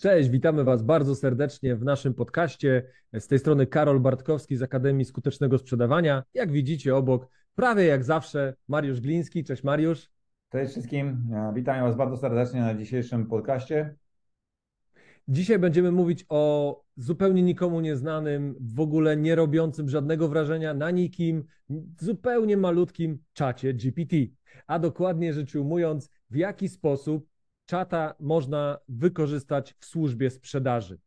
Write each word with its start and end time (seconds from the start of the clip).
Cześć, 0.00 0.28
witamy 0.28 0.64
Was 0.64 0.82
bardzo 0.82 1.14
serdecznie 1.14 1.76
w 1.76 1.84
naszym 1.84 2.14
podcaście. 2.14 2.82
Z 3.18 3.26
tej 3.26 3.38
strony 3.38 3.66
Karol 3.66 4.00
Bartkowski 4.00 4.56
z 4.56 4.62
Akademii 4.62 5.04
Skutecznego 5.04 5.58
Sprzedawania. 5.58 6.22
Jak 6.34 6.52
widzicie 6.52 6.96
obok, 6.96 7.28
prawie 7.54 7.84
jak 7.84 8.04
zawsze, 8.04 8.54
Mariusz 8.68 9.00
Gliński. 9.00 9.44
Cześć 9.44 9.64
Mariusz. 9.64 10.10
Cześć 10.52 10.72
wszystkim. 10.72 11.28
Witam 11.54 11.82
Was 11.82 11.96
bardzo 11.96 12.16
serdecznie 12.16 12.60
na 12.60 12.74
dzisiejszym 12.74 13.26
podcaście. 13.26 13.94
Dzisiaj 15.28 15.58
będziemy 15.58 15.92
mówić 15.92 16.26
o 16.28 16.82
zupełnie 16.96 17.42
nikomu 17.42 17.80
nieznanym, 17.80 18.54
w 18.60 18.80
ogóle 18.80 19.16
nie 19.16 19.34
robiącym 19.34 19.88
żadnego 19.88 20.28
wrażenia 20.28 20.74
na 20.74 20.90
nikim, 20.90 21.44
zupełnie 22.00 22.56
malutkim 22.56 23.18
czacie 23.32 23.74
GPT. 23.74 24.16
A 24.66 24.78
dokładnie 24.78 25.32
rzecz 25.32 25.54
ujmując, 25.54 26.10
w 26.30 26.36
jaki 26.36 26.68
sposób 26.68 27.29
czata 27.70 28.14
można 28.20 28.78
wykorzystać 28.88 29.74
w 29.78 29.84
służbie 29.84 30.30
sprzedaży. 30.30 30.98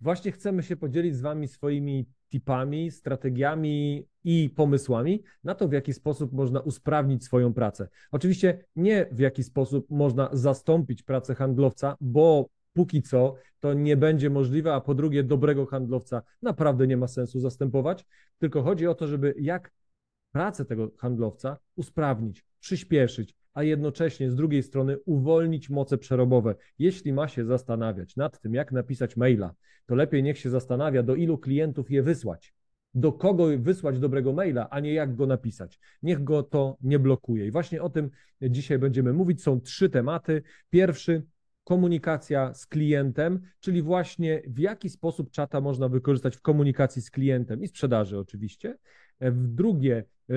Właśnie 0.00 0.32
chcemy 0.32 0.62
się 0.62 0.76
podzielić 0.76 1.16
z 1.16 1.20
Wami 1.20 1.48
swoimi 1.48 2.06
tipami, 2.28 2.90
strategiami 2.90 4.06
i 4.24 4.50
pomysłami 4.56 5.22
na 5.44 5.54
to, 5.54 5.68
w 5.68 5.72
jaki 5.72 5.92
sposób 5.92 6.32
można 6.32 6.60
usprawnić 6.60 7.24
swoją 7.24 7.54
pracę. 7.54 7.88
Oczywiście 8.10 8.64
nie 8.76 9.06
w 9.12 9.18
jaki 9.18 9.44
sposób 9.44 9.90
można 9.90 10.28
zastąpić 10.32 11.02
pracę 11.02 11.34
handlowca, 11.34 11.96
bo 12.00 12.48
póki 12.72 13.02
co 13.02 13.34
to 13.60 13.74
nie 13.74 13.96
będzie 13.96 14.30
możliwe, 14.30 14.74
a 14.74 14.80
po 14.80 14.94
drugie, 14.94 15.24
dobrego 15.24 15.66
handlowca 15.66 16.22
naprawdę 16.42 16.86
nie 16.86 16.96
ma 16.96 17.08
sensu 17.08 17.40
zastępować, 17.40 18.06
tylko 18.38 18.62
chodzi 18.62 18.86
o 18.86 18.94
to, 18.94 19.06
żeby 19.06 19.34
jak 19.38 19.72
pracę 20.32 20.64
tego 20.64 20.90
handlowca 20.98 21.56
usprawnić, 21.76 22.44
przyspieszyć, 22.60 23.39
a 23.54 23.62
jednocześnie 23.62 24.30
z 24.30 24.34
drugiej 24.34 24.62
strony 24.62 24.98
uwolnić 25.04 25.70
moce 25.70 25.98
przerobowe. 25.98 26.54
Jeśli 26.78 27.12
ma 27.12 27.28
się 27.28 27.44
zastanawiać 27.44 28.16
nad 28.16 28.40
tym, 28.40 28.54
jak 28.54 28.72
napisać 28.72 29.16
maila, 29.16 29.54
to 29.86 29.94
lepiej 29.94 30.22
niech 30.22 30.38
się 30.38 30.50
zastanawia, 30.50 31.02
do 31.02 31.14
ilu 31.14 31.38
klientów 31.38 31.90
je 31.90 32.02
wysłać. 32.02 32.54
Do 32.94 33.12
kogo 33.12 33.46
wysłać 33.58 33.98
dobrego 33.98 34.32
maila, 34.32 34.70
a 34.70 34.80
nie 34.80 34.92
jak 34.92 35.16
go 35.16 35.26
napisać. 35.26 35.80
Niech 36.02 36.24
go 36.24 36.42
to 36.42 36.76
nie 36.80 36.98
blokuje. 36.98 37.46
I 37.46 37.50
właśnie 37.50 37.82
o 37.82 37.90
tym 37.90 38.10
dzisiaj 38.42 38.78
będziemy 38.78 39.12
mówić. 39.12 39.42
Są 39.42 39.60
trzy 39.60 39.90
tematy. 39.90 40.42
Pierwszy 40.70 41.22
komunikacja 41.64 42.54
z 42.54 42.66
klientem, 42.66 43.40
czyli 43.60 43.82
właśnie 43.82 44.42
w 44.46 44.58
jaki 44.58 44.88
sposób 44.88 45.30
czata 45.30 45.60
można 45.60 45.88
wykorzystać 45.88 46.36
w 46.36 46.42
komunikacji 46.42 47.02
z 47.02 47.10
klientem 47.10 47.62
i 47.62 47.68
sprzedaży 47.68 48.18
oczywiście. 48.18 48.76
W 49.20 49.46
drugie, 49.46 50.04
e, 50.30 50.34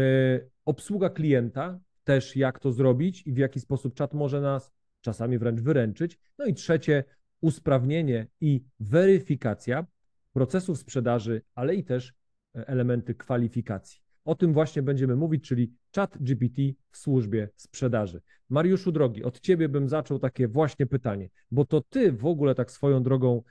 obsługa 0.65 1.09
klienta, 1.09 1.79
też 2.03 2.35
jak 2.35 2.59
to 2.59 2.71
zrobić 2.71 3.27
i 3.27 3.33
w 3.33 3.37
jaki 3.37 3.59
sposób 3.59 3.93
czat 3.93 4.13
może 4.13 4.41
nas 4.41 4.71
czasami 5.01 5.37
wręcz 5.37 5.61
wyręczyć. 5.61 6.19
No 6.37 6.45
i 6.45 6.53
trzecie, 6.53 7.03
usprawnienie 7.41 8.27
i 8.41 8.63
weryfikacja 8.79 9.85
procesów 10.33 10.77
sprzedaży, 10.77 11.41
ale 11.55 11.75
i 11.75 11.83
też 11.83 12.13
e, 12.55 12.67
elementy 12.67 13.15
kwalifikacji. 13.15 13.99
O 14.25 14.35
tym 14.35 14.53
właśnie 14.53 14.81
będziemy 14.81 15.15
mówić, 15.15 15.47
czyli 15.47 15.73
chat 15.95 16.17
GPT 16.19 16.61
w 16.91 16.97
służbie 16.97 17.49
sprzedaży. 17.55 18.21
Mariuszu 18.49 18.91
drogi, 18.91 19.23
od 19.23 19.39
ciebie 19.39 19.69
bym 19.69 19.89
zaczął 19.89 20.19
takie 20.19 20.47
właśnie 20.47 20.85
pytanie, 20.85 21.29
bo 21.51 21.65
to 21.65 21.81
ty 21.81 22.11
w 22.11 22.25
ogóle 22.25 22.55
tak 22.55 22.71
swoją 22.71 23.03
drogą 23.03 23.43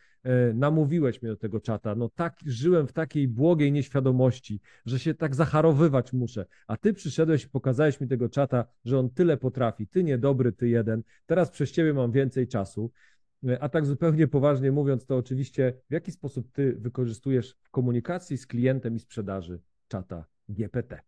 namówiłeś 0.54 1.22
mnie 1.22 1.30
do 1.30 1.36
tego 1.36 1.60
czata. 1.60 1.94
No 1.94 2.08
tak, 2.08 2.36
żyłem 2.46 2.86
w 2.86 2.92
takiej 2.92 3.28
błogiej 3.28 3.72
nieświadomości, 3.72 4.60
że 4.86 4.98
się 4.98 5.14
tak 5.14 5.34
zacharowywać 5.34 6.12
muszę, 6.12 6.46
a 6.66 6.76
ty 6.76 6.92
przyszedłeś 6.92 7.44
i 7.44 7.48
pokazałeś 7.48 8.00
mi 8.00 8.08
tego 8.08 8.28
czata, 8.28 8.64
że 8.84 8.98
on 8.98 9.10
tyle 9.10 9.36
potrafi, 9.36 9.86
ty 9.86 10.04
niedobry, 10.04 10.52
ty 10.52 10.68
jeden, 10.68 11.02
teraz 11.26 11.50
przez 11.50 11.72
ciebie 11.72 11.94
mam 11.94 12.12
więcej 12.12 12.48
czasu. 12.48 12.90
E, 13.48 13.62
a 13.62 13.68
tak 13.68 13.86
zupełnie 13.86 14.28
poważnie 14.28 14.72
mówiąc, 14.72 15.06
to 15.06 15.16
oczywiście 15.16 15.72
w 15.90 15.92
jaki 15.92 16.12
sposób 16.12 16.52
ty 16.52 16.76
wykorzystujesz 16.78 17.56
w 17.62 17.70
komunikacji 17.70 18.38
z 18.38 18.46
klientem 18.46 18.96
i 18.96 18.98
sprzedaży 18.98 19.60
czata 19.88 20.24
GPT. 20.48 21.00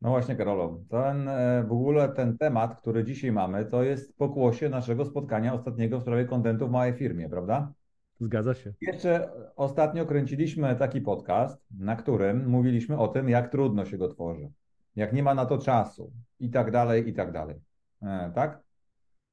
No 0.00 0.10
właśnie, 0.10 0.36
Karolo, 0.36 0.80
ten, 0.88 1.28
e, 1.28 1.64
w 1.68 1.72
ogóle 1.72 2.08
ten 2.08 2.38
temat, 2.38 2.80
który 2.80 3.04
dzisiaj 3.04 3.32
mamy, 3.32 3.64
to 3.64 3.82
jest 3.82 4.16
pokłosie 4.16 4.68
naszego 4.68 5.04
spotkania 5.04 5.54
ostatniego 5.54 5.98
w 5.98 6.02
sprawie 6.02 6.24
kontentu 6.24 6.68
w 6.68 6.70
małej 6.70 6.92
firmie, 6.92 7.28
prawda? 7.28 7.72
Zgadza 8.20 8.54
się. 8.54 8.72
Jeszcze 8.80 9.30
ostatnio 9.56 10.06
kręciliśmy 10.06 10.76
taki 10.76 11.00
podcast, 11.00 11.66
na 11.78 11.96
którym 11.96 12.48
mówiliśmy 12.48 12.98
o 12.98 13.08
tym, 13.08 13.28
jak 13.28 13.50
trudno 13.50 13.84
się 13.84 13.98
go 13.98 14.08
tworzy, 14.08 14.50
jak 14.96 15.12
nie 15.12 15.22
ma 15.22 15.34
na 15.34 15.46
to 15.46 15.58
czasu 15.58 16.12
i 16.40 16.50
tak 16.50 16.70
dalej, 16.70 17.08
i 17.08 17.12
tak 17.12 17.32
dalej. 17.32 17.56
E, 18.02 18.32
tak? 18.34 18.60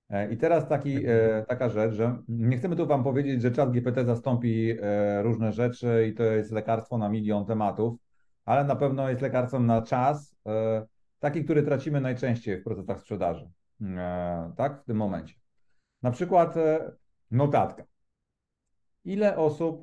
E, 0.10 0.34
I 0.34 0.38
teraz 0.38 0.68
taki, 0.68 1.06
e, 1.06 1.46
taka 1.48 1.70
rzecz, 1.70 1.94
że 1.94 2.18
nie 2.28 2.58
chcemy 2.58 2.76
tu 2.76 2.88
Wam 2.88 3.04
powiedzieć, 3.04 3.42
że 3.42 3.52
czat 3.52 3.72
GPT 3.72 4.06
zastąpi 4.06 4.78
e, 4.82 5.24
różne 5.24 5.52
rzeczy 5.52 6.08
i 6.12 6.14
to 6.14 6.24
jest 6.24 6.52
lekarstwo 6.52 6.98
na 6.98 7.10
milion 7.10 7.46
tematów 7.46 8.04
ale 8.46 8.64
na 8.64 8.76
pewno 8.76 9.10
jest 9.10 9.22
lekarstwem 9.22 9.66
na 9.66 9.82
czas, 9.82 10.36
e, 10.48 10.86
taki, 11.20 11.44
który 11.44 11.64
tracimy 11.64 12.02
najczęściej 12.02 12.62
w 12.62 12.64
procesach 12.64 13.00
sprzedaży, 13.00 13.52
e, 13.82 14.54
tak, 14.58 14.82
w 14.82 14.86
tym 14.86 14.98
momencie. 14.98 15.36
Na 16.02 16.12
przykład 16.12 16.56
notatka. 17.32 17.84
Ile 19.06 19.38
osób 19.38 19.82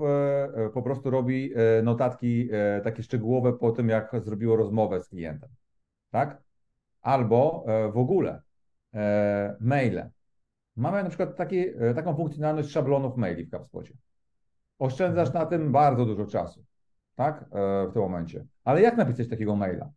po 0.74 0.82
prostu 0.82 1.10
robi 1.10 1.52
notatki 1.82 2.48
takie 2.84 3.02
szczegółowe 3.02 3.52
po 3.52 3.72
tym, 3.72 3.88
jak 3.88 4.10
zrobiło 4.18 4.56
rozmowę 4.56 5.02
z 5.02 5.08
klientem, 5.08 5.48
tak? 6.10 6.42
Albo 7.00 7.64
w 7.92 7.98
ogóle 7.98 8.42
maile. 9.60 10.10
Mamy 10.76 11.02
na 11.02 11.08
przykład 11.08 11.36
taki, 11.36 11.64
taką 11.94 12.16
funkcjonalność 12.16 12.70
szablonów 12.70 13.16
maili 13.16 13.46
w 13.46 13.50
HubSpocie. 13.50 13.94
Oszczędzasz 14.78 15.28
mhm. 15.28 15.44
na 15.44 15.50
tym 15.50 15.72
bardzo 15.72 16.06
dużo 16.06 16.26
czasu 16.26 16.64
tak, 17.20 17.44
e, 17.52 17.88
w 17.88 17.92
tym 17.92 18.02
momencie. 18.02 18.44
Ale 18.64 18.82
jak 18.82 18.96
napisać 18.96 19.28
takiego 19.28 19.56
maila? 19.56 19.90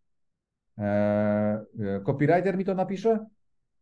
E, 0.77 0.83
e, 0.83 1.99
copywriter 2.05 2.57
mi 2.57 2.65
to 2.65 2.75
napisze? 2.75 3.25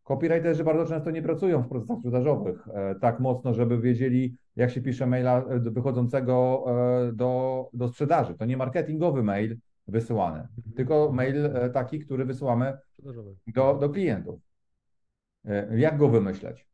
Copywriterzy 0.04 0.64
bardzo 0.64 0.86
często 0.86 1.10
nie 1.10 1.22
pracują 1.22 1.62
w 1.62 1.68
procesach 1.68 1.98
sprzedażowych 1.98 2.68
tak 3.00 3.20
mocno, 3.20 3.54
żeby 3.54 3.80
wiedzieli, 3.80 4.36
jak 4.56 4.70
się 4.70 4.82
pisze 4.82 5.06
maila 5.06 5.44
wychodzącego 5.60 6.64
do, 7.12 7.68
do 7.72 7.88
sprzedaży. 7.88 8.34
To 8.34 8.44
nie 8.44 8.56
marketingowy 8.56 9.22
mail 9.22 9.56
wysyłany, 9.88 10.38
mhm. 10.38 10.74
tylko 10.76 11.12
mail 11.12 11.50
taki, 11.72 11.98
który 11.98 12.24
wysyłamy 12.24 12.78
do, 13.46 13.74
do 13.74 13.90
klientów. 13.90 14.40
Jak 15.70 15.98
go 15.98 16.08
wymyśleć? 16.08 16.68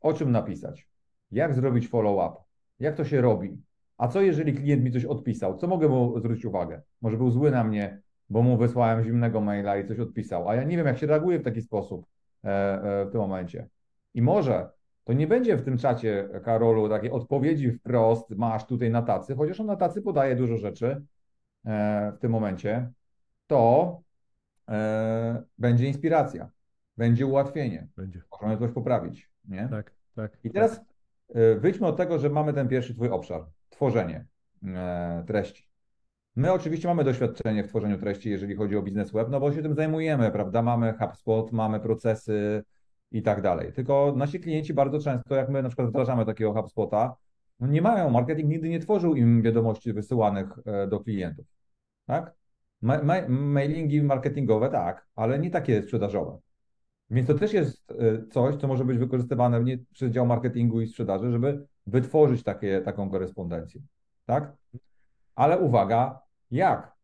O 0.00 0.12
czym 0.12 0.32
napisać? 0.32 0.88
Jak 1.30 1.54
zrobić 1.54 1.88
follow-up? 1.88 2.36
Jak 2.78 2.96
to 2.96 3.04
się 3.04 3.20
robi? 3.20 3.62
A 3.98 4.08
co 4.08 4.20
jeżeli 4.20 4.54
klient 4.54 4.84
mi 4.84 4.92
coś 4.92 5.04
odpisał? 5.04 5.56
Co 5.56 5.66
mogę 5.66 5.88
mu 5.88 6.18
zwrócić 6.18 6.44
uwagę? 6.44 6.82
Może 7.00 7.16
był 7.16 7.30
zły 7.30 7.50
na 7.50 7.64
mnie, 7.64 8.02
bo 8.30 8.42
mu 8.42 8.56
wysłałem 8.56 9.04
zimnego 9.04 9.40
maila 9.40 9.76
i 9.76 9.88
coś 9.88 9.98
odpisał, 9.98 10.48
a 10.48 10.54
ja 10.54 10.64
nie 10.64 10.76
wiem, 10.76 10.86
jak 10.86 10.98
się 10.98 11.06
reaguje 11.06 11.38
w 11.38 11.42
taki 11.42 11.62
sposób 11.62 12.00
e, 12.00 12.06
e, 12.06 12.13
w 12.44 13.08
tym 13.12 13.20
momencie. 13.20 13.68
I 14.14 14.22
może 14.22 14.70
to 15.04 15.12
nie 15.12 15.26
będzie 15.26 15.56
w 15.56 15.64
tym 15.64 15.78
czacie, 15.78 16.28
Karolu, 16.44 16.88
takiej 16.88 17.10
odpowiedzi 17.10 17.72
wprost, 17.72 18.30
masz 18.30 18.66
tutaj 18.66 18.90
na 18.90 19.02
tacy, 19.02 19.36
chociaż 19.36 19.60
on 19.60 19.66
na 19.66 19.76
tacy 19.76 20.02
podaje 20.02 20.36
dużo 20.36 20.56
rzeczy 20.56 21.02
e, 21.66 22.12
w 22.16 22.18
tym 22.18 22.32
momencie, 22.32 22.90
to 23.46 24.00
będzie 25.58 25.86
inspiracja, 25.86 26.50
będzie 26.96 27.26
ułatwienie. 27.26 27.88
Będzie. 27.96 28.22
Możemy 28.32 28.58
coś 28.58 28.70
poprawić, 28.70 29.30
nie? 29.44 29.68
Tak, 29.70 29.92
tak. 30.14 30.38
I 30.44 30.50
teraz 30.50 30.80
wyjdźmy 31.56 31.86
od 31.86 31.96
tego, 31.96 32.18
że 32.18 32.30
mamy 32.30 32.52
ten 32.52 32.68
pierwszy 32.68 32.94
twój 32.94 33.08
obszar 33.08 33.44
tworzenie 33.70 34.26
e, 34.66 35.24
treści. 35.26 35.73
My 36.36 36.52
oczywiście 36.52 36.88
mamy 36.88 37.04
doświadczenie 37.04 37.64
w 37.64 37.68
tworzeniu 37.68 37.98
treści, 37.98 38.30
jeżeli 38.30 38.56
chodzi 38.56 38.76
o 38.76 38.82
biznes 38.82 39.12
web, 39.12 39.28
no 39.30 39.40
bo 39.40 39.52
się 39.52 39.62
tym 39.62 39.74
zajmujemy, 39.74 40.30
prawda? 40.30 40.62
Mamy 40.62 40.94
HubSpot, 40.98 41.52
mamy 41.52 41.80
procesy 41.80 42.64
i 43.10 43.22
tak 43.22 43.42
dalej. 43.42 43.72
Tylko 43.72 44.14
nasi 44.16 44.40
klienci 44.40 44.74
bardzo 44.74 44.98
często, 44.98 45.34
jak 45.34 45.48
my 45.48 45.62
na 45.62 45.68
przykład 45.68 45.88
wdrażamy 45.88 46.26
takiego 46.26 46.52
HubSpota, 46.52 47.16
no 47.60 47.66
nie 47.66 47.82
mają, 47.82 48.10
marketing 48.10 48.48
nigdy 48.48 48.68
nie 48.68 48.80
tworzył 48.80 49.14
im 49.14 49.42
wiadomości 49.42 49.92
wysyłanych 49.92 50.46
e, 50.66 50.86
do 50.86 51.00
klientów, 51.00 51.46
tak? 52.06 52.34
Ma 52.82 53.02
ma 53.02 53.14
mailingi 53.28 54.02
marketingowe 54.02 54.70
tak, 54.70 55.06
ale 55.14 55.38
nie 55.38 55.50
takie 55.50 55.82
sprzedażowe. 55.82 56.38
Więc 57.10 57.26
to 57.26 57.34
też 57.34 57.52
jest 57.52 57.90
e, 57.90 58.26
coś, 58.26 58.56
co 58.56 58.68
może 58.68 58.84
być 58.84 58.98
wykorzystywane 58.98 59.64
nie 59.64 59.78
przez 59.92 60.12
dział 60.12 60.26
marketingu 60.26 60.80
i 60.80 60.86
sprzedaży, 60.86 61.30
żeby 61.30 61.66
wytworzyć 61.86 62.42
takie, 62.42 62.80
taką 62.80 63.10
korespondencję. 63.10 63.80
Tak? 64.26 64.56
Ale 65.34 65.58
uwaga, 65.58 66.23
jak? 66.54 66.94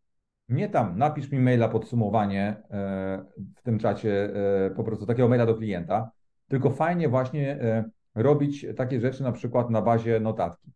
Nie 0.49 0.69
tam, 0.69 0.99
napisz 0.99 1.31
mi 1.31 1.39
maila 1.39 1.69
podsumowanie 1.69 2.63
e, 2.71 3.25
w 3.57 3.63
tym 3.63 3.79
czacie, 3.79 4.31
e, 4.67 4.71
po 4.71 4.85
prostu 4.85 5.07
takiego 5.07 5.29
maila 5.29 5.47
do 5.47 5.55
klienta, 5.55 6.11
tylko 6.49 6.71
fajnie 6.71 7.09
właśnie 7.09 7.59
robić 8.15 8.67
takie 8.77 9.01
rzeczy 9.01 9.23
na 9.23 9.33
przykład 9.33 9.71
na 9.71 9.83
bazie 9.83 10.21
notatki. 10.21 10.73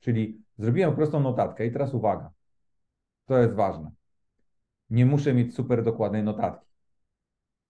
Czyli 0.00 0.42
zrobiłem 0.58 0.94
prostą 0.94 1.20
notatkę 1.20 1.66
i 1.66 1.72
teraz 1.72 1.94
uwaga, 1.94 2.30
to 3.26 3.38
jest 3.38 3.54
ważne. 3.54 3.90
Nie 4.90 5.06
muszę 5.06 5.34
mieć 5.34 5.54
super 5.54 5.84
dokładnej 5.84 6.22
notatki. 6.22 6.72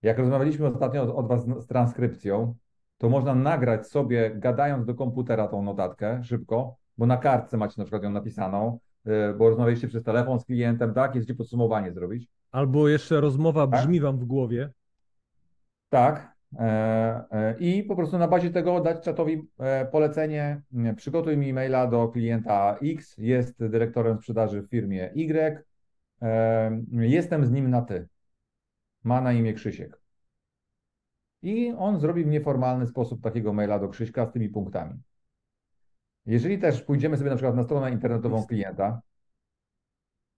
Jak 0.03 0.19
rozmawialiśmy 0.19 0.67
ostatnio 0.67 1.17
od, 1.17 1.29
Was 1.29 1.47
z 1.47 1.67
transkrypcją, 1.67 2.55
to 2.99 3.09
można 3.09 3.35
nagrać 3.35 3.87
sobie, 3.87 4.31
gadając 4.35 4.87
do 4.87 4.95
komputera 4.95 5.49
tą 5.49 5.63
notatkę 5.63 6.25
szybko, 6.25 6.77
bo 6.99 7.07
na 7.07 7.17
kartce 7.17 7.57
macie 7.57 7.75
na 7.79 7.85
przykład 7.85 8.03
ją 8.03 8.11
napisaną, 8.11 8.79
bo 9.39 9.49
rozmawialiście 9.49 9.89
przez 9.89 10.05
telefon 10.05 10.41
z 10.41 10.45
klientem, 10.45 10.95
tak? 10.95 11.15
Jest 11.15 11.33
podsumowanie 11.39 11.93
zrobić. 11.93 12.29
Albo 12.53 12.89
jeszcze 12.89 13.21
rozmowa 13.21 13.67
tak? 13.67 13.81
brzmi 13.81 14.01
wam 14.01 14.19
w 14.19 14.25
głowie. 14.25 14.71
Tak. 15.89 16.33
E, 16.59 17.25
e, 17.31 17.55
I 17.59 17.83
po 17.83 17.97
prostu 17.97 18.19
na 18.19 18.29
bazie 18.29 18.51
tego 18.51 18.81
dać 18.81 19.05
czatowi 19.05 19.49
e, 19.59 19.87
polecenie, 19.87 20.63
przygotuj 20.97 21.37
mi 21.37 21.53
maila 21.53 21.87
do 21.87 22.09
klienta 22.09 22.79
X, 22.83 23.15
jest 23.19 23.67
dyrektorem 23.67 24.19
sprzedaży 24.19 24.63
w 24.63 24.71
firmie 24.71 25.13
Y, 25.15 25.67
jestem 26.91 27.47
z 27.47 27.51
nim 27.51 27.71
na 27.71 27.83
ty. 27.83 28.09
Ma 29.05 29.21
na 29.21 29.33
imię 29.33 29.53
Krzysiek. 29.53 30.01
I 31.43 31.75
on 31.79 32.01
zrobi 32.01 32.25
w 32.25 32.27
nieformalny 32.27 32.87
sposób 32.87 33.23
takiego 33.23 33.53
maila 33.53 33.79
do 33.79 33.89
Krzyśka 33.89 34.27
z 34.27 34.33
tymi 34.33 34.49
punktami. 34.49 34.95
Jeżeli 36.27 36.59
też 36.59 36.83
pójdziemy 36.83 37.17
sobie 37.17 37.31
na 37.31 37.37
przykład 37.37 37.57
na 37.57 37.63
stronę 37.63 37.91
internetową 37.91 38.47
klienta, 38.47 39.01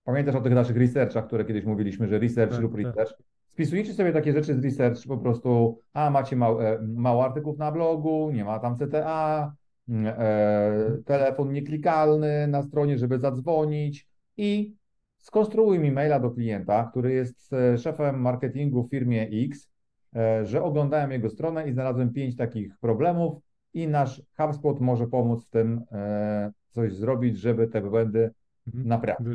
pamiętasz 0.05 0.35
o 0.35 0.41
tych 0.41 0.55
naszych 0.55 0.77
researchach, 0.77 1.27
które 1.27 1.45
kiedyś 1.45 1.65
mówiliśmy, 1.65 2.09
że 2.09 2.19
research 2.19 2.53
tak, 2.53 2.63
lub 2.63 2.73
tak. 2.73 2.81
research, 2.81 3.11
tak. 3.11 3.27
spisujecie 3.47 3.95
sobie 3.95 4.13
takie 4.13 4.33
rzeczy 4.33 4.55
z 4.55 4.65
research, 4.65 5.07
po 5.09 5.19
prostu, 5.19 5.79
a 5.93 6.11
macie 6.11 6.37
mało, 6.37 6.65
e, 6.65 6.79
mało 6.83 7.25
artykułów 7.25 7.59
na 7.59 7.73
blogu, 7.73 8.31
nie 8.35 8.45
ma 8.45 8.59
tam 8.59 8.77
CTA, 8.77 9.55
mm, 9.89 10.15
e, 10.19 11.03
telefon 11.05 11.53
nieklikalny 11.53 12.47
na 12.47 12.63
stronie, 12.63 12.99
żeby 12.99 13.19
zadzwonić 13.19 14.09
i 14.37 14.75
skonstruuj 15.19 15.79
mi 15.79 15.93
maila 15.93 16.21
do 16.21 16.31
klienta, 16.31 16.85
który 16.91 17.13
jest 17.13 17.53
e, 17.53 17.79
szefem 17.79 18.21
marketingu 18.21 18.85
w 18.85 18.91
firmie 18.91 19.29
X, 19.33 19.69
e, 20.17 20.47
że 20.47 20.63
oglądałem 20.63 21.11
jego 21.13 21.31
stronę 21.31 21.69
i 21.69 21.73
znalazłem 21.73 22.13
pięć 22.13 22.37
takich 22.37 22.79
problemów 22.79 23.44
i 23.75 23.89
nasz 23.89 24.23
HubSpot 24.37 24.81
może 24.81 25.07
pomóc 25.07 25.45
w 25.45 25.51
tym 25.51 25.85
e, 25.93 26.53
coś 26.71 26.93
zrobić, 26.93 27.39
żeby 27.39 27.69
te 27.69 27.81
błędy 27.81 28.31
mhm. 28.67 28.89
naprawić. 28.89 29.27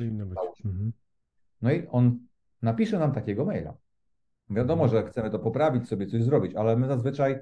Mhm. 0.66 0.94
No 1.62 1.72
i 1.72 1.88
on 1.88 2.20
napisze 2.62 3.00
nam 3.00 3.12
takiego 3.12 3.46
maila. 3.46 3.74
Wiadomo, 4.50 4.84
mhm. 4.84 5.04
że 5.04 5.10
chcemy 5.12 5.30
to 5.30 5.40
poprawić, 5.40 5.88
sobie 5.88 6.08
coś 6.08 6.24
zrobić, 6.24 6.56
ale 6.56 6.78
my 6.78 6.88
zazwyczaj 6.88 7.40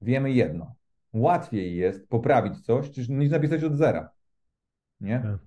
wiemy 0.00 0.32
jedno. 0.32 0.74
Łatwiej 1.12 1.76
jest 1.76 2.08
poprawić 2.08 2.60
coś, 2.60 3.08
niż 3.08 3.30
napisać 3.30 3.64
od 3.64 3.76
zera. 3.76 4.10
Nie? 5.00 5.20
Tak. 5.20 5.38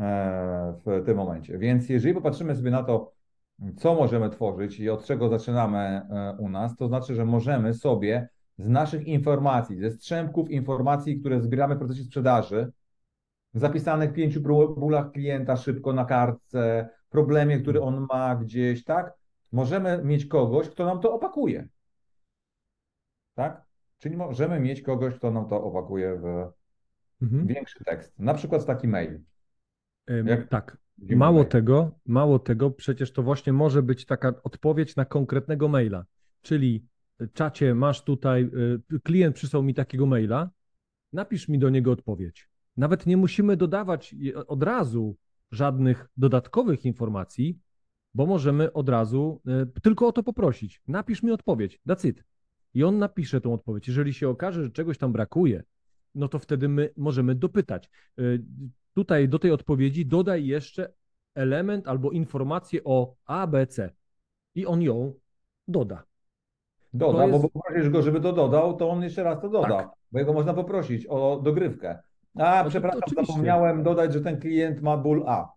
E, 0.00 0.74
w 0.86 1.04
tym 1.06 1.16
momencie. 1.16 1.58
Więc 1.58 1.88
jeżeli 1.88 2.14
popatrzymy 2.14 2.56
sobie 2.56 2.70
na 2.70 2.82
to, 2.82 3.12
co 3.76 3.94
możemy 3.94 4.30
tworzyć 4.30 4.80
i 4.80 4.90
od 4.90 5.04
czego 5.04 5.28
zaczynamy 5.28 5.78
e, 5.78 6.36
u 6.38 6.48
nas, 6.48 6.76
to 6.76 6.88
znaczy, 6.88 7.14
że 7.14 7.24
możemy 7.24 7.74
sobie 7.74 8.28
z 8.62 8.68
naszych 8.68 9.06
informacji, 9.06 9.78
ze 9.78 9.90
strzępków 9.90 10.50
informacji, 10.50 11.20
które 11.20 11.40
zbieramy 11.40 11.74
w 11.74 11.78
procesie 11.78 12.04
sprzedaży, 12.04 12.72
zapisanych 13.54 14.10
w 14.10 14.14
pięciu 14.14 14.40
bólach 14.76 15.12
klienta 15.12 15.56
szybko 15.56 15.92
na 15.92 16.04
kartce, 16.04 16.88
problemie, 17.10 17.60
który 17.60 17.82
on 17.82 18.06
ma 18.10 18.36
gdzieś, 18.36 18.84
tak? 18.84 19.12
Możemy 19.52 20.04
mieć 20.04 20.26
kogoś, 20.26 20.68
kto 20.68 20.86
nam 20.86 21.00
to 21.00 21.14
opakuje. 21.14 21.68
Tak? 23.34 23.62
Czyli 23.98 24.16
możemy 24.16 24.60
mieć 24.60 24.82
kogoś, 24.82 25.14
kto 25.14 25.30
nam 25.30 25.48
to 25.48 25.64
opakuje 25.64 26.18
w 26.18 26.52
mhm. 27.22 27.46
większy 27.46 27.84
tekst. 27.84 28.18
Na 28.18 28.34
przykład 28.34 28.66
taki 28.66 28.88
mail. 28.88 29.20
Jak 30.24 30.48
tak. 30.48 30.78
Mało 30.98 31.44
tego, 31.44 31.90
mało 32.06 32.38
tego, 32.38 32.70
przecież 32.70 33.12
to 33.12 33.22
właśnie 33.22 33.52
może 33.52 33.82
być 33.82 34.06
taka 34.06 34.32
odpowiedź 34.42 34.96
na 34.96 35.04
konkretnego 35.04 35.68
maila. 35.68 36.04
Czyli 36.42 36.86
czacie, 37.32 37.74
masz 37.74 38.04
tutaj, 38.04 38.50
y, 38.94 39.00
klient 39.00 39.36
przysłał 39.36 39.62
mi 39.62 39.74
takiego 39.74 40.06
maila, 40.06 40.50
napisz 41.12 41.48
mi 41.48 41.58
do 41.58 41.70
niego 41.70 41.92
odpowiedź. 41.92 42.48
Nawet 42.76 43.06
nie 43.06 43.16
musimy 43.16 43.56
dodawać 43.56 44.14
od 44.46 44.62
razu 44.62 45.16
żadnych 45.50 46.08
dodatkowych 46.16 46.84
informacji, 46.84 47.58
bo 48.14 48.26
możemy 48.26 48.72
od 48.72 48.88
razu 48.88 49.40
y, 49.76 49.80
tylko 49.80 50.06
o 50.06 50.12
to 50.12 50.22
poprosić. 50.22 50.82
Napisz 50.88 51.22
mi 51.22 51.30
odpowiedź, 51.30 51.80
that's 51.88 52.08
it. 52.08 52.24
I 52.74 52.84
on 52.84 52.98
napisze 52.98 53.40
tą 53.40 53.54
odpowiedź. 53.54 53.88
Jeżeli 53.88 54.14
się 54.14 54.28
okaże, 54.28 54.62
że 54.62 54.70
czegoś 54.70 54.98
tam 54.98 55.12
brakuje, 55.12 55.62
no 56.14 56.28
to 56.28 56.38
wtedy 56.38 56.68
my 56.68 56.90
możemy 56.96 57.34
dopytać. 57.34 57.90
Y, 58.18 58.44
tutaj 58.94 59.28
do 59.28 59.38
tej 59.38 59.50
odpowiedzi 59.50 60.06
dodaj 60.06 60.46
jeszcze 60.46 60.92
element 61.34 61.88
albo 61.88 62.10
informację 62.10 62.84
o 62.84 63.16
A, 63.24 63.46
B, 63.46 63.66
C. 63.66 63.90
I 64.54 64.66
on 64.66 64.82
ją 64.82 65.14
doda. 65.68 66.04
Doda, 66.94 67.26
jest... 67.26 67.42
bo 67.42 67.48
poprosisz 67.48 67.90
go, 67.90 68.02
żeby 68.02 68.20
to 68.20 68.32
dodał, 68.32 68.76
to 68.76 68.90
on 68.90 69.02
jeszcze 69.02 69.22
raz 69.22 69.40
to 69.40 69.48
doda, 69.48 69.68
tak. 69.68 69.88
bo 70.12 70.18
jego 70.18 70.32
można 70.32 70.54
poprosić 70.54 71.06
o 71.06 71.40
dogrywkę. 71.42 71.98
A, 72.38 72.62
no 72.64 72.70
przepraszam, 72.70 73.00
zapomniałem 73.16 73.82
dodać, 73.82 74.12
że 74.12 74.20
ten 74.20 74.40
klient 74.40 74.82
ma 74.82 74.96
ból 74.96 75.24
A. 75.26 75.52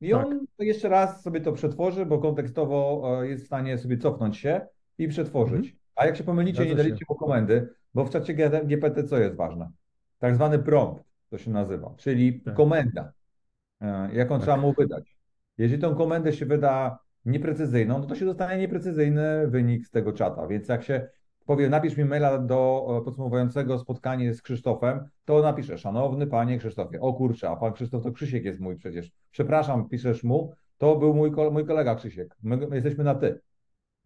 I 0.00 0.10
tak. 0.10 0.26
on 0.26 0.46
jeszcze 0.58 0.88
raz 0.88 1.22
sobie 1.22 1.40
to 1.40 1.52
przetworzy, 1.52 2.06
bo 2.06 2.18
kontekstowo 2.18 3.02
e, 3.22 3.28
jest 3.28 3.44
w 3.44 3.46
stanie 3.46 3.78
sobie 3.78 3.98
cofnąć 3.98 4.36
się 4.36 4.60
i 4.98 5.08
przetworzyć. 5.08 5.66
Mhm. 5.66 5.76
A 5.96 6.06
jak 6.06 6.16
się 6.16 6.24
pomylicie, 6.24 6.66
nie 6.66 6.74
daliście 6.74 7.04
mu 7.08 7.14
komendy, 7.14 7.68
bo 7.94 8.04
w 8.04 8.10
czacie 8.10 8.34
GPT 8.64 9.04
co 9.04 9.18
jest 9.18 9.36
ważne? 9.36 9.70
Tak 10.18 10.34
zwany 10.34 10.58
prompt, 10.58 11.04
to 11.30 11.38
się 11.38 11.50
nazywa, 11.50 11.94
czyli 11.96 12.40
tak. 12.40 12.54
komenda, 12.54 13.12
e, 13.80 14.14
jaką 14.14 14.34
tak. 14.34 14.42
trzeba 14.42 14.56
mu 14.56 14.72
wydać. 14.72 15.16
Jeżeli 15.58 15.82
tą 15.82 15.94
komendę 15.94 16.32
się 16.32 16.46
wyda 16.46 16.98
nieprecyzyjną, 17.24 17.98
no 17.98 18.06
to 18.06 18.14
się 18.14 18.24
dostanie 18.24 18.58
nieprecyzyjny 18.60 19.48
wynik 19.48 19.86
z 19.86 19.90
tego 19.90 20.12
czata. 20.12 20.46
Więc 20.46 20.68
jak 20.68 20.82
się 20.82 21.08
powie, 21.46 21.68
napisz 21.68 21.96
mi 21.96 22.04
maila 22.04 22.38
do 22.38 22.86
e, 23.00 23.04
podsumowującego 23.04 23.78
spotkanie 23.78 24.34
z 24.34 24.42
Krzysztofem, 24.42 25.08
to 25.24 25.42
napiszę, 25.42 25.78
szanowny 25.78 26.26
panie 26.26 26.58
Krzysztofie, 26.58 27.00
o 27.00 27.12
kurczę, 27.12 27.50
a 27.50 27.56
pan 27.56 27.72
Krzysztof 27.72 28.02
to 28.02 28.12
Krzysiek 28.12 28.44
jest 28.44 28.60
mój 28.60 28.76
przecież. 28.76 29.10
Przepraszam, 29.30 29.88
piszesz 29.88 30.24
mu, 30.24 30.52
to 30.78 30.96
był 30.96 31.14
mój, 31.14 31.30
mój 31.52 31.66
kolega 31.66 31.94
Krzysiek, 31.94 32.36
my, 32.42 32.56
my 32.56 32.76
jesteśmy 32.76 33.04
na 33.04 33.14
ty. 33.14 33.40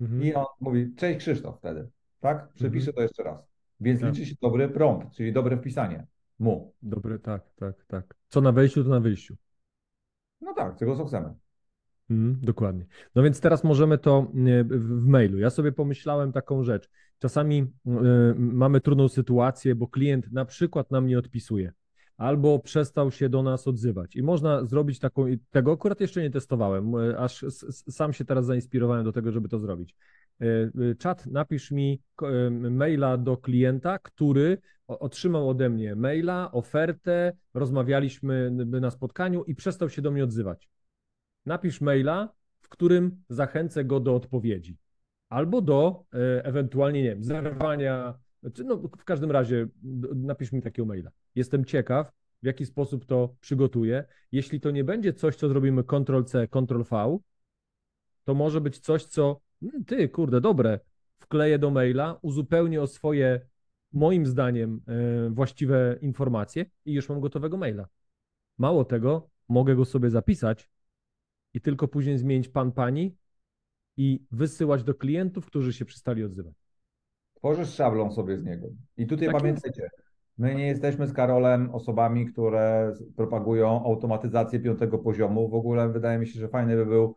Mhm. 0.01 0.23
I 0.23 0.35
on 0.35 0.47
mówi, 0.61 0.95
cześć 0.95 1.19
Krzysztof 1.19 1.59
wtedy, 1.59 1.89
tak? 2.21 2.53
Przepiszę 2.53 2.91
mhm. 2.91 2.95
to 2.95 3.03
jeszcze 3.03 3.23
raz. 3.23 3.39
Więc 3.81 4.01
tak. 4.01 4.11
liczy 4.11 4.27
się 4.27 4.35
dobry 4.43 4.69
prompt, 4.69 5.11
czyli 5.15 5.33
dobre 5.33 5.57
wpisanie 5.57 6.07
mu. 6.39 6.73
Dobry, 6.83 7.19
tak, 7.19 7.43
tak, 7.57 7.85
tak. 7.87 8.15
Co 8.29 8.41
na 8.41 8.53
wejściu, 8.53 8.85
to 8.85 8.91
na 8.91 9.01
wyjściu. 9.01 9.37
No 10.41 10.55
tak, 10.55 10.79
tego 10.79 10.97
co 10.97 11.05
chcemy. 11.05 11.35
Mm, 12.15 12.39
dokładnie. 12.43 12.87
No 13.15 13.23
więc 13.23 13.41
teraz 13.41 13.65
możemy 13.65 13.99
to 13.99 14.31
w 14.71 15.07
mailu. 15.07 15.39
Ja 15.39 15.51
sobie 15.51 15.73
pomyślałem 15.73 16.33
taką 16.33 16.63
rzecz. 16.63 16.91
Czasami 17.19 17.63
y, 17.63 17.91
mamy 18.37 18.81
trudną 18.81 19.09
sytuację, 19.09 19.75
bo 19.75 19.89
klient 19.89 20.33
na 20.33 20.45
przykład 20.45 20.91
nam 20.91 21.07
nie 21.07 21.19
odpisuje 21.19 21.73
albo 22.17 22.59
przestał 22.59 23.11
się 23.11 23.29
do 23.29 23.43
nas 23.43 23.69
odzywać. 23.69 24.17
I 24.17 24.23
można 24.23 24.65
zrobić 24.65 24.99
taką, 24.99 25.27
tego 25.51 25.73
akurat 25.73 26.01
jeszcze 26.01 26.23
nie 26.23 26.31
testowałem, 26.31 26.95
y, 26.95 27.19
aż 27.19 27.45
sam 27.71 28.13
się 28.13 28.25
teraz 28.25 28.47
zainspirowałem 28.47 29.05
do 29.05 29.13
tego, 29.13 29.33
żeby 29.33 29.49
to 29.49 29.59
zrobić. 29.59 29.97
Czat, 30.99 31.27
napisz 31.27 31.71
mi 31.71 32.01
maila 32.71 33.17
do 33.17 33.37
klienta, 33.37 33.99
który 33.99 34.59
otrzymał 34.87 35.49
ode 35.49 35.71
mnie 35.71 35.97
maila, 35.97 36.53
ofertę, 36.53 37.33
rozmawialiśmy 37.55 38.51
na 38.67 38.91
spotkaniu 38.91 39.45
i 39.45 39.55
przestał 39.55 39.89
się 39.89 40.03
do 40.03 40.11
mnie 40.11 40.25
odzywać 40.25 40.69
napisz 41.47 41.81
maila, 41.81 42.35
w 42.61 42.69
którym 42.69 43.23
zachęcę 43.29 43.85
go 43.85 44.01
do 44.01 44.15
odpowiedzi. 44.15 44.77
Albo 45.29 45.61
do 45.61 46.05
e, 46.15 46.45
ewentualnie, 46.45 47.03
nie 47.03 47.09
wiem, 47.09 47.25
zerwania, 47.25 48.19
czy 48.55 48.65
no, 48.65 48.77
w 48.77 49.05
każdym 49.05 49.31
razie 49.31 49.67
napisz 50.15 50.53
mi 50.53 50.63
takiego 50.63 50.87
maila. 50.87 51.11
Jestem 51.35 51.65
ciekaw, 51.65 52.13
w 52.43 52.47
jaki 52.47 52.67
sposób 52.67 53.07
to 53.07 53.35
przygotuję. 53.41 54.05
Jeśli 54.33 54.61
to 54.61 54.71
nie 54.71 54.85
będzie 54.85 55.13
coś, 55.13 55.37
co 55.37 55.49
zrobimy 55.49 55.83
Ctrl-C, 55.85 56.49
Ctrl-V, 56.49 57.19
to 58.25 58.35
może 58.35 58.61
być 58.61 58.79
coś, 58.79 59.05
co 59.05 59.41
hmm, 59.61 59.85
ty, 59.85 60.09
kurde, 60.09 60.41
dobre, 60.41 60.81
wkleję 61.19 61.59
do 61.59 61.71
maila, 61.71 62.19
uzupełnię 62.23 62.83
o 62.83 62.87
swoje, 62.87 63.41
moim 63.93 64.27
zdaniem, 64.27 64.81
e, 64.89 65.31
właściwe 65.31 65.99
informacje 66.01 66.67
i 66.85 66.93
już 66.93 67.09
mam 67.09 67.21
gotowego 67.21 67.57
maila. 67.57 67.89
Mało 68.59 68.85
tego, 68.85 69.31
mogę 69.49 69.77
go 69.77 69.85
sobie 69.85 70.11
zapisać 70.11 70.71
i 71.55 71.61
tylko 71.61 71.89
później 71.89 72.19
zmienić 72.19 72.49
pan, 72.49 72.73
pani 72.73 73.17
i 73.97 74.25
wysyłać 74.31 74.85
do 74.85 74.95
klientów, 74.95 75.47
którzy 75.47 75.73
się 75.73 75.85
przestali 75.85 76.25
odzywać. 76.25 76.55
Tworzysz 77.35 77.75
szablon 77.75 78.13
sobie 78.13 78.39
z 78.39 78.45
niego. 78.45 78.67
I 78.97 79.07
tutaj 79.07 79.29
tak 79.29 79.37
pamiętajcie, 79.37 79.83
jest. 79.83 79.95
my 80.39 80.55
nie 80.55 80.67
jesteśmy 80.67 81.07
z 81.07 81.13
Karolem 81.13 81.71
osobami, 81.75 82.27
które 82.27 82.95
propagują 83.17 83.85
automatyzację 83.85 84.61
piątego 84.61 84.99
poziomu. 84.99 85.49
W 85.49 85.55
ogóle 85.55 85.89
wydaje 85.89 86.19
mi 86.19 86.27
się, 86.27 86.41
że 86.41 86.49
fajny 86.49 86.77
by 86.77 86.87
był 86.87 87.17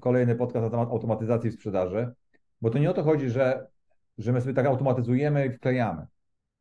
kolejny 0.00 0.34
podcast 0.34 0.64
na 0.64 0.70
temat 0.70 0.88
automatyzacji 0.88 1.50
w 1.50 1.54
sprzedaży, 1.54 2.12
bo 2.60 2.70
to 2.70 2.78
nie 2.78 2.90
o 2.90 2.94
to 2.94 3.02
chodzi, 3.02 3.30
że, 3.30 3.66
że 4.18 4.32
my 4.32 4.40
sobie 4.40 4.54
tak 4.54 4.66
automatyzujemy 4.66 5.46
i 5.46 5.50
wklejamy. 5.50 6.06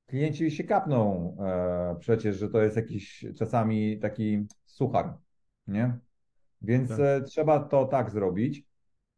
Klienci 0.05 0.51
się 0.51 0.63
kapną 0.63 1.35
e, 1.39 1.95
przecież, 1.99 2.37
że 2.37 2.49
to 2.49 2.61
jest 2.61 2.75
jakiś 2.75 3.25
czasami 3.37 3.99
taki 3.99 4.47
suchar, 4.65 5.13
nie? 5.67 5.99
Więc 6.61 6.89
tak. 6.89 6.99
E, 6.99 7.21
trzeba 7.21 7.59
to 7.59 7.85
tak 7.85 8.11
zrobić. 8.11 8.67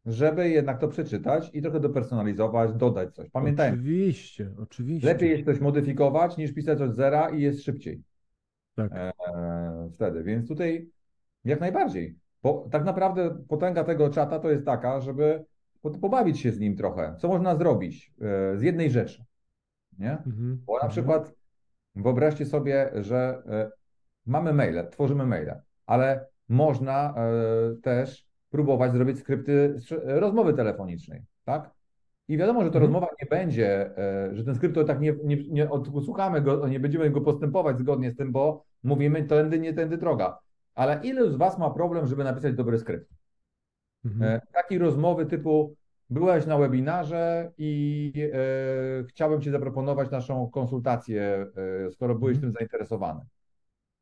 żeby 0.06 0.48
jednak 0.48 0.80
to 0.80 0.88
przeczytać 0.88 1.50
i 1.52 1.62
trochę 1.62 1.80
dopersonalizować, 1.80 2.72
dodać 2.72 3.14
coś. 3.14 3.30
Pamiętajmy, 3.30 3.76
Oczywiście, 3.76 4.50
oczywiście. 4.58 5.08
lepiej 5.08 5.30
jest 5.30 5.44
coś 5.44 5.60
modyfikować 5.60 6.36
niż 6.36 6.52
pisać 6.52 6.80
od 6.80 6.94
zera 6.94 7.30
i 7.30 7.40
jest 7.40 7.64
szybciej. 7.64 8.02
Tak. 8.74 8.92
E, 8.92 9.12
wtedy. 9.92 10.22
Więc 10.22 10.48
tutaj 10.48 10.90
jak 11.44 11.60
najbardziej. 11.60 12.16
Bo 12.42 12.68
tak 12.70 12.84
naprawdę 12.84 13.38
potęga 13.48 13.84
tego 13.84 14.10
czata 14.10 14.38
to 14.38 14.50
jest 14.50 14.64
taka, 14.64 15.00
żeby 15.00 15.44
po- 15.82 15.90
pobawić 15.90 16.40
się 16.40 16.52
z 16.52 16.58
nim 16.58 16.76
trochę. 16.76 17.16
Co 17.18 17.28
można 17.28 17.56
zrobić 17.56 18.12
e, 18.20 18.58
z 18.58 18.62
jednej 18.62 18.90
rzeczy. 18.90 19.24
Nie? 19.98 20.12
Mhm. 20.12 20.62
Bo 20.66 20.72
na 20.72 20.76
mhm. 20.76 20.90
przykład 20.90 21.34
wyobraźcie 21.94 22.46
sobie, 22.46 22.90
że 22.94 23.42
e, 23.46 23.70
mamy 24.26 24.52
maile, 24.52 24.88
tworzymy 24.90 25.26
maile, 25.26 25.54
ale 25.86 26.26
można 26.50 27.14
e, 27.16 27.76
też 27.82 28.26
próbować 28.50 28.92
zrobić 28.92 29.18
skrypty 29.18 29.74
sz- 29.76 30.02
rozmowy 30.20 30.54
telefonicznej, 30.54 31.22
tak? 31.44 31.70
I 32.28 32.36
wiadomo, 32.36 32.64
że 32.64 32.70
to 32.70 32.78
Mhm. 32.78 32.82
rozmowa 32.82 33.06
nie 33.22 33.28
będzie, 33.28 33.98
e, 33.98 34.30
że 34.36 34.44
ten 34.44 34.54
skrypt 34.54 34.74
to 34.74 34.84
tak 34.84 35.00
nie, 35.00 35.14
nie, 35.24 35.36
nie 35.48 35.70
odsłuchamy 35.70 36.40
go, 36.42 36.68
nie 36.68 36.80
będziemy 36.80 37.10
go 37.10 37.20
postępować 37.20 37.78
zgodnie 37.78 38.10
z 38.10 38.16
tym, 38.16 38.32
bo 38.32 38.64
mówimy 38.82 39.24
tędy, 39.24 39.58
nie 39.58 39.74
tędy 39.74 39.96
droga. 39.98 40.38
Ale 40.74 41.00
ilu 41.02 41.30
z 41.30 41.36
Was 41.36 41.58
ma 41.58 41.70
problem, 41.70 42.06
żeby 42.06 42.24
napisać 42.24 42.54
dobry 42.54 42.78
skrypt? 42.78 43.10
Mhm. 44.04 44.22
E, 44.32 44.40
Takiej 44.52 44.78
rozmowy 44.78 45.26
typu 45.26 45.74
byłeś 46.10 46.46
na 46.46 46.58
webinarze 46.58 47.52
i 47.58 48.12
e, 48.32 49.04
chciałem 49.04 49.40
Ci 49.40 49.50
zaproponować 49.50 50.10
naszą 50.10 50.50
konsultację, 50.50 51.46
e, 51.86 51.90
skoro 51.90 52.14
byłeś 52.14 52.36
Mhm. 52.36 52.52
tym 52.52 52.58
zainteresowany. 52.58 53.20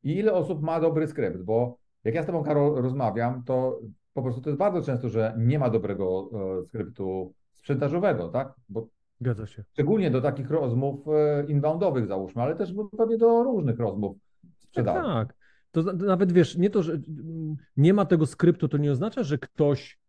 I 0.03 0.17
ile 0.17 0.33
osób 0.33 0.61
ma 0.61 0.79
dobry 0.79 1.07
skrypt? 1.07 1.41
Bo 1.41 1.77
jak 2.03 2.15
ja 2.15 2.23
z 2.23 2.25
Tobą, 2.25 2.43
Karol, 2.43 2.81
rozmawiam, 2.81 3.43
to 3.43 3.79
po 4.13 4.21
prostu 4.23 4.41
to 4.41 4.49
jest 4.49 4.59
bardzo 4.59 4.81
często, 4.81 5.09
że 5.09 5.35
nie 5.37 5.59
ma 5.59 5.69
dobrego 5.69 6.29
e, 6.61 6.65
skryptu 6.65 7.33
sprzedażowego, 7.53 8.29
tak? 8.29 8.53
Bo 8.69 8.87
Zgadza 9.21 9.47
się. 9.47 9.63
szczególnie 9.73 10.11
do 10.11 10.21
takich 10.21 10.49
rozmów 10.49 11.07
e, 11.07 11.45
inboundowych 11.47 12.07
załóżmy, 12.07 12.41
ale 12.41 12.55
też 12.55 12.73
pewnie 12.97 13.17
do 13.17 13.43
różnych 13.43 13.79
rozmów 13.79 14.17
Tak, 14.41 14.51
sprzedaży. 14.59 15.07
tak. 15.07 15.35
To 15.71 15.81
zna- 15.81 15.91
to 15.97 16.05
nawet 16.05 16.31
wiesz, 16.31 16.57
nie 16.57 16.69
to, 16.69 16.83
że 16.83 16.93
mm, 16.93 17.55
nie 17.77 17.93
ma 17.93 18.05
tego 18.05 18.25
skryptu, 18.25 18.67
to 18.67 18.77
nie 18.77 18.91
oznacza, 18.91 19.23
że 19.23 19.37
ktoś 19.37 19.99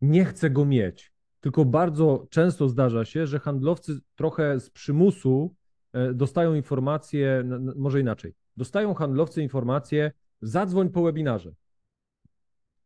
nie 0.00 0.24
chce 0.24 0.50
go 0.50 0.64
mieć. 0.64 1.12
Tylko 1.40 1.64
bardzo 1.64 2.26
często 2.30 2.68
zdarza 2.68 3.04
się, 3.04 3.26
że 3.26 3.38
handlowcy 3.38 3.98
trochę 4.14 4.60
z 4.60 4.70
przymusu 4.70 5.54
e, 5.92 6.14
dostają 6.14 6.54
informacje, 6.54 7.44
może 7.76 8.00
inaczej. 8.00 8.34
Dostają 8.56 8.94
handlowcy 8.94 9.42
informacje, 9.42 10.12
zadzwoń 10.42 10.90
po 10.90 11.02
webinarze. 11.02 11.54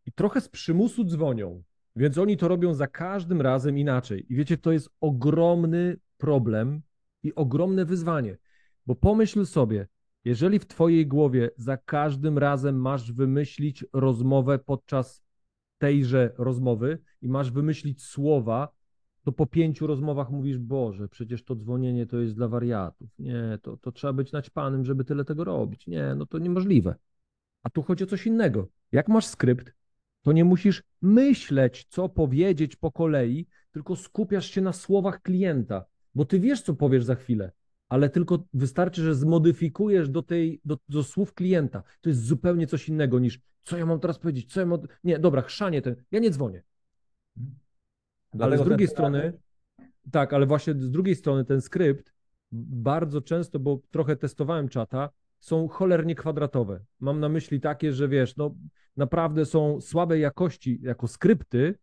I 0.07 0.13
trochę 0.13 0.41
z 0.41 0.49
przymusu 0.49 1.05
dzwonią, 1.05 1.63
więc 1.97 2.19
oni 2.19 2.37
to 2.37 2.49
robią 2.49 2.75
za 2.75 2.87
każdym 2.87 3.41
razem 3.41 3.79
inaczej. 3.79 4.27
I 4.33 4.37
wiecie, 4.37 4.59
to 4.59 4.73
jest 4.73 4.91
ogromny 5.01 5.97
problem 6.17 6.83
i 7.23 7.35
ogromne 7.35 7.85
wyzwanie. 7.85 8.39
Bo 8.87 8.95
pomyśl 8.95 9.47
sobie, 9.47 9.89
jeżeli 10.25 10.59
w 10.59 10.67
Twojej 10.67 11.07
głowie 11.07 11.51
za 11.57 11.77
każdym 11.77 12.39
razem 12.39 12.81
masz 12.81 13.13
wymyślić 13.13 13.85
rozmowę 13.93 14.59
podczas 14.59 15.23
tejże 15.79 16.35
rozmowy 16.39 16.99
i 17.23 17.29
masz 17.29 17.51
wymyślić 17.51 18.03
słowa, 18.03 18.69
to 19.23 19.33
po 19.33 19.47
pięciu 19.47 19.87
rozmowach 19.87 20.31
mówisz, 20.31 20.59
Boże, 20.59 21.09
przecież 21.09 21.45
to 21.45 21.57
dzwonienie 21.57 22.07
to 22.07 22.19
jest 22.19 22.35
dla 22.35 22.49
wariatów. 22.49 23.09
Nie, 23.19 23.59
to, 23.63 23.77
to 23.77 23.93
trzeba 23.93 24.13
być 24.13 24.33
naćpanym, 24.33 24.85
żeby 24.85 25.05
tyle 25.05 25.25
tego 25.25 25.45
robić. 25.45 25.87
Nie, 25.87 26.15
no 26.17 26.27
to 26.27 26.39
niemożliwe. 26.39 26.95
A 27.63 27.71
tu 27.71 27.83
chodzi 27.83 28.05
o 28.05 28.07
coś 28.07 28.27
innego. 28.27 28.69
Jak 28.93 29.09
masz 29.09 29.27
skrypt, 29.27 29.73
to 30.23 30.33
nie 30.33 30.45
musisz 30.45 30.83
myśleć, 31.03 31.87
co 31.89 32.09
powiedzieć 32.09 32.77
po 32.77 32.93
kolei, 32.93 33.47
tylko 33.73 33.97
skupiasz 33.97 34.51
się 34.51 34.61
na 34.61 34.73
słowach 34.73 35.23
klienta, 35.23 35.85
bo 36.15 36.25
ty 36.25 36.41
wiesz, 36.41 36.63
co 36.63 36.75
powiesz 36.75 37.05
za 37.05 37.15
chwilę, 37.15 37.53
ale 37.89 38.09
tylko 38.09 38.45
wystarczy, 38.55 39.03
że 39.03 39.15
zmodyfikujesz 39.15 40.09
do, 40.09 40.23
tej, 40.23 40.61
do, 40.65 40.79
do 40.89 41.05
słów 41.05 41.35
klienta. 41.35 41.83
To 42.01 42.09
jest 42.09 42.25
zupełnie 42.25 42.67
coś 42.67 42.89
innego 42.89 43.19
niż, 43.19 43.41
co 43.63 43.77
ja 43.77 43.87
mam 43.87 44.01
teraz 44.01 44.19
powiedzieć, 44.19 44.53
co 44.53 44.61
ja 44.61 44.67
mam... 44.67 44.81
Nie, 45.05 45.19
dobra, 45.19 45.43
chrzanie 45.43 45.83
ten, 45.83 45.97
ja 46.11 46.21
nie 46.21 46.31
dzwonię. 46.31 46.63
Ale 48.39 48.59
z 48.59 48.65
drugiej 48.65 48.89
ten- 48.89 48.95
strony, 48.95 49.33
tak, 50.11 50.33
ale 50.33 50.47
właśnie 50.47 50.75
z 50.75 50.91
drugiej 50.91 51.17
strony 51.17 51.45
ten 51.45 51.61
skrypt 51.61 52.13
bardzo 52.53 53.21
często, 53.21 53.59
bo 53.59 53.81
trochę 53.91 54.17
testowałem 54.17 54.69
czata, 54.69 55.11
są 55.41 55.69
cholernie 55.69 56.15
kwadratowe. 56.15 56.81
Mam 57.01 57.21
na 57.21 57.29
myśli 57.29 57.61
takie, 57.61 57.93
że 57.93 58.09
wiesz, 58.09 58.37
no 58.37 58.55
naprawdę 58.97 59.45
są 59.45 59.81
słabej 59.81 60.21
jakości 60.21 60.79
jako 60.83 61.09
skrypty, 61.09 61.75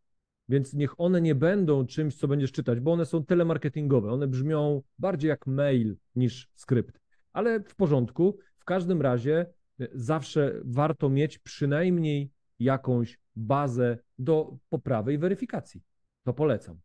więc 0.49 0.73
niech 0.73 0.99
one 0.99 1.21
nie 1.21 1.35
będą 1.35 1.85
czymś, 1.85 2.15
co 2.15 2.27
będziesz 2.27 2.51
czytać, 2.51 2.79
bo 2.79 2.93
one 2.93 3.05
są 3.05 3.25
telemarketingowe. 3.25 4.11
One 4.11 4.27
brzmią 4.27 4.81
bardziej 4.99 5.29
jak 5.29 5.47
mail 5.47 5.97
niż 6.15 6.49
skrypt. 6.55 6.99
Ale 7.33 7.59
w 7.63 7.75
porządku. 7.75 8.37
W 8.57 8.65
każdym 8.65 9.01
razie 9.01 9.45
e, 9.79 9.87
zawsze 9.93 10.53
warto 10.65 11.09
mieć 11.09 11.39
przynajmniej 11.39 12.31
jakąś 12.59 13.19
bazę 13.35 13.97
do 14.19 14.57
poprawy 14.69 15.13
i 15.13 15.17
weryfikacji. 15.17 15.81
To 16.23 16.33
polecam. 16.33 16.79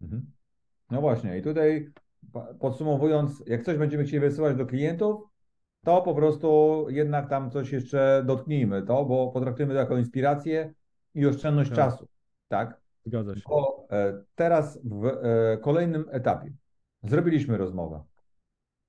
Mhm. 0.00 0.30
No 0.90 1.00
właśnie, 1.00 1.38
i 1.38 1.42
tutaj 1.42 1.90
podsumowując, 2.60 3.42
jak 3.46 3.64
coś 3.64 3.78
będziemy 3.78 4.04
chcieli 4.04 4.20
wysyłać 4.20 4.56
do 4.56 4.66
klientów, 4.66 5.31
to 5.84 6.02
po 6.02 6.14
prostu 6.14 6.86
jednak 6.88 7.28
tam 7.28 7.50
coś 7.50 7.72
jeszcze 7.72 8.22
dotknijmy 8.26 8.82
to, 8.82 9.04
bo 9.04 9.30
potraktujemy 9.32 9.74
to 9.74 9.80
jako 9.80 9.96
inspirację 9.96 10.74
i 11.14 11.26
oszczędność 11.26 11.70
Tak. 11.70 11.76
czasu. 11.76 12.08
Tak? 12.48 12.80
Zgadza 13.04 13.34
się. 13.36 13.42
Bo 13.48 13.86
e, 13.90 14.22
teraz 14.34 14.78
w 14.84 15.06
e, 15.06 15.58
kolejnym 15.58 16.04
etapie 16.10 16.52
zrobiliśmy 17.02 17.56
rozmowę, 17.56 18.02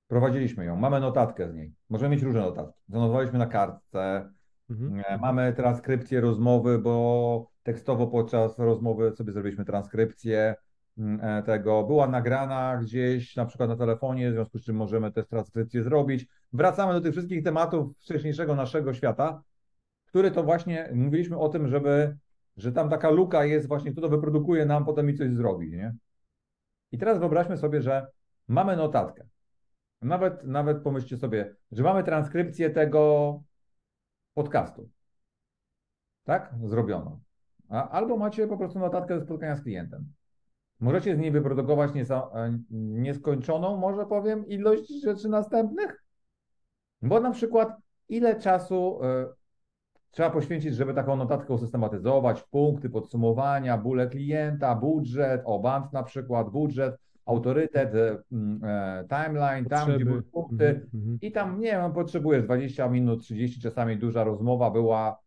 prowadziliśmy 0.08 0.64
ją, 0.64 0.76
mamy 0.76 1.00
notatkę 1.00 1.50
z 1.50 1.54
niej, 1.54 1.72
możemy 1.88 2.14
mieć 2.14 2.24
różne 2.24 2.40
notatki. 2.40 2.80
Zanotowaliśmy 2.88 3.38
na 3.38 3.46
kartce, 3.46 4.30
Mhm. 4.70 5.02
E, 5.08 5.18
Mamy 5.18 5.52
transkrypcję 5.52 6.20
rozmowy, 6.20 6.78
bo 6.78 7.50
tekstowo 7.62 8.06
podczas 8.06 8.58
rozmowy 8.58 9.12
sobie 9.16 9.32
zrobiliśmy 9.32 9.64
transkrypcję 9.64 10.54
mm, 10.98 11.42
tego. 11.42 11.84
Była 11.84 12.08
nagrana 12.08 12.78
gdzieś, 12.82 13.36
na 13.36 13.46
przykład 13.46 13.68
na 13.68 13.76
telefonie, 13.76 14.30
w 14.30 14.34
związku 14.34 14.58
z 14.58 14.64
czym 14.64 14.76
możemy 14.76 15.12
też 15.12 15.26
transkrypcję 15.26 15.82
zrobić. 15.82 16.26
Wracamy 16.54 16.92
do 16.92 17.00
tych 17.00 17.12
wszystkich 17.12 17.44
tematów 17.44 17.96
wcześniejszego 17.98 18.54
naszego 18.54 18.94
świata, 18.94 19.42
który 20.06 20.30
to 20.30 20.42
właśnie 20.42 20.90
mówiliśmy 20.94 21.38
o 21.38 21.48
tym, 21.48 21.68
żeby, 21.68 22.16
że 22.56 22.72
tam 22.72 22.90
taka 22.90 23.10
luka 23.10 23.44
jest 23.44 23.68
właśnie, 23.68 23.92
kto 23.92 24.00
to 24.00 24.08
wyprodukuje 24.08 24.66
nam, 24.66 24.84
potem 24.84 25.06
mi 25.06 25.14
coś 25.14 25.34
zrobi, 25.34 25.70
nie? 25.70 25.94
I 26.92 26.98
teraz 26.98 27.18
wyobraźmy 27.18 27.56
sobie, 27.56 27.82
że 27.82 28.06
mamy 28.48 28.76
notatkę. 28.76 29.26
Nawet, 30.02 30.44
nawet 30.44 30.82
pomyślcie 30.82 31.16
sobie, 31.16 31.54
że 31.72 31.82
mamy 31.82 32.04
transkrypcję 32.04 32.70
tego 32.70 33.42
podcastu. 34.34 34.88
Tak? 36.24 36.54
Zrobiono. 36.64 37.20
A, 37.68 37.88
albo 37.88 38.16
macie 38.16 38.48
po 38.48 38.56
prostu 38.56 38.78
notatkę 38.78 39.18
ze 39.18 39.24
spotkania 39.24 39.56
z 39.56 39.62
klientem. 39.62 40.12
Możecie 40.80 41.16
z 41.16 41.18
niej 41.18 41.30
wyprodukować 41.30 41.90
e, 42.10 42.58
nieskończoną, 42.70 43.76
może 43.76 44.06
powiem, 44.06 44.46
ilość 44.46 45.02
rzeczy 45.02 45.28
następnych. 45.28 46.03
Bo 47.08 47.20
na 47.20 47.30
przykład, 47.30 47.76
ile 48.08 48.40
czasu 48.40 49.00
e, 49.02 49.26
trzeba 50.10 50.30
poświęcić, 50.30 50.74
żeby 50.74 50.94
taką 50.94 51.16
notatkę 51.16 51.54
usystematyzować, 51.54 52.42
punkty 52.42 52.90
podsumowania, 52.90 53.78
bóle 53.78 54.06
klienta, 54.06 54.74
budżet, 54.74 55.42
o 55.44 55.58
band 55.58 55.92
na 55.92 56.02
przykład, 56.02 56.50
budżet, 56.50 56.96
autorytet, 57.26 57.94
e, 57.94 58.18
e, 58.62 59.04
timeline, 59.08 59.64
tam 59.64 59.94
gdzie 59.94 60.04
były 60.04 60.22
punkty. 60.22 60.66
Mhm, 60.66 60.90
mhm. 60.94 61.18
I 61.22 61.32
tam, 61.32 61.60
nie 61.60 61.70
wiem, 61.70 61.92
potrzebujesz 61.92 62.44
20 62.44 62.88
minut, 62.88 63.22
30, 63.22 63.60
czasami 63.60 63.96
duża 63.96 64.24
rozmowa 64.24 64.70
była 64.70 65.18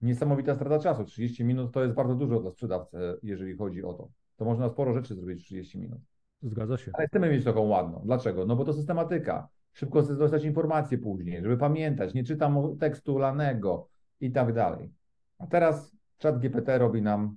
niesamowita 0.00 0.54
strata 0.54 0.78
czasu. 0.78 1.04
30 1.04 1.44
minut 1.44 1.72
to 1.72 1.82
jest 1.82 1.94
bardzo 1.94 2.14
dużo 2.14 2.40
dla 2.40 2.50
sprzedawcy, 2.50 2.98
jeżeli 3.22 3.56
chodzi 3.56 3.84
o 3.84 3.92
to. 3.92 4.08
To 4.36 4.44
można 4.44 4.68
sporo 4.68 4.92
rzeczy 4.92 5.14
zrobić 5.14 5.42
w 5.42 5.44
30 5.44 5.78
minut. 5.78 5.98
Zgadza 6.42 6.76
się. 6.76 6.90
Ale 6.94 7.06
chcemy 7.06 7.30
mieć 7.30 7.44
taką 7.44 7.60
ładną. 7.60 8.02
Dlaczego? 8.04 8.46
No 8.46 8.56
bo 8.56 8.64
to 8.64 8.72
systematyka. 8.72 9.48
Szybko 9.76 10.02
dostać 10.02 10.44
informacje 10.44 10.98
później, 10.98 11.42
żeby 11.42 11.56
pamiętać, 11.56 12.14
nie 12.14 12.24
czytam 12.24 12.78
tekstu 12.78 13.18
lanego 13.18 13.88
i 14.20 14.30
tak 14.30 14.52
dalej. 14.52 14.92
A 15.38 15.46
teraz 15.46 15.96
czat 16.18 16.38
GPT 16.38 16.78
robi 16.78 17.02
nam, 17.02 17.36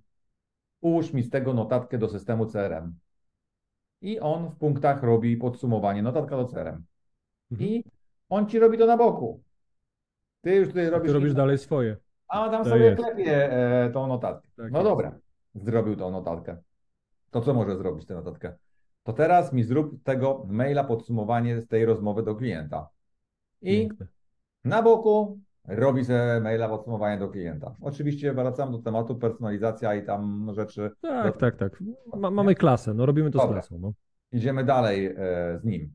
ułóż 0.81 1.13
mi 1.13 1.23
z 1.23 1.29
tego 1.29 1.53
notatkę 1.53 1.97
do 1.97 2.09
systemu 2.09 2.45
CRM. 2.45 2.93
I 4.01 4.19
on 4.19 4.49
w 4.49 4.55
punktach 4.55 5.03
robi 5.03 5.37
podsumowanie, 5.37 6.03
notatka 6.03 6.37
do 6.37 6.45
CRM. 6.45 6.83
Mhm. 7.51 7.69
I 7.69 7.83
on 8.29 8.47
ci 8.47 8.59
robi 8.59 8.77
to 8.77 8.85
na 8.85 8.97
boku. 8.97 9.41
Ty 10.41 10.55
już 10.55 10.67
tutaj 10.67 10.89
robisz. 10.89 11.07
ty 11.07 11.13
robisz 11.13 11.33
dalej 11.33 11.57
swoje. 11.57 11.97
A 12.27 12.49
tam 12.49 12.63
To 12.63 12.69
sobie 12.69 12.85
jest. 12.85 13.03
klepie 13.03 13.53
e, 13.53 13.89
tą 13.89 14.07
notatkę. 14.07 14.47
Tak 14.57 14.71
no 14.71 14.79
jest. 14.79 14.89
dobra, 14.89 15.19
zrobił 15.55 15.95
tą 15.95 16.11
notatkę. 16.11 16.57
To 17.31 17.41
co 17.41 17.53
może 17.53 17.77
zrobić 17.77 18.05
tę 18.05 18.13
notatkę? 18.13 18.53
To 19.09 19.13
teraz 19.13 19.53
mi 19.53 19.63
zrób 19.63 20.03
tego 20.03 20.45
maila 20.47 20.83
podsumowanie 20.83 21.61
z 21.61 21.67
tej 21.67 21.85
rozmowy 21.85 22.23
do 22.23 22.35
klienta. 22.35 22.89
I 23.61 23.87
Piękne. 23.87 24.07
na 24.63 24.81
boku 24.81 25.39
robi 25.67 26.05
sobie 26.05 26.39
maila 26.41 26.69
podsumowanie 26.69 27.17
do 27.17 27.29
klienta. 27.29 27.75
Oczywiście 27.81 28.33
wracam 28.33 28.71
do 28.71 28.79
tematu 28.79 29.15
personalizacja 29.15 29.95
i 29.95 30.05
tam 30.05 30.51
rzeczy. 30.55 30.91
Tak, 31.01 31.37
tak, 31.37 31.55
tak. 31.55 31.83
Ma, 32.17 32.31
mamy 32.31 32.55
klasę, 32.55 32.93
no 32.93 33.05
robimy 33.05 33.31
to 33.31 33.39
Dobra. 33.39 33.61
z 33.61 33.67
klasą. 33.67 33.81
No. 33.81 33.93
Idziemy 34.31 34.63
dalej 34.63 35.05
e, 35.05 35.15
z 35.59 35.63
nim. 35.63 35.93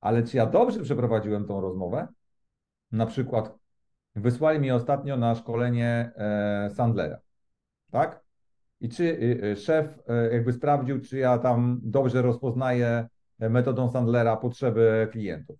Ale 0.00 0.22
czy 0.22 0.36
ja 0.36 0.46
dobrze 0.46 0.80
przeprowadziłem 0.80 1.46
tą 1.46 1.60
rozmowę? 1.60 2.08
Na 2.90 3.06
przykład 3.06 3.58
wysłali 4.16 4.60
mi 4.60 4.70
ostatnio 4.70 5.16
na 5.16 5.34
szkolenie 5.34 6.12
e, 6.16 6.70
Sandlera, 6.74 7.18
tak? 7.90 8.21
I 8.82 8.88
czy 8.88 9.04
y, 9.04 9.44
y, 9.44 9.56
szef 9.56 9.98
e, 10.08 10.32
jakby 10.32 10.52
sprawdził, 10.52 11.00
czy 11.00 11.18
ja 11.18 11.38
tam 11.38 11.80
dobrze 11.82 12.22
rozpoznaję 12.22 13.08
e, 13.40 13.48
metodą 13.48 13.90
Sandlera 13.90 14.36
potrzeby 14.36 15.08
klientów. 15.12 15.56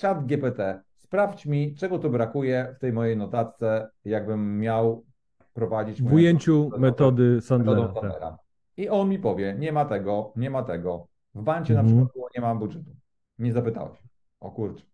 Chat 0.00 0.26
GPT, 0.26 0.82
sprawdź 0.96 1.46
mi, 1.46 1.74
czego 1.74 1.98
tu 1.98 2.10
brakuje 2.10 2.74
w 2.76 2.78
tej 2.78 2.92
mojej 2.92 3.16
notatce, 3.16 3.90
jakbym 4.04 4.58
miał 4.58 5.04
prowadzić 5.52 6.02
W 6.02 6.12
ujęciu 6.12 6.70
metody 6.78 7.40
Sandlera. 7.40 7.88
Tak. 7.88 7.94
Sandlera. 7.94 8.38
I 8.76 8.88
on 8.88 9.08
mi 9.08 9.18
powie, 9.18 9.54
nie 9.58 9.72
ma 9.72 9.84
tego, 9.84 10.32
nie 10.36 10.50
ma 10.50 10.62
tego. 10.62 11.06
W 11.34 11.42
bancie 11.42 11.74
na 11.74 11.80
Mhm. 11.80 11.96
przykład 11.96 12.14
było, 12.14 12.28
nie 12.36 12.42
mam 12.42 12.58
budżetu. 12.58 12.90
Nie 13.38 13.52
zapytałeś. 13.52 13.98
O 14.40 14.50
kurczę. 14.50 14.84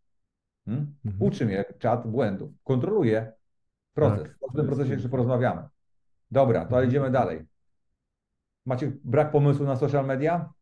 Hmm? 0.64 0.94
Mhm. 1.04 1.22
Uczy 1.22 1.46
mnie 1.46 1.64
czat 1.78 2.06
błędów. 2.06 2.50
Kontroluje 2.64 3.32
proces. 3.94 4.22
Tak, 4.22 4.36
o 4.40 4.52
tym 4.56 4.66
procesie 4.66 4.92
jeszcze 4.92 5.08
porozmawiamy. 5.08 5.62
Dobra, 6.30 6.60
to 6.60 6.76
Mhm. 6.76 6.88
idziemy 6.88 7.10
dalej. 7.10 7.44
Macie 8.66 8.92
brak 9.04 9.30
pomysłu 9.30 9.66
na 9.66 9.76
social 9.76 10.06
media? 10.06 10.52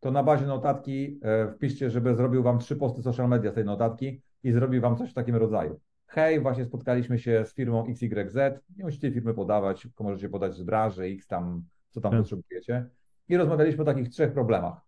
To 0.00 0.10
na 0.10 0.22
bazie 0.22 0.46
notatki 0.46 1.20
e, 1.22 1.52
wpiszcie, 1.52 1.90
żeby 1.90 2.14
zrobił 2.14 2.42
wam 2.42 2.58
trzy 2.58 2.76
posty 2.76 3.02
social 3.02 3.28
media 3.28 3.50
z 3.50 3.54
tej 3.54 3.64
notatki 3.64 4.22
i 4.42 4.52
zrobił 4.52 4.80
wam 4.82 4.96
coś 4.96 5.10
w 5.10 5.14
takim 5.14 5.36
rodzaju. 5.36 5.80
Hej, 6.06 6.40
właśnie 6.40 6.64
spotkaliśmy 6.64 7.18
się 7.18 7.44
z 7.46 7.54
firmą 7.54 7.86
XYZ. 7.86 8.36
Nie 8.76 8.84
musicie 8.84 9.12
firmy 9.12 9.34
podawać, 9.34 9.82
tylko 9.82 10.04
możecie 10.04 10.28
podać 10.28 10.54
z 10.54 10.62
branży 10.62 11.04
X 11.04 11.26
tam, 11.26 11.64
co 11.90 12.00
tam 12.00 12.12
Tak. 12.12 12.20
potrzebujecie. 12.20 12.86
I 13.28 13.36
rozmawialiśmy 13.36 13.82
o 13.82 13.86
takich 13.86 14.08
trzech 14.08 14.32
problemach. 14.32 14.80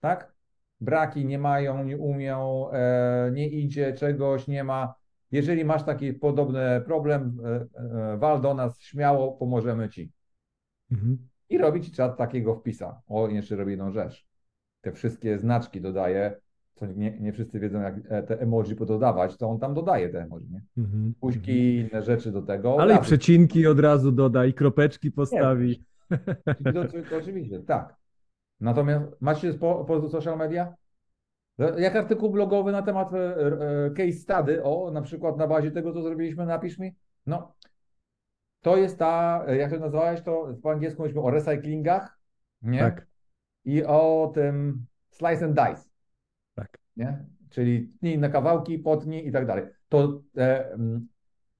Tak? 0.00 0.32
Braki 0.80 1.24
nie 1.26 1.38
mają, 1.38 1.84
nie 1.84 1.98
umią, 1.98 2.70
e, 2.72 3.30
nie 3.32 3.48
idzie, 3.48 3.92
czegoś 3.92 4.48
nie 4.48 4.64
ma. 4.64 4.94
Jeżeli 5.32 5.64
masz 5.64 5.82
taki 5.82 6.12
podobny 6.12 6.82
problem, 6.86 7.38
e, 7.44 7.66
e, 8.12 8.16
wal 8.18 8.40
do 8.40 8.54
nas, 8.54 8.80
śmiało 8.80 9.32
pomożemy 9.32 9.88
ci. 9.88 10.12
Mhm. 10.90 11.18
I 11.48 11.58
robi 11.58 11.80
ci 11.80 11.92
czat 11.92 12.16
takiego 12.16 12.54
wpisa. 12.54 13.00
O, 13.06 13.28
jeszcze 13.28 13.56
robi 13.56 13.70
jedną 13.70 13.92
rzecz. 13.92 14.26
Te 14.80 14.92
wszystkie 14.92 15.38
znaczki 15.38 15.80
dodaje, 15.80 16.40
co 16.74 16.86
nie, 16.86 17.18
nie 17.20 17.32
wszyscy 17.32 17.60
wiedzą, 17.60 17.80
jak 17.80 17.94
e, 18.08 18.22
te 18.22 18.40
emoji 18.40 18.76
pododawać, 18.76 19.36
to 19.36 19.48
on 19.48 19.58
tam 19.58 19.74
dodaje 19.74 20.08
te 20.08 20.22
emoji, 20.22 20.48
nie? 20.50 20.62
Mhm. 20.76 21.14
I 21.46 21.88
inne 21.90 22.02
rzeczy 22.02 22.32
do 22.32 22.42
tego. 22.42 22.80
Ale 22.80 22.96
i 22.96 22.98
przecinki 22.98 23.66
od 23.66 23.80
razu 23.80 24.12
doda, 24.12 24.46
i 24.46 24.54
kropeczki 24.54 25.10
postawi. 25.10 25.84
To, 26.64 26.72
to, 26.72 26.88
to 27.10 27.16
oczywiście, 27.16 27.58
tak. 27.58 27.96
Natomiast 28.60 29.04
macie 29.20 29.54
po, 29.54 29.84
po 29.84 30.08
social 30.08 30.38
media? 30.38 30.74
No, 31.58 31.78
Jak 31.78 31.96
artykuł 31.96 32.30
blogowy 32.30 32.72
na 32.72 32.82
temat 32.82 33.12
e, 33.12 33.16
e, 33.16 33.90
case 33.90 34.12
study, 34.12 34.62
o, 34.62 34.90
na 34.90 35.02
przykład 35.02 35.36
na 35.36 35.46
bazie 35.46 35.70
tego, 35.70 35.92
co 35.92 36.02
zrobiliśmy, 36.02 36.46
napisz 36.46 36.78
mi. 36.78 36.94
No, 37.26 37.54
to 38.60 38.76
jest 38.76 38.98
ta, 38.98 39.44
e, 39.46 39.56
jak 39.56 39.70
to 39.70 39.78
nazwałeś, 39.78 40.22
to 40.22 40.54
po 40.62 40.70
angielsku 40.70 41.02
mówimy 41.02 41.20
o 41.20 41.30
recyklingach, 41.30 42.18
nie? 42.62 42.78
Tak, 42.78 43.06
I 43.64 43.84
o 43.84 44.32
tym 44.34 44.86
slice 45.10 45.44
and 45.44 45.54
dice, 45.54 45.90
tak. 46.54 46.78
nie? 46.96 47.24
Czyli 47.50 47.92
tnij 48.00 48.18
na 48.18 48.28
kawałki, 48.28 48.78
potnij 48.78 49.26
i 49.26 49.32
tak 49.32 49.46
dalej. 49.46 49.64
To 49.88 50.22
e, 50.36 50.78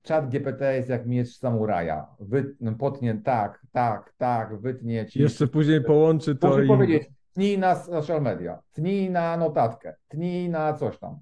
czat 0.03 0.29
GPT 0.29 0.77
jest 0.77 0.89
jak 0.89 1.07
miecz 1.07 1.29
samuraja. 1.29 2.07
Wy, 2.21 2.57
potnie 2.79 3.21
tak, 3.25 3.67
tak, 3.73 4.15
tak, 4.19 4.61
wytnie 4.61 5.07
ci. 5.07 5.23
Jeszcze 5.23 5.47
później 5.47 5.85
połączy 5.85 6.37
to 6.37 6.49
Muszę 6.49 6.65
i... 6.65 6.69
powiedzieć, 6.69 7.11
tnij 7.33 7.59
na 7.59 7.75
social 7.75 8.23
media, 8.23 8.63
tnij 8.73 9.11
na 9.11 9.37
notatkę, 9.37 9.95
tnij 10.09 10.49
na 10.51 10.73
coś 10.73 10.99
tam. 10.99 11.19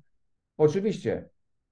Oczywiście, 0.59 1.29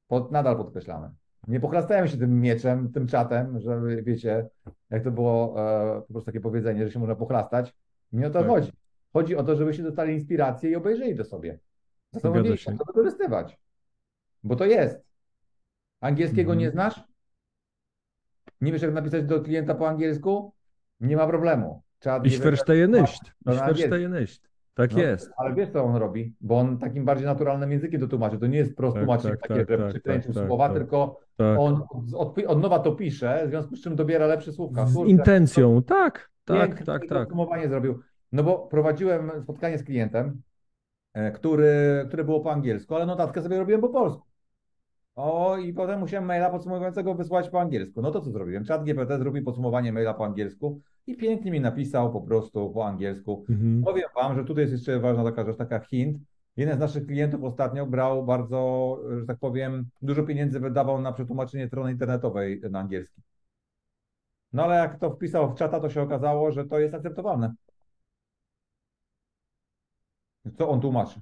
pod, 0.07 0.33
nadal 0.33 0.57
podkreślamy. 0.57 1.11
Nie 1.49 1.61
pochlastałem 1.61 2.09
się 2.09 2.17
tym 2.19 2.41
mieczem, 2.41 2.93
tym 2.93 3.07
czatem, 3.07 3.61
że 3.61 3.81
wiecie, 4.03 4.49
jak 4.91 5.05
to 5.05 5.11
było 5.11 5.55
e, 5.97 6.01
po 6.03 6.13
prostu 6.13 6.27
takie 6.27 6.41
powiedzenie, 6.41 6.85
że 6.87 6.93
się 6.93 6.99
można 6.99 7.15
pochlastać. 7.15 7.75
Nie 8.13 8.27
o 8.27 8.31
to 8.31 8.39
Tak. 8.39 8.49
chodzi. 8.49 8.73
Chodzi 9.13 9.37
o 9.37 9.43
to, 9.43 9.57
żebyście 9.57 9.83
dostali 9.83 10.15
inspirację 10.15 10.71
i 10.71 10.77
obejrzeli 10.77 11.17
to 11.17 11.25
sobie. 11.25 11.59
Zastanowili 12.13 12.59
się, 12.59 12.77
to 12.79 12.85
wykorzystywać. 12.85 13.59
Bo 14.45 14.57
to 14.57 14.65
jest. 14.65 15.01
Angielskiego 16.01 16.53
Mhm. 16.53 16.59
nie 16.59 16.71
znasz? 16.71 17.05
Nie 18.61 18.73
wiesz, 18.73 18.83
jak 18.83 18.93
napisać 18.93 19.25
do 19.25 19.41
klienta 19.41 19.75
po 19.75 19.89
angielsku? 19.89 20.53
Nie 21.01 21.17
ma 21.17 21.27
problemu. 21.27 21.83
Czat 21.99 22.27
Ich 22.27 22.39
verstehe 22.39 22.89
nicht. 22.89 23.23
Ich 23.47 23.59
verstehe 23.59 24.09
nicht. 24.09 24.49
Tak 24.79 24.93
no, 24.93 24.99
jest. 24.99 25.31
Ale 25.37 25.55
wiesz, 25.55 25.69
co 25.71 25.85
on 25.85 25.97
robi? 25.97 26.35
Bo 26.41 26.59
on 26.59 26.79
takim 26.79 27.05
bardziej 27.05 27.27
naturalnym 27.27 27.73
językiem 27.73 28.01
to 28.01 28.07
tłumaczy. 28.07 28.39
To 28.39 28.47
nie 28.47 28.59
jest 28.59 28.77
prosto 28.77 28.95
Tak, 28.95 29.05
tłumaczenie 29.05 29.37
tak, 29.37 29.49
takie, 29.49 29.67
tak, 29.67 29.79
że 29.79 29.85
tak, 29.85 29.89
przykręcił 29.93 30.33
tak, 30.33 30.47
słowa, 30.47 30.69
tak. 30.69 30.77
tylko 30.77 31.21
Tak. 31.37 31.59
on 31.59 31.83
od, 32.15 32.39
od 32.47 32.61
nowa 32.63 32.79
to 32.79 32.93
pisze, 32.93 33.45
w 33.47 33.51
związku 33.51 33.77
z 33.77 33.83
czym 33.83 33.97
dobiera 33.97 34.27
lepsze 34.27 34.53
słówka. 34.53 34.87
Z 34.87 34.95
Kurde, 34.95 35.11
intencją. 35.11 35.83
Tak, 35.83 36.31
to 36.45 36.55
tak, 36.55 36.69
pięknie 36.69 36.87
tak, 36.87 37.03
tak. 37.09 37.19
Podsumowanie 37.19 37.69
zrobił. 37.69 38.01
No 38.33 38.43
bo 38.43 38.59
prowadziłem 38.59 39.31
spotkanie 39.43 39.79
z 39.79 39.85
klientem, 39.85 40.43
e, 41.15 41.31
który, 41.33 42.05
które 42.09 42.25
było 42.25 42.41
po 42.41 42.53
angielsku, 42.53 42.95
ale 42.95 43.07
notatkę 43.07 43.43
sobie 43.43 43.59
robiłem 43.59 43.81
po 43.81 43.89
polsku. 43.89 44.23
O, 45.15 45.57
i 45.57 45.73
potem 45.73 46.01
musiałem 46.01 46.27
maila 46.27 46.51
podsumowującego 46.51 47.15
wysłać 47.15 47.49
po 47.51 47.61
angielsku. 47.61 48.03
No 48.03 48.11
to 48.11 48.21
co 48.21 48.31
zrobiłem? 48.31 48.65
Chat 48.65 48.85
GPT 48.85 49.19
zrobił 49.19 49.45
podsumowanie 49.45 49.93
maila 49.93 50.15
po 50.15 50.25
angielsku 50.25 50.81
i 51.09 51.17
pięknie 51.17 51.51
mi 51.51 51.61
napisał 51.61 52.13
po 52.13 52.21
prostu 52.21 52.71
po 52.71 52.87
angielsku. 52.87 53.45
Mhm. 53.51 53.83
Powiem 53.85 54.09
Wam, 54.15 54.35
że 54.37 54.45
tutaj 54.45 54.63
jest 54.63 54.73
jeszcze 54.73 55.01
ważna 55.01 55.25
taka 55.25 55.45
rzecz, 55.45 55.57
taka 55.57 55.81
hint. 55.81 56.19
Jeden 56.57 56.77
z 56.77 56.81
naszych 56.81 57.07
klientów 57.07 57.45
ostatnio 57.45 57.87
brał 57.87 58.25
bardzo, 58.25 59.01
że 59.21 59.27
tak 59.27 59.39
powiem, 59.39 59.89
dużo 60.03 60.23
pieniędzy 60.23 60.61
wydawał 60.61 61.01
na 61.01 61.13
przetłumaczenie 61.13 61.67
strony 61.67 61.91
internetowej 61.91 62.61
na 62.71 62.79
angielski. 62.79 63.23
No 64.53 64.65
ale 64.65 64.75
jak 64.75 64.99
to 64.99 65.11
wpisał 65.11 65.53
w 65.53 65.55
czata, 65.55 65.81
to 65.81 65.91
się 65.91 66.03
okazało, 66.03 66.53
że 66.53 66.65
to 66.65 66.79
jest 66.79 66.95
akceptowalne. 66.95 67.55
Co 70.59 70.69
on 70.69 70.81
tłumaczy? 70.81 71.21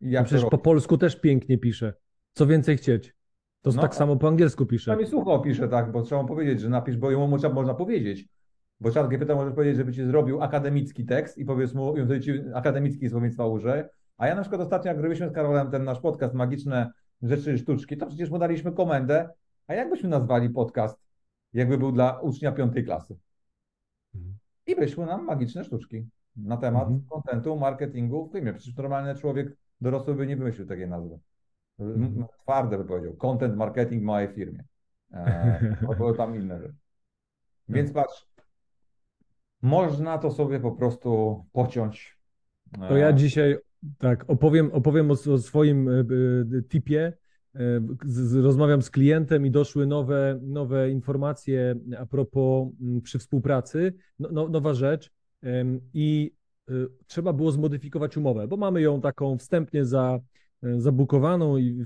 No 0.00 0.10
jak 0.10 0.24
to 0.24 0.26
przecież 0.26 0.50
po 0.50 0.58
polsku 0.58 0.98
też 0.98 1.20
pięknie 1.20 1.58
pisze. 1.58 1.94
Co 2.32 2.46
więcej 2.46 2.76
chcieć. 2.76 3.14
To 3.62 3.70
No, 3.70 3.82
tak 3.82 3.94
samo 3.94 4.16
po 4.16 4.28
angielsku 4.28 4.66
pisze. 4.66 4.82
Przynajmniej 4.82 5.10
sucho 5.10 5.38
pisze, 5.38 5.68
tak, 5.68 5.92
bo 5.92 6.02
trzeba 6.02 6.22
mu 6.22 6.28
powiedzieć, 6.28 6.60
że 6.60 6.68
napisz, 6.68 6.96
bo 6.96 7.10
jemu 7.10 7.28
można 7.28 7.74
powiedzieć. 7.74 8.28
Bo 8.80 8.90
czat 8.90 9.08
GPT 9.08 9.34
możesz 9.34 9.54
powiedzieć, 9.54 9.76
żeby 9.76 9.92
ci 9.92 10.04
zrobił 10.04 10.42
akademicki 10.42 11.04
tekst 11.04 11.38
i 11.38 11.44
powiedz 11.44 11.74
mu, 11.74 11.96
i 11.96 12.00
on 12.00 12.06
wtedy 12.06 12.20
ci 12.20 12.32
akademicki 12.54 13.08
słownictwa 13.08 13.46
użyje. 13.46 13.88
A 14.16 14.26
ja 14.26 14.34
na 14.34 14.40
przykład 14.40 14.60
ostatnio, 14.60 14.88
jak 14.88 15.00
robiliśmy 15.00 15.28
z 15.28 15.32
Karolem 15.32 15.70
ten 15.70 15.84
nasz 15.84 16.00
podcast 16.00 16.34
Magiczne 16.34 16.90
Rzeczy 17.22 17.58
Sztuczki, 17.58 17.96
to 17.96 18.06
przecież 18.06 18.30
mu 18.30 18.38
daliśmy 18.38 18.72
komendę, 18.72 19.28
a 19.66 19.74
jak 19.74 19.90
byśmy 19.90 20.08
nazwali 20.08 20.50
podcast, 20.50 20.98
jakby 21.52 21.78
był 21.78 21.92
dla 21.92 22.20
ucznia 22.20 22.52
piątej 22.52 22.84
klasy? 22.84 23.16
Mhm. 24.14 24.34
I 24.66 24.74
wyszły 24.74 25.06
nam 25.06 25.24
magiczne 25.24 25.64
sztuczki 25.64 26.06
na 26.36 26.56
temat 26.56 26.82
Mhm. 26.82 27.02
kontentu, 27.10 27.56
marketingu 27.56 28.28
w 28.28 28.32
firmie. 28.32 28.52
Przecież 28.52 28.76
normalny 28.76 29.14
człowiek 29.14 29.56
dorosły 29.80 30.14
by 30.14 30.26
nie 30.26 30.36
wymyślił 30.36 30.66
takiej 30.66 30.88
nazwy. 30.88 31.18
Mhm. 31.78 32.26
Twarde 32.42 32.78
by 32.78 32.84
powiedział. 32.84 33.16
Content 33.16 33.56
marketing 33.56 34.02
w 34.02 34.06
mojej 34.06 34.28
firmie. 34.28 34.64
E, 35.12 35.76
albo 35.88 36.12
tam 36.12 36.36
inne 36.36 36.60
rzeczy. 36.60 36.74
Więc 37.68 37.92
patrz, 37.92 38.26
można 39.62 40.18
to 40.18 40.30
sobie 40.30 40.60
po 40.60 40.72
prostu 40.72 41.44
pociąć. 41.52 42.18
To 42.88 42.96
ja 42.96 43.08
E, 43.08 43.14
dzisiaj 43.14 43.56
tak 43.98 44.24
opowiem, 44.30 44.72
opowiem 44.72 45.10
o, 45.10 45.14
o 45.32 45.38
swoim 45.38 45.88
e, 45.88 45.92
e, 45.92 46.04
tipie. 46.68 47.12
E, 47.54 47.80
z, 48.04 48.14
z, 48.14 48.36
rozmawiam 48.36 48.82
z 48.82 48.90
klientem 48.90 49.46
i 49.46 49.50
doszły 49.50 49.86
nowe, 49.86 50.40
nowe 50.42 50.90
informacje 50.90 51.74
a 51.98 52.06
propos 52.06 52.68
m, 52.80 53.00
przy 53.00 53.18
współpracy. 53.18 53.94
No, 54.18 54.28
no, 54.32 54.48
nowa 54.48 54.74
rzecz. 54.74 55.10
I 55.94 56.32
e, 56.68 56.72
trzeba 57.06 57.32
było 57.32 57.52
zmodyfikować 57.52 58.16
umowę, 58.16 58.48
bo 58.48 58.56
mamy 58.56 58.80
ją 58.80 59.00
taką 59.00 59.38
wstępnie 59.38 59.84
za, 59.84 60.20
e, 60.20 60.37
zabukowaną 60.62 61.56
i 61.56 61.84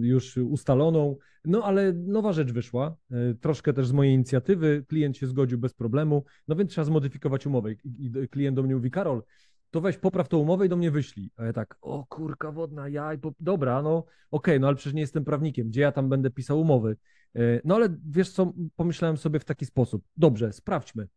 już 0.00 0.36
ustaloną. 0.36 1.16
No 1.44 1.64
ale 1.64 1.92
nowa 1.92 2.32
rzecz 2.32 2.52
wyszła, 2.52 2.96
e, 3.10 3.34
troszkę 3.34 3.72
też 3.72 3.86
z 3.86 3.92
mojej 3.92 4.14
inicjatywy. 4.14 4.84
Klient 4.88 5.16
się 5.16 5.26
zgodził 5.26 5.58
bez 5.58 5.74
problemu, 5.74 6.24
no 6.48 6.56
więc 6.56 6.70
trzeba 6.70 6.84
zmodyfikować 6.84 7.46
umowę. 7.46 7.72
I, 7.72 8.12
klient 8.30 8.56
do 8.56 8.62
mnie 8.62 8.74
mówi: 8.74 8.90
Karol, 8.90 9.22
to 9.70 9.80
weź 9.80 9.96
popraw 9.96 10.28
tą 10.28 10.38
umowę 10.38 10.66
i 10.66 10.68
do 10.68 10.76
mnie 10.76 10.90
wyślij. 10.90 11.30
A 11.36 11.44
ja 11.44 11.52
tak, 11.52 11.76
o 11.80 12.06
kurka 12.08 12.52
wodna, 12.52 12.88
ja 12.88 13.14
i 13.14 13.18
po... 13.18 13.32
dobra, 13.40 13.82
no 13.82 14.04
okej, 14.30 14.60
no 14.60 14.66
ale 14.66 14.76
przecież 14.76 14.94
nie 14.94 15.00
jestem 15.00 15.24
prawnikiem, 15.24 15.68
gdzie 15.68 15.80
ja 15.80 15.92
tam 15.92 16.08
będę 16.08 16.30
pisał 16.30 16.60
umowy. 16.60 16.96
E, 17.36 17.40
No 17.64 17.74
ale 17.74 17.88
wiesz 18.10 18.30
co, 18.32 18.52
pomyślałem 18.76 19.16
sobie 19.16 19.38
w 19.38 19.44
taki 19.44 19.66
sposób, 19.66 20.04
dobrze, 20.16 20.52
sprawdźmy. 20.52 21.08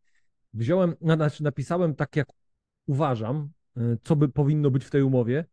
Wziąłem, 0.54 0.96
na- 1.02 1.16
znaczy 1.16 1.44
napisałem 1.44 1.96
tak 1.96 2.16
jak 2.16 2.28
uważam, 2.88 3.50
e, 3.78 3.98
co 4.04 4.16
by 4.16 4.30
powinno 4.30 4.72
być 4.72 4.86
w 4.86 4.90
tej 4.90 5.04
umowie, 5.04 5.46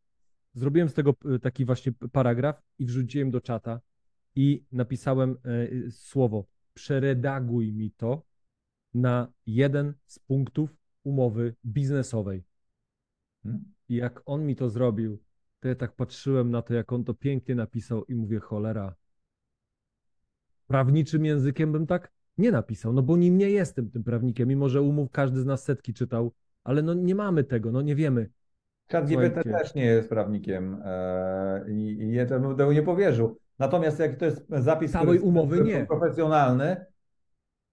zrobiłem 0.54 0.88
z 0.88 0.94
tego 0.94 1.14
e, 1.34 1.38
taki 1.38 1.64
właśnie 1.64 1.92
paragraf 2.12 2.62
i 2.78 2.86
wrzuciłem 2.86 3.30
do 3.30 3.40
czata 3.40 3.80
i 4.36 4.64
napisałem 4.72 5.36
e, 5.44 5.90
słowo 5.90 6.46
przeredaguj 6.74 7.72
mi 7.72 7.90
to 7.90 8.22
na 8.94 9.32
jeden 9.46 9.94
z 10.06 10.18
punktów 10.18 10.76
umowy 11.04 11.54
biznesowej. 11.64 12.44
Hmm? 13.42 13.64
I 13.88 13.94
jak 13.94 14.22
on 14.26 14.46
mi 14.46 14.56
to 14.56 14.70
zrobił, 14.70 15.18
to 15.60 15.68
ja 15.68 15.74
tak 15.74 15.96
patrzyłem 15.96 16.50
na 16.50 16.62
to, 16.62 16.74
jak 16.74 16.92
on 16.92 17.04
to 17.04 17.14
pięknie 17.14 17.54
napisał 17.54 18.04
i 18.04 18.14
mówię, 18.14 18.40
cholera, 18.40 18.94
prawniczym 20.66 21.24
językiem 21.24 21.72
bym 21.72 21.86
tak 21.86 22.12
nie 22.38 22.52
napisał, 22.52 22.92
no 22.92 23.02
bo 23.02 23.16
nim 23.16 23.38
nie 23.38 23.50
jestem 23.50 23.90
tym 23.90 24.04
prawnikiem, 24.04 24.48
mimo 24.48 24.68
że 24.68 24.82
umów 24.82 25.10
każdy 25.10 25.40
z 25.40 25.44
nas 25.44 25.64
setki 25.64 25.94
czytał, 25.94 26.32
ale 26.64 26.82
no 26.82 26.94
nie 26.94 27.14
mamy 27.14 27.44
tego, 27.44 27.72
no 27.72 27.82
nie 27.82 27.96
wiemy. 27.96 28.30
ChatGPT 28.92 29.42
też 29.44 29.74
nie 29.74 29.84
jest 29.84 30.08
prawnikiem 30.08 30.82
e, 30.84 31.64
i, 31.70 31.74
i 32.02 32.12
ja 32.14 32.26
tego 32.26 32.72
nie 32.72 32.82
powierzył. 32.82 33.38
Natomiast 33.58 33.98
jak 33.98 34.16
to 34.16 34.24
jest 34.24 34.46
zapis 34.48 34.92
Całej 34.92 35.06
który 35.06 35.14
jest 35.16 35.26
umowy 35.26 35.60
nie. 35.64 35.86
profesjonalny, 35.86 36.84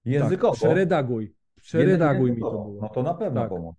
językowo, 0.06 0.54
Tak, 0.54 0.60
przeredaguj, 0.60 1.36
przeredaguj 1.62 2.32
mi 2.32 2.42
to 2.42 2.52
było. 2.52 2.80
No 2.82 2.90
to 2.90 3.04
na 3.04 3.14
pewno 3.14 3.42
Tak. 3.42 3.50
pomoże. 3.50 3.78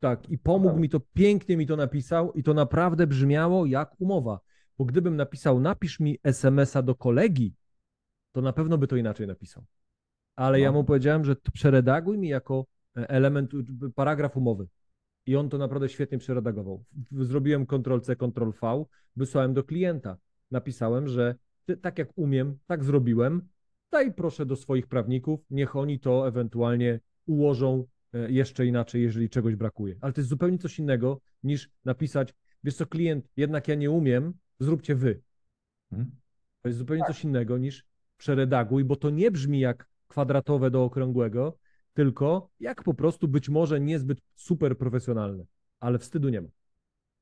Tak, 0.00 0.30
i 0.30 0.38
pomógł 0.38 0.74
Tak. 0.74 0.80
mi 0.80 0.88
to, 0.88 1.00
pięknie 1.14 1.56
mi 1.56 1.66
to 1.66 1.76
napisał 1.76 2.32
i 2.32 2.42
to 2.42 2.54
naprawdę 2.54 3.06
brzmiało 3.06 3.66
jak 3.66 4.00
umowa. 4.00 4.40
Bo 4.78 4.84
gdybym 4.84 5.16
napisał, 5.16 5.60
napisz 5.60 6.00
mi 6.00 6.18
SMS-a 6.24 6.82
do 6.82 6.94
kolegi, 6.94 7.54
to 8.32 8.40
na 8.42 8.52
pewno 8.52 8.78
by 8.78 8.86
to 8.86 8.96
inaczej 8.96 9.26
napisał. 9.26 9.64
Ale 10.36 10.60
ja 10.60 10.68
No. 10.68 10.78
mu 10.78 10.84
powiedziałem, 10.84 11.24
że 11.24 11.36
przeredaguj 11.52 12.18
mi 12.18 12.28
jako 12.28 12.66
e, 12.96 13.08
element, 13.10 13.54
u- 13.54 13.90
paragraf 13.94 14.36
umowy. 14.36 14.66
I 15.26 15.36
on 15.36 15.48
to 15.48 15.58
naprawdę 15.58 15.88
świetnie 15.88 16.18
przeredagował. 16.18 16.84
Zrobiłem 17.12 17.66
Ctrl-C, 17.66 18.16
Ctrl-V, 18.16 18.84
wysłałem 19.16 19.54
do 19.54 19.64
klienta. 19.64 20.16
Napisałem, 20.50 21.08
że 21.08 21.34
ty, 21.66 21.76
tak 21.76 21.98
jak 21.98 22.08
umiem, 22.16 22.58
tak 22.66 22.84
zrobiłem. 22.84 23.48
Daj 23.92 24.14
proszę 24.14 24.46
do 24.46 24.56
swoich 24.56 24.86
prawników, 24.86 25.40
niech 25.50 25.76
oni 25.76 26.00
to 26.00 26.28
ewentualnie 26.28 27.00
ułożą 27.26 27.84
e, 28.12 28.32
jeszcze 28.32 28.66
inaczej, 28.66 29.02
jeżeli 29.02 29.28
czegoś 29.28 29.56
brakuje. 29.56 29.96
Ale 30.00 30.12
to 30.12 30.20
jest 30.20 30.28
zupełnie 30.28 30.58
coś 30.58 30.78
innego 30.78 31.20
niż 31.42 31.70
napisać, 31.84 32.34
wiesz 32.64 32.74
co, 32.74 32.86
klient, 32.86 33.28
jednak 33.36 33.68
ja 33.68 33.74
nie 33.74 33.90
umiem, 33.90 34.32
zróbcie 34.60 34.94
wy. 34.94 35.20
Mhm. 35.92 36.10
To 36.62 36.68
jest 36.68 36.78
zupełnie 36.78 37.02
Tak. 37.02 37.08
coś 37.08 37.24
innego 37.24 37.58
niż 37.58 37.84
przeredaguj, 38.16 38.84
bo 38.84 38.96
to 38.96 39.10
nie 39.10 39.30
brzmi 39.30 39.60
jak 39.60 39.88
kwadratowe 40.08 40.70
do 40.70 40.84
okrągłego, 40.84 41.58
tylko 41.94 42.48
jak 42.60 42.82
po 42.84 42.94
prostu 42.94 43.28
być 43.28 43.48
może 43.48 43.80
niezbyt 43.80 44.18
super 44.34 44.78
profesjonalne, 44.78 45.44
ale 45.80 45.98
wstydu 45.98 46.28
nie 46.28 46.40
ma. 46.40 46.48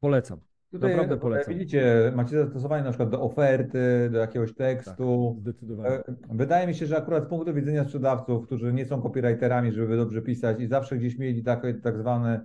Polecam. 0.00 0.40
Tutaj, 0.70 0.90
Naprawdę 0.90 1.16
polecam. 1.16 1.54
Widzicie, 1.54 2.12
macie 2.16 2.38
zastosowanie 2.44 2.84
na 2.84 2.90
przykład 2.90 3.10
do 3.10 3.22
oferty, 3.22 4.08
do 4.12 4.18
jakiegoś 4.18 4.54
tekstu. 4.54 5.36
Zdecydowanie. 5.40 5.88
E, 5.88 6.02
Wydaje 6.30 6.66
mi 6.66 6.74
się, 6.74 6.86
że 6.86 6.96
akurat 6.96 7.24
z 7.24 7.28
punktu 7.28 7.54
widzenia 7.54 7.84
sprzedawców, 7.84 8.46
którzy 8.46 8.72
nie 8.72 8.86
są 8.86 9.02
copywriterami, 9.02 9.72
żeby 9.72 9.96
dobrze 9.96 10.22
pisać 10.22 10.60
i 10.60 10.66
zawsze 10.66 10.96
gdzieś 10.96 11.18
mieli 11.18 11.42
takie 11.42 11.74
tak 11.74 11.98
zwane 11.98 12.44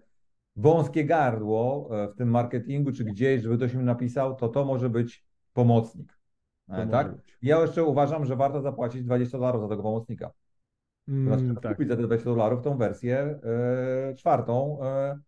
wąskie 0.55 1.05
gardło 1.05 1.89
e, 2.03 2.07
w 2.07 2.15
tym 2.15 2.29
marketingu, 2.29 2.91
czy 2.91 3.03
gdzieś, 3.03 3.41
żeby 3.41 3.57
ktoś 3.57 3.73
im 3.73 3.85
napisał, 3.85 4.35
to 4.35 4.47
to 4.49 4.65
może 4.65 4.89
być 4.89 5.25
pomocnik. 5.53 6.17
To 6.67 6.73
E, 6.73 6.77
może 6.77 6.91
Tak? 6.91 7.15
być. 7.15 7.37
Ja 7.41 7.61
jeszcze 7.61 7.83
uważam, 7.83 8.25
że 8.25 8.35
warto 8.35 8.61
zapłacić 8.61 9.03
20 9.03 9.37
dolarów 9.37 9.61
za 9.61 9.67
tego 9.67 9.83
pomocnika. 9.83 10.31
Mm, 11.07 11.27
Znaczy, 11.27 11.61
tak. 11.61 11.71
kupić 11.71 11.89
za 11.89 11.95
te 11.95 12.03
20 12.03 12.25
dolarów 12.25 12.61
tą 12.61 12.77
wersję 12.77 13.17
e, 13.19 14.15
czwartą 14.15 14.83
e, 14.83 15.19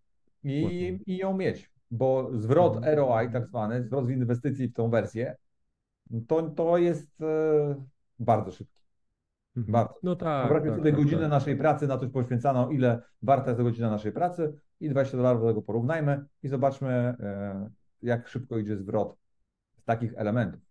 i, 0.43 0.99
i 1.05 1.17
ją 1.17 1.37
mieć, 1.37 1.71
bo 1.91 2.29
zwrot 2.33 2.75
Mhm. 2.75 2.97
ROI 2.97 3.31
tak 3.31 3.47
zwany, 3.47 3.83
zwrot 3.83 4.07
z 4.07 4.09
inwestycji 4.09 4.67
w 4.67 4.73
tą 4.73 4.89
wersję, 4.89 5.35
to, 6.27 6.41
to 6.41 6.77
jest 6.77 7.21
e, 7.21 7.85
bardzo 8.19 8.51
szybki. 8.51 8.81
Mhm. 9.57 9.71
Bardzo. 9.71 9.99
No 10.03 10.15
tak. 10.15 10.47
Wyobraźmy 10.47 10.69
tak, 10.69 10.79
sobie 10.79 10.91
tak, 10.91 10.99
godzinę 11.01 11.21
tak. 11.21 11.29
naszej 11.29 11.57
pracy, 11.57 11.87
na 11.87 11.97
coś 11.97 12.09
poświęcaną, 12.09 12.69
ile 12.69 13.01
warta 13.21 13.49
jest 13.49 13.61
godzina 13.61 13.89
naszej 13.89 14.11
pracy 14.11 14.53
i 14.79 14.89
20 14.89 15.17
dolarów 15.17 15.41
do 15.41 15.47
tego 15.47 15.61
porównajmy 15.61 16.25
i 16.43 16.47
zobaczmy, 16.47 17.15
jak 18.01 18.27
szybko 18.27 18.57
idzie 18.57 18.77
zwrot 18.77 19.17
z 19.77 19.83
takich 19.83 20.13
elementów. 20.15 20.61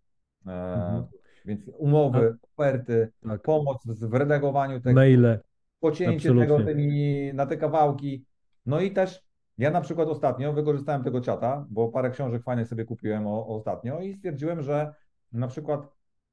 Mhm. 0.45 1.05
Więc 1.45 1.61
umowy, 1.77 2.37
oferty, 2.53 3.11
Tak. 3.27 3.41
pomoc 3.41 3.83
w 3.87 4.13
redagowaniu 4.13 4.73
tekstu, 4.75 4.93
Maile. 4.93 5.39
pocięcie 5.79 6.15
Absolutnie. 6.29 6.41
tego 6.47 6.63
tymi, 6.65 7.31
na 7.33 7.45
te 7.45 7.57
kawałki. 7.57 8.25
No 8.65 8.81
i 8.81 8.91
też 8.91 9.23
ja 9.57 9.71
na 9.71 9.81
przykład 9.81 10.07
ostatnio 10.09 10.53
wykorzystałem 10.53 11.03
tego 11.03 11.21
czata, 11.21 11.65
bo 11.69 11.87
parę 11.89 12.09
książek 12.09 12.43
fajnych 12.43 12.67
sobie 12.67 12.85
kupiłem 12.85 13.27
o, 13.27 13.47
ostatnio 13.47 13.99
i 14.01 14.13
stwierdziłem, 14.13 14.61
że 14.61 14.93
na 15.33 15.47
przykład 15.47 15.87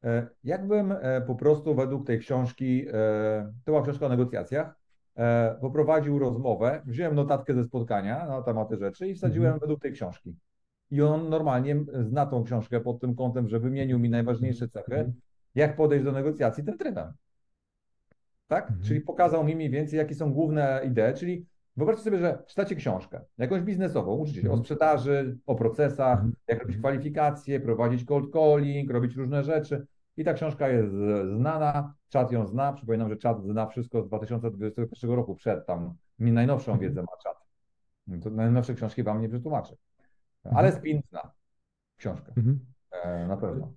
e, 0.04 0.26
jakbym 0.44 0.92
e, 0.92 1.20
po 1.26 1.34
prostu 1.34 1.74
według 1.74 2.06
tej 2.06 2.18
książki, 2.18 2.86
e, 2.88 2.92
to 3.64 3.72
była 3.72 3.82
książka 3.82 4.06
o 4.06 4.08
negocjacjach, 4.08 4.82
poprowadził 5.60 6.18
rozmowę, 6.18 6.82
wziąłem 6.86 7.14
notatkę 7.14 7.54
ze 7.54 7.64
spotkania 7.64 8.26
na 8.26 8.42
tematy 8.42 8.76
rzeczy 8.76 9.08
i 9.08 9.14
wsadziłem 9.14 9.46
Mhm. 9.46 9.60
według 9.60 9.80
tej 9.80 9.92
książki. 9.92 10.36
I 10.92 11.02
on 11.02 11.28
normalnie 11.28 11.76
zna 12.00 12.26
tą 12.26 12.44
książkę 12.44 12.80
pod 12.80 13.00
tym 13.00 13.14
kątem, 13.14 13.48
że 13.48 13.60
wymienił 13.60 13.98
mi 13.98 14.10
najważniejsze 14.10 14.68
cechy, 14.68 14.94
Mhm. 14.94 15.12
jak 15.54 15.76
podejść 15.76 16.04
do 16.04 16.12
negocjacji 16.12 16.64
tym 16.64 16.78
trybem. 16.78 17.12
Tak? 18.48 18.64
Mhm. 18.64 18.82
Czyli 18.82 19.00
pokazał 19.00 19.44
mi 19.44 19.56
mniej 19.56 19.70
więcej, 19.70 19.98
jakie 19.98 20.14
są 20.14 20.32
główne 20.32 20.80
idee, 20.84 21.14
czyli 21.16 21.46
wyobraźcie 21.76 22.04
sobie, 22.04 22.18
że 22.18 22.42
czytacie 22.46 22.74
książkę, 22.76 23.20
jakąś 23.38 23.62
biznesową, 23.62 24.16
uczycie 24.16 24.40
się 24.40 24.48
o 24.48 24.50
Mhm. 24.50 24.64
sprzedaży, 24.64 25.38
o 25.46 25.54
procesach, 25.54 26.12
Mhm. 26.18 26.32
jak 26.48 26.60
robić 26.60 26.76
kwalifikacje, 26.76 27.60
prowadzić 27.60 28.04
cold 28.04 28.32
calling, 28.32 28.90
robić 28.90 29.16
różne 29.16 29.44
rzeczy. 29.44 29.86
I 30.16 30.24
ta 30.24 30.34
książka 30.34 30.68
jest 30.68 30.92
znana, 31.36 31.94
czat 32.08 32.32
ją 32.32 32.46
zna. 32.46 32.72
Przypominam, 32.72 33.08
że 33.08 33.16
czat 33.16 33.42
zna 33.42 33.66
wszystko 33.66 34.02
z 34.02 34.06
2021 34.06 35.10
roku, 35.10 35.34
przed 35.34 35.66
tam. 35.66 35.94
Najnowszą 36.18 36.78
wiedzę 36.78 37.02
ma 37.02 37.16
czat. 37.22 37.36
To 38.22 38.30
najnowsze 38.30 38.74
książki 38.74 39.02
wam 39.02 39.20
nie 39.20 39.28
przetłumaczę. 40.42 40.58
Ale 40.58 40.68
Mhm. 40.68 40.80
Spin 40.82 41.02
zna 41.10 41.30
książkę, 41.96 42.32
Mhm. 42.36 42.60
e, 43.04 43.26
na 43.26 43.36
pewno. 43.36 43.72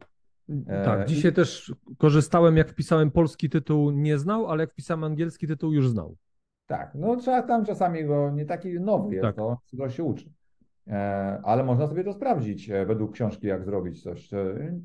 E, 0.68 0.86
Tak, 0.86 1.08
dzisiaj 1.08 1.34
też 1.34 1.74
korzystałem, 1.98 2.58
jak 2.58 2.70
wpisałem 2.70 3.12
polski 3.12 3.50
tytuł, 3.50 3.92
nie 3.92 4.18
znał, 4.18 4.48
ale 4.52 4.64
jak 4.64 4.72
wpisałem 4.72 5.04
angielski 5.04 5.48
tytuł, 5.48 5.74
już 5.74 5.90
znał. 5.90 6.16
Tak, 6.68 6.92
no 6.96 7.16
trzeba 7.16 7.42
tam 7.42 7.66
czasami 7.66 8.06
go, 8.06 8.32
nie 8.32 8.46
taki 8.46 8.80
nowy 8.80 9.16
jest, 9.16 9.24
Tak. 9.24 9.36
to, 9.36 9.90
się 9.90 10.04
uczy. 10.04 10.30
E, 10.88 11.40
ale 11.44 11.64
można 11.64 11.88
sobie 11.88 12.04
to 12.04 12.14
sprawdzić 12.14 12.70
e, 12.70 12.86
według 12.86 13.14
książki, 13.14 13.48
jak 13.48 13.66
zrobić 13.66 14.04
coś. 14.04 14.34
E, 14.34 14.38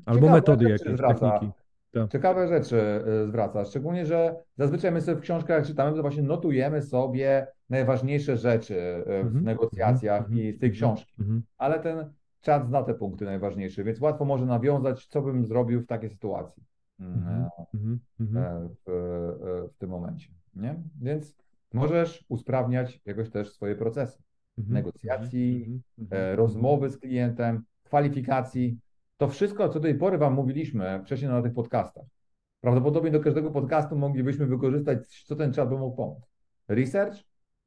Albo 0.05 0.19
ciekawe 0.21 0.31
metody 0.37 0.69
jakieś, 0.69 0.97
techniki. 0.97 1.51
Tak. 1.91 2.11
Ciekawe 2.11 2.47
rzeczy 2.47 2.81
e, 2.81 3.27
zwraca, 3.27 3.65
szczególnie, 3.65 4.05
że 4.05 4.35
zazwyczaj 4.57 4.91
my 4.91 5.01
sobie 5.01 5.17
w 5.17 5.21
książkach 5.21 5.67
czytamy, 5.67 5.95
to 5.95 6.01
właśnie 6.01 6.23
notujemy 6.23 6.81
sobie 6.81 7.47
najważniejsze 7.69 8.37
rzeczy 8.37 8.81
e, 8.81 9.23
w 9.23 9.25
Mhm, 9.25 9.43
negocjacjach 9.43 10.21
mhm, 10.21 10.39
i 10.39 10.53
z 10.53 10.59
tej 10.59 10.69
mhm, 10.69 10.71
książki. 10.71 11.13
Ale 11.57 11.79
ten 11.79 12.13
czat 12.41 12.67
zna 12.67 12.83
te 12.83 12.93
punkty 12.93 13.25
najważniejsze, 13.25 13.83
więc 13.83 14.01
łatwo 14.01 14.25
może 14.25 14.45
nawiązać, 14.45 15.05
co 15.05 15.21
bym 15.21 15.45
zrobił 15.45 15.81
w 15.81 15.87
takiej 15.87 16.09
sytuacji. 16.09 16.63
Mhm, 16.99 17.99
E, 18.35 18.69
w, 18.85 18.89
e, 18.89 19.67
w 19.67 19.77
tym 19.77 19.89
momencie. 19.89 20.27
Nie? 20.55 20.75
Więc 21.01 21.35
możesz 21.73 22.25
usprawniać 22.29 23.01
jakoś 23.05 23.29
też 23.29 23.51
swoje 23.51 23.75
procesy 23.75 24.17
negocjacji, 24.57 25.81
e, 26.11 26.35
rozmowy 26.35 26.89
z 26.89 26.97
klientem, 26.97 27.63
kwalifikacji. 27.83 28.77
To 29.21 29.27
wszystko, 29.27 29.69
co 29.69 29.73
do 29.73 29.79
tej 29.79 29.95
pory 29.95 30.17
Wam 30.17 30.33
mówiliśmy 30.33 31.01
wcześniej 31.03 31.31
na 31.31 31.41
tych 31.41 31.53
podcastach. 31.53 32.05
Prawdopodobnie 32.61 33.11
do 33.11 33.19
każdego 33.19 33.51
podcastu 33.51 33.95
moglibyśmy 33.95 34.45
wykorzystać, 34.45 35.23
co 35.23 35.35
ten 35.35 35.53
czat 35.53 35.69
by 35.69 35.77
mógł 35.77 35.95
pomóc. 35.95 36.23
Research, 36.67 37.17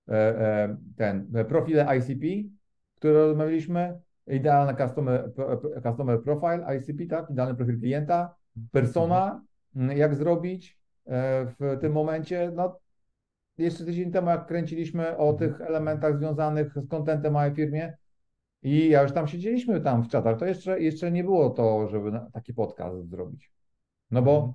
e, 0.08 0.12
e, 0.12 0.76
ten 0.96 1.30
e, 1.34 1.44
profile 1.44 1.98
ICP, 1.98 2.26
które 2.94 3.26
rozmawialiśmy, 3.26 3.98
idealny 4.26 4.74
customer, 4.76 5.32
customer 5.82 6.22
profile 6.22 6.76
ICP, 6.76 7.06
tak? 7.06 7.30
Idealny 7.30 7.54
profil 7.54 7.80
klienta, 7.80 8.34
persona, 8.72 9.42
jak 9.96 10.14
zrobić 10.14 10.78
w 11.60 11.78
tym 11.80 11.92
momencie. 11.92 12.52
No, 12.54 12.78
jeszcze 13.58 13.84
tydzień 13.84 14.12
temu, 14.12 14.30
jak 14.30 14.46
kręciliśmy 14.46 15.16
o 15.16 15.32
tych 15.32 15.60
elementach 15.60 16.18
związanych 16.18 16.74
z 16.76 16.88
contentem 16.88 17.32
w 17.32 17.34
mojej 17.34 17.54
firmie 17.54 17.96
i 18.64 18.88
ja 18.88 19.02
już 19.02 19.12
tam 19.12 19.26
siedzieliśmy 19.26 19.80
tam 19.80 20.02
w 20.02 20.08
czatach, 20.08 20.38
to 20.38 20.46
jeszcze, 20.46 20.80
jeszcze 20.80 21.10
nie 21.12 21.24
było 21.24 21.50
to, 21.50 21.88
żeby 21.88 22.20
taki 22.32 22.54
podcast 22.54 23.08
zrobić. 23.08 23.52
No 24.10 24.22
bo 24.22 24.34
Mhm. 24.36 24.52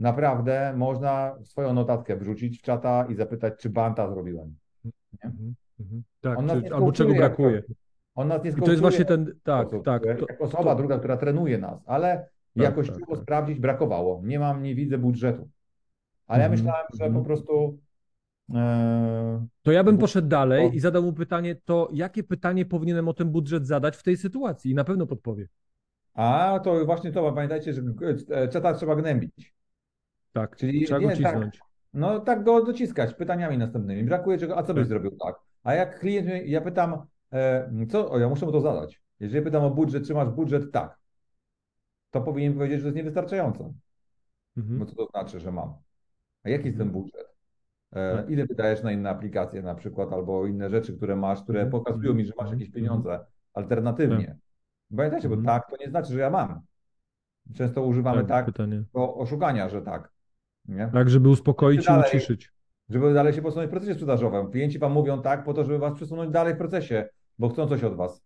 naprawdę 0.00 0.72
można 0.76 1.36
swoją 1.44 1.72
notatkę 1.72 2.16
wrzucić 2.16 2.58
w 2.58 2.62
czata 2.62 3.06
i 3.10 3.14
zapytać, 3.14 3.54
czy 3.58 3.70
banta 3.70 4.08
zrobiłem. 4.08 4.56
Mhm, 5.24 5.54
mhm. 5.80 6.02
Tak, 6.20 6.38
czy, 6.62 6.74
albo 6.74 6.92
czego 6.92 7.14
brakuje. 7.14 7.62
On 8.14 8.28
nas 8.28 8.44
nie 8.44 8.50
I 8.50 8.54
to 8.54 8.70
jest 8.70 8.80
właśnie 8.80 9.04
ten, 9.04 9.34
tak, 9.42 9.68
sposób, 9.68 9.84
tak. 9.84 10.02
To, 10.02 10.08
jak 10.08 10.40
osoba 10.40 10.70
to- 10.72 10.78
druga, 10.78 10.98
która 10.98 11.16
trenuje 11.16 11.58
nas, 11.58 11.82
ale 11.86 12.08
Tak, 12.54 12.64
jakościowo 12.64 13.00
tak, 13.00 13.08
tak. 13.08 13.18
sprawdzić 13.18 13.60
brakowało. 13.60 14.20
Nie 14.24 14.38
mam, 14.38 14.62
nie 14.62 14.74
widzę 14.74 14.98
budżetu. 14.98 15.48
Ale 16.26 16.42
ja 16.42 16.48
myślałem, 16.48 16.86
że 17.00 17.10
po 17.10 17.20
prostu 17.20 17.78
To 19.62 19.72
ja 19.72 19.84
bym 19.84 19.96
Bo- 19.96 20.00
poszedł 20.00 20.28
dalej 20.28 20.76
i 20.76 20.80
zadał 20.80 21.02
mu 21.02 21.12
pytanie, 21.12 21.56
to 21.64 21.88
jakie 21.92 22.24
pytanie 22.24 22.66
powinienem 22.66 23.08
o 23.08 23.14
ten 23.14 23.30
budżet 23.30 23.66
zadać 23.66 23.96
w 23.96 24.02
tej 24.02 24.16
sytuacji? 24.16 24.70
I 24.70 24.74
na 24.74 24.84
pewno 24.84 25.06
podpowie. 25.06 25.48
A 26.14 26.60
to 26.64 26.84
właśnie 26.84 27.12
to, 27.12 27.32
pamiętajcie, 27.32 27.72
że 27.72 27.82
e, 28.30 28.48
czata 28.48 28.74
trzeba 28.74 28.96
gnębić. 28.96 29.54
Tak, 30.32 30.56
Czyli 30.56 30.84
trzeba 30.86 31.00
nie, 31.00 31.06
go 31.06 31.12
cisnąć. 31.16 31.58
Tak, 31.58 31.68
no 31.94 32.20
tak 32.20 32.44
go 32.44 32.64
dociskać 32.64 33.14
pytaniami 33.14 33.58
następnymi. 33.58 34.04
Brakuje 34.04 34.38
czego, 34.38 34.58
a 34.58 34.62
co 34.62 34.74
byś 34.74 34.80
Tak. 34.82 34.88
zrobił 34.88 35.10
tak? 35.10 35.34
A 35.62 35.74
jak 35.74 36.00
klient, 36.00 36.28
ja 36.44 36.60
pytam, 36.60 37.06
e, 37.32 37.70
co, 37.88 38.10
o, 38.10 38.18
ja 38.18 38.28
muszę 38.28 38.46
mu 38.46 38.52
to 38.52 38.60
zadać. 38.60 39.00
Jeżeli 39.20 39.44
pytam 39.44 39.64
o 39.64 39.70
budżet, 39.70 40.06
czy 40.06 40.14
masz 40.14 40.28
budżet? 40.28 40.72
Tak. 40.72 40.98
To 42.10 42.20
powinien 42.20 42.54
powiedzieć, 42.54 42.80
że 42.80 42.86
jest 42.86 42.96
niewystarczająco. 42.96 43.72
Mhm. 44.56 44.78
No 44.78 44.86
co 44.86 44.94
to 44.96 45.06
znaczy, 45.06 45.40
że 45.40 45.52
mam? 45.52 45.74
A 46.44 46.48
jaki 46.48 46.64
jest 46.66 46.78
ten 46.78 46.86
Mhm. 46.86 47.02
budżet? 47.04 47.35
E, 47.96 48.16
Tak. 48.16 48.30
ile 48.30 48.46
wydajesz 48.46 48.82
na 48.82 48.92
inne 48.92 49.10
aplikacje 49.10 49.62
na 49.62 49.74
przykład, 49.74 50.12
albo 50.12 50.46
inne 50.46 50.70
rzeczy, 50.70 50.96
które 50.96 51.16
masz, 51.16 51.42
które 51.42 51.62
Mhm. 51.62 51.70
pokazują 51.82 52.14
mi, 52.14 52.24
że 52.24 52.32
masz 52.36 52.44
Mhm. 52.44 52.60
jakieś 52.60 52.74
pieniądze 52.74 53.20
alternatywnie. 53.54 54.36
Pamiętajcie, 54.96 55.28
bo 55.28 55.34
Mhm. 55.34 55.46
tak 55.60 55.70
to 55.70 55.76
nie 55.84 55.90
znaczy, 55.90 56.12
że 56.12 56.20
ja 56.20 56.30
mam. 56.30 56.60
Często 57.54 57.82
używamy 57.82 58.18
Tak, 58.20 58.28
tak 58.28 58.46
pytanie. 58.46 58.82
do 58.94 59.14
oszukania, 59.14 59.68
że 59.68 59.82
tak. 59.82 60.12
Nie? 60.68 60.90
Tak, 60.92 61.10
żeby 61.10 61.28
uspokoić 61.28 61.82
i 61.82 61.86
Dalej. 61.86 62.04
uciszyć. 62.08 62.52
Żeby 62.88 63.14
dalej 63.14 63.32
się 63.32 63.42
posunąć 63.42 63.68
w 63.68 63.70
procesie 63.70 63.94
sprzedażowym. 63.94 64.50
Klienci 64.50 64.78
wam 64.78 64.92
mówią 64.92 65.22
tak 65.22 65.44
po 65.44 65.54
to, 65.54 65.64
żeby 65.64 65.78
was 65.78 65.94
przesunąć 65.94 66.30
dalej 66.32 66.54
w 66.54 66.58
procesie, 66.58 67.08
bo 67.38 67.48
chcą 67.48 67.66
coś 67.66 67.84
od 67.84 67.96
was. 67.96 68.22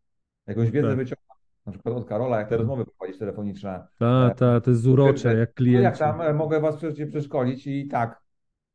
Jakąś 0.47 0.71
wiedzę 0.71 0.89
Tak. 0.89 0.97
wyciągnąć. 0.97 1.41
Na 1.67 1.73
przykład 1.73 1.95
od 1.97 2.05
Karola, 2.05 2.39
jak 2.39 2.49
te 2.49 2.55
Mhm. 2.55 2.69
rozmowy 2.69 2.91
prowadzić 2.91 3.19
telefoniczne. 3.19 3.87
Ta, 3.99 4.31
ta, 4.37 4.61
to 4.61 4.71
jest 4.71 4.87
urocze, 4.87 5.37
jak 5.37 5.51
No 5.61 5.67
jak 5.81 5.99
tam 5.99 6.21
e, 6.21 6.33
mogę 6.35 6.61
was 6.61 6.77
przeszkolić 7.09 7.67
i 7.67 7.89
tak. 7.89 8.21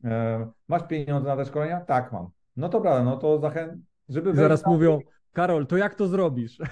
E, 0.06 0.48
masz 0.68 0.88
pieniądze 0.88 1.30
na 1.30 1.36
te 1.38 1.46
szkolenia? 1.46 1.82
Tak, 1.82 2.12
mam. 2.12 2.30
No 2.58 2.70
dobra, 2.70 3.04
no 3.04 3.18
to 3.18 3.40
zachęcam, 3.40 3.82
żeby 4.10 4.30
I 4.32 4.36
zaraz 4.36 4.62
tam- 4.62 4.74
mówią, 4.74 5.00
Karol, 5.34 5.68
to 5.68 5.78
jak 5.78 5.96
to 5.96 6.08
zrobisz? 6.08 6.58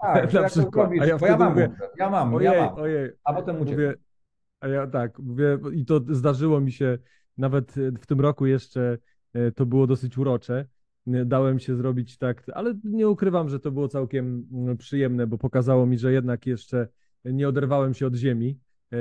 Tak, 0.00 0.32
Na 0.32 0.44
przykład. 0.44 0.90
A 1.00 1.06
ja 1.06 1.18
Bo 1.18 1.26
ja 1.26 1.36
mam 1.36 1.50
mówię. 1.52 1.70
Ja 1.98 2.10
mam, 2.10 2.34
Ojej, 2.34 2.52
ja 2.52 2.60
mam. 2.66 2.74
ojej. 2.74 3.10
A 3.24 3.32
potem 3.34 3.56
uciekam. 3.56 3.74
Mówię, 3.74 3.94
a 4.60 4.68
ja 4.68 4.86
tak, 4.86 5.18
mówię, 5.18 5.58
i 5.72 5.84
to 5.84 6.00
zdarzyło 6.08 6.60
mi 6.60 6.72
się 6.72 6.98
nawet 7.38 7.78
e, 7.78 7.92
w 8.00 8.06
tym 8.06 8.20
roku 8.20 8.46
jeszcze, 8.46 8.98
e, 9.32 9.52
to 9.52 9.66
było 9.66 9.86
dosyć 9.86 10.18
urocze. 10.18 10.66
Dałem 11.06 11.58
się 11.58 11.76
zrobić 11.76 12.18
tak, 12.18 12.42
ale 12.54 12.74
nie 12.84 13.08
ukrywam, 13.08 13.48
że 13.48 13.60
to 13.60 13.70
było 13.70 13.88
całkiem 13.88 14.48
mm, 14.52 14.76
przyjemne, 14.76 15.26
bo 15.26 15.38
pokazało 15.38 15.86
mi, 15.86 15.98
że 15.98 16.12
jednak 16.12 16.46
jeszcze 16.46 16.88
nie 17.24 17.48
oderwałem 17.48 17.94
się 17.94 18.06
od 18.06 18.14
ziemi, 18.14 18.58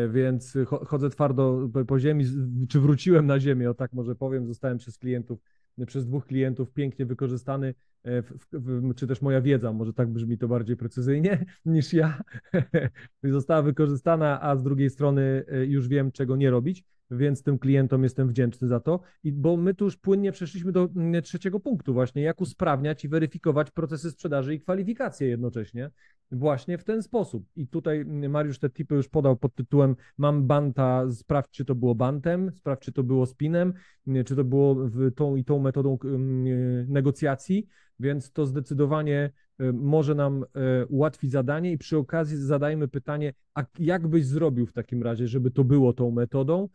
więc 0.09 0.53
cho- 0.65 0.85
chodzę 0.85 1.09
twardo 1.09 1.69
po- 1.87 1.99
ziemi, 1.99 2.25
czy 2.69 2.79
wróciłem 2.79 3.25
na 3.25 3.39
ziemię, 3.39 3.69
o 3.69 3.73
tak 3.73 3.93
może 3.93 4.15
powiem, 4.15 4.47
zostałem 4.47 4.77
przez 4.77 4.97
klientów, 4.97 5.39
przez 5.87 6.05
dwóch 6.05 6.25
klientów 6.25 6.71
pięknie 6.71 7.05
wykorzystany, 7.05 7.73
e, 8.03 8.21
w, 8.21 8.33
w, 8.51 8.95
czy 8.95 9.07
też 9.07 9.21
moja 9.21 9.41
wiedza, 9.41 9.73
może 9.73 9.93
tak 9.93 10.09
brzmi 10.09 10.37
to 10.37 10.47
bardziej 10.47 10.77
precyzyjnie 10.77 11.45
niż 11.65 11.93
ja, 11.93 12.21
została 13.23 13.61
wykorzystana, 13.61 14.41
a 14.41 14.55
z 14.55 14.63
drugiej 14.63 14.89
strony 14.89 15.45
e, 15.47 15.65
już 15.65 15.87
wiem, 15.87 16.11
czego 16.11 16.35
nie 16.35 16.49
robić, 16.49 16.83
więc 17.11 17.43
tym 17.43 17.59
klientom 17.59 18.03
jestem 18.03 18.27
wdzięczny 18.27 18.67
za 18.67 18.79
to. 18.79 18.99
I 19.23 19.31
bo 19.31 19.57
my 19.57 19.73
tu 19.73 19.85
już 19.85 19.97
płynnie 19.97 20.31
przeszliśmy 20.31 20.71
do 20.71 20.89
mm, 20.95 21.21
trzeciego 21.21 21.59
punktu, 21.59 21.93
właśnie 21.93 22.21
jak 22.21 22.41
usprawniać 22.41 23.05
i 23.05 23.09
weryfikować 23.09 23.71
procesy 23.71 24.11
sprzedaży 24.11 24.55
i 24.55 24.59
kwalifikacje 24.59 25.27
jednocześnie, 25.27 25.91
właśnie 26.31 26.77
w 26.77 26.83
ten 26.83 27.03
sposób. 27.03 27.45
I 27.55 27.67
tutaj 27.67 27.99
mm, 27.99 28.31
Mariusz 28.31 28.59
te 28.59 28.69
tipy 28.69 28.95
już 28.95 29.09
podał 29.09 29.37
pod 29.37 29.55
tytułem 29.55 29.95
Mam 30.17 30.47
banta, 30.47 31.11
sprawdź, 31.11 31.51
czy 31.51 31.65
to 31.65 31.75
było 31.75 31.95
bantem, 31.95 32.51
sprawdź, 32.51 32.81
czy 32.81 32.91
to 32.91 33.03
było 33.03 33.25
spinem, 33.25 33.73
nie, 34.05 34.23
czy 34.23 34.35
to 34.35 34.43
było 34.43 34.89
tą 35.15 35.35
i 35.35 35.43
tą 35.43 35.59
metodą 35.59 35.97
mm, 36.03 36.91
negocjacji, 36.91 37.67
więc 37.99 38.31
to 38.31 38.45
zdecydowanie 38.45 39.31
e, 39.59 39.73
może 39.73 40.15
nam 40.15 40.43
e, 40.43 40.85
ułatwić 40.85 41.31
zadanie 41.31 41.71
i 41.71 41.77
przy 41.77 41.97
okazji 41.97 42.37
zadajmy 42.37 42.87
pytanie, 42.87 43.33
a 43.53 43.63
jak 43.79 44.07
byś 44.07 44.25
zrobił 44.25 44.65
w 44.65 44.73
takim 44.73 45.03
razie, 45.03 45.27
żeby 45.27 45.51
to 45.51 45.63
było 45.63 45.93
tą 45.93 46.11
metodą? 46.11 46.69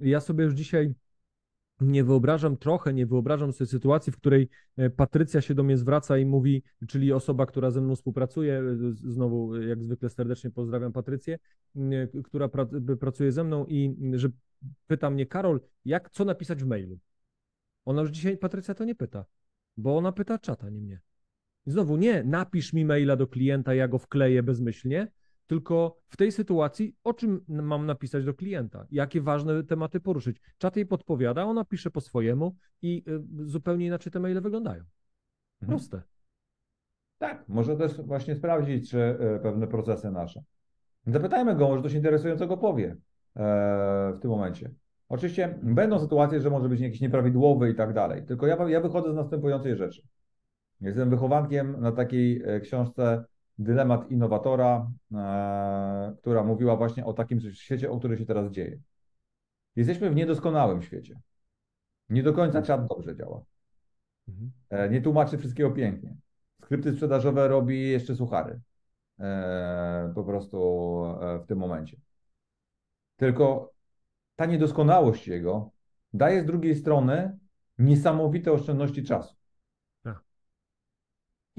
Ja 0.00 0.20
sobie 0.20 0.44
już 0.44 0.54
dzisiaj 0.54 0.94
nie 1.80 2.04
wyobrażam 2.04 2.56
trochę, 2.56 2.94
nie 2.94 3.06
wyobrażam 3.06 3.52
sobie 3.52 3.68
sytuacji, 3.68 4.12
w 4.12 4.16
której 4.16 4.48
e, 4.76 4.90
Patrycja 4.90 5.40
się 5.40 5.54
do 5.54 5.62
mnie 5.62 5.76
zwraca 5.76 6.18
i 6.18 6.26
mówi, 6.26 6.62
czyli 6.88 7.12
osoba, 7.12 7.46
która 7.46 7.70
ze 7.70 7.80
mną 7.80 7.96
współpracuje, 7.96 8.54
e, 8.54 8.76
znowu 8.92 9.54
e, 9.54 9.64
jak 9.64 9.84
zwykle 9.84 10.08
serdecznie 10.08 10.50
pozdrawiam 10.50 10.92
Patrycję, 10.92 11.38
która 12.24 12.48
pracuje 13.00 13.32
ze 13.32 13.44
mną 13.44 13.66
i 13.66 13.96
że 14.14 14.28
pyta 14.86 15.10
mnie, 15.10 15.26
Karol, 15.26 15.60
jak, 15.84 16.10
co 16.10 16.24
napisać 16.24 16.62
w 16.64 16.66
mailu? 16.66 16.98
Ona 17.84 18.02
już 18.02 18.10
dzisiaj, 18.10 18.38
Patrycja 18.38 18.74
to 18.74 18.84
nie 18.84 18.94
pyta, 18.94 19.24
bo 19.76 19.96
ona 19.96 20.12
pyta 20.12 20.38
czata, 20.38 20.70
nie 20.70 20.80
mnie. 20.80 21.00
I 21.66 21.70
znowu 21.70 21.96
nie, 21.96 22.24
napisz 22.24 22.72
mi 22.72 22.84
maila 22.84 23.16
do 23.16 23.26
klienta, 23.26 23.74
ja 23.74 23.88
go 23.88 23.98
wkleję 23.98 24.42
bezmyślnie, 24.42 25.08
tylko 25.48 25.96
w 26.08 26.16
tej 26.16 26.32
sytuacji 26.32 26.96
o 27.04 27.14
czym 27.14 27.44
mam 27.48 27.86
napisać 27.86 28.24
do 28.24 28.34
klienta? 28.34 28.86
Jakie 28.90 29.20
ważne 29.20 29.64
tematy 29.64 30.00
poruszyć? 30.00 30.40
Czat 30.58 30.76
jej 30.76 30.86
podpowiada, 30.86 31.44
ona 31.44 31.64
pisze 31.64 31.90
po 31.90 32.00
swojemu 32.00 32.56
i 32.82 33.04
y, 33.08 33.48
zupełnie 33.48 33.86
inaczej 33.86 34.12
te 34.12 34.20
maile 34.20 34.40
wyglądają. 34.40 34.82
Mhm. 35.62 35.68
Proste. 35.68 36.02
Tak, 37.18 37.48
może 37.48 37.76
też 37.76 38.00
właśnie 38.00 38.34
sprawdzić, 38.34 38.90
czy 38.90 38.98
e, 39.00 39.38
pewne 39.38 39.66
procesy 39.66 40.10
nasze. 40.10 40.42
Zapytajmy 41.06 41.56
go, 41.56 41.68
może 41.68 41.82
coś 41.82 41.94
interesującego 41.94 42.56
powie 42.56 42.96
e, 43.36 44.12
w 44.16 44.18
tym 44.20 44.30
momencie. 44.30 44.70
Oczywiście 45.08 45.58
będą 45.62 45.98
sytuacje, 45.98 46.40
że 46.40 46.50
może 46.50 46.68
być 46.68 46.80
jakiś 46.80 47.00
nieprawidłowy 47.00 47.70
i 47.70 47.74
tak 47.74 47.94
dalej, 47.94 48.26
tylko 48.26 48.46
ja, 48.46 48.68
ja 48.68 48.80
wychodzę 48.80 49.12
z 49.12 49.16
następującej 49.16 49.76
rzeczy. 49.76 50.02
Jestem 50.80 51.10
wychowankiem 51.10 51.80
na 51.80 51.92
takiej 51.92 52.42
e, 52.44 52.60
książce 52.60 53.24
Dylemat 53.58 54.10
innowatora, 54.10 54.90
e, 55.14 56.16
która 56.18 56.44
mówiła 56.44 56.76
właśnie 56.76 57.04
o 57.04 57.12
takim 57.12 57.40
świecie, 57.40 57.90
o 57.90 57.98
którym 57.98 58.18
się 58.18 58.26
teraz 58.26 58.52
dzieje. 58.52 58.78
Jesteśmy 59.76 60.10
w 60.10 60.14
niedoskonałym 60.14 60.82
świecie. 60.82 61.20
Nie 62.08 62.22
do 62.22 62.32
końca 62.32 62.62
czat 62.62 62.86
dobrze 62.86 63.16
działa. 63.16 63.42
Mhm. 64.28 64.50
E, 64.70 64.90
Nie 64.90 65.02
tłumaczy 65.02 65.38
wszystkiego 65.38 65.70
pięknie. 65.70 66.16
Skrypty 66.62 66.92
sprzedażowe 66.92 67.48
robi 67.48 67.90
jeszcze 67.90 68.16
suchary. 68.16 68.60
E, 69.20 70.12
Po 70.14 70.24
prostu 70.24 70.58
w 71.44 71.46
tym 71.46 71.58
momencie. 71.58 71.96
Tylko 73.16 73.72
ta 74.36 74.46
niedoskonałość 74.46 75.28
jego 75.28 75.70
daje 76.12 76.42
z 76.42 76.46
drugiej 76.46 76.76
strony 76.76 77.38
niesamowite 77.78 78.52
oszczędności 78.52 79.04
czasu. 79.04 79.34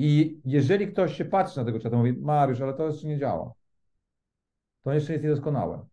I 0.01 0.39
jeżeli 0.45 0.88
ktoś 0.88 1.17
się 1.17 1.25
patrzy 1.25 1.57
na 1.59 1.65
tego 1.65 1.79
czatu, 1.79 1.97
mówi, 1.97 2.13
Mariusz, 2.13 2.62
ale 2.62 2.73
to 2.73 2.88
jeszcze 2.88 3.07
nie 3.07 3.17
działa. 3.17 3.53
To 4.83 4.93
jeszcze 4.93 5.13
jest 5.13 5.23
niedoskonałe. 5.23 5.85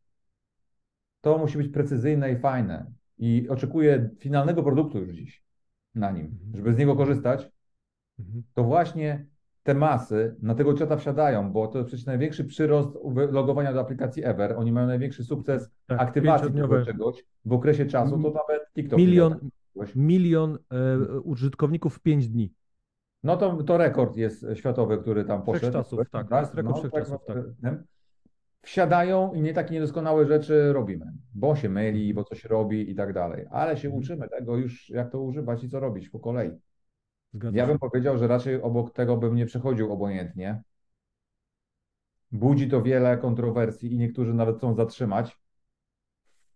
To 1.21 1.39
musi 1.39 1.59
być 1.59 1.69
precyzyjne 1.69 2.33
i 2.33 2.37
fajne. 2.37 2.87
I 3.19 3.49
oczekuję 3.49 4.11
finalnego 4.19 4.63
produktu 4.63 4.99
już 4.99 5.15
dziś 5.15 5.45
na 5.95 6.11
nim, 6.11 6.27
Mhm. 6.27 6.57
żeby 6.57 6.75
z 6.75 6.79
niego 6.79 6.97
korzystać, 6.97 7.51
Mhm. 8.19 8.43
to 8.55 8.65
właśnie 8.65 9.27
te 9.63 9.75
masy 9.75 10.37
na 10.43 10.55
tego 10.55 10.75
czata 10.75 10.97
wsiadają, 10.97 11.53
bo 11.53 11.67
to 11.69 11.85
przecież 11.85 12.07
największy 12.07 12.45
przyrost 12.45 12.91
logowania 13.31 13.73
do 13.73 13.81
aplikacji 13.81 14.25
ever. 14.25 14.55
Oni 14.59 14.73
mają 14.73 14.87
największy 14.87 15.25
sukces 15.25 15.71
Tak, 15.87 16.01
aktywacji 16.01 16.53
tego 16.53 16.85
czegoś 16.85 17.25
w 17.45 17.53
okresie 17.53 17.87
czasu, 17.87 18.23
to 18.23 18.31
nawet 18.31 18.73
TikTok. 18.75 18.99
Milion, 18.99 19.51
milion 19.97 20.59
e, 20.71 21.21
użytkowników 21.21 21.95
w 21.95 22.01
5 22.01 22.29
dni. 22.29 22.53
No 23.23 23.37
to, 23.37 23.63
to 23.63 23.79
rekord 23.79 24.17
jest 24.17 24.47
światowy, 24.55 24.99
który 24.99 25.25
tam 25.25 25.43
poszedł. 25.43 25.63
Wszechczasów, 25.63 26.11
tak, 26.11 26.27
jest 26.31 26.55
rekord 26.55 26.79
wszechczasów, 26.79 27.27
tak. 27.27 27.37
no, 27.63 27.71
Wsiadają 28.63 29.33
i 29.33 29.41
nie 29.41 29.55
takie 29.55 29.75
niedoskonałe 29.75 30.27
rzeczy 30.27 30.73
robimy, 30.73 31.13
bo 31.35 31.57
się 31.57 31.69
myli, 31.69 32.15
bo 32.15 32.25
coś 32.25 32.45
robi 32.45 32.91
i 32.91 32.95
tak 32.95 33.13
dalej. 33.13 33.47
Ale 33.51 33.77
się 33.77 33.89
Mhm. 33.89 34.03
uczymy 34.03 34.29
tego 34.29 34.57
już, 34.57 34.91
jak 34.91 35.11
to 35.11 35.21
używać 35.21 35.65
i 35.65 35.69
co 35.69 35.81
robić 35.81 36.09
po 36.09 36.19
kolei. 36.19 36.51
Zgadza 37.33 37.59
Ja 37.59 37.67
bym 37.67 37.79
powiedział, 37.79 38.19
że 38.19 38.27
raczej 38.27 38.63
obok 38.63 38.93
tego 38.93 39.17
bym 39.17 39.35
nie 39.35 39.47
przechodził 39.47 39.93
obojętnie. 39.93 40.63
Budzi 42.33 42.69
to 42.69 42.83
wiele 42.83 43.19
kontrowersji 43.19 43.93
i 43.93 43.99
niektórzy 43.99 44.35
nawet 44.35 44.57
chcą 44.57 44.75
zatrzymać. 44.75 45.39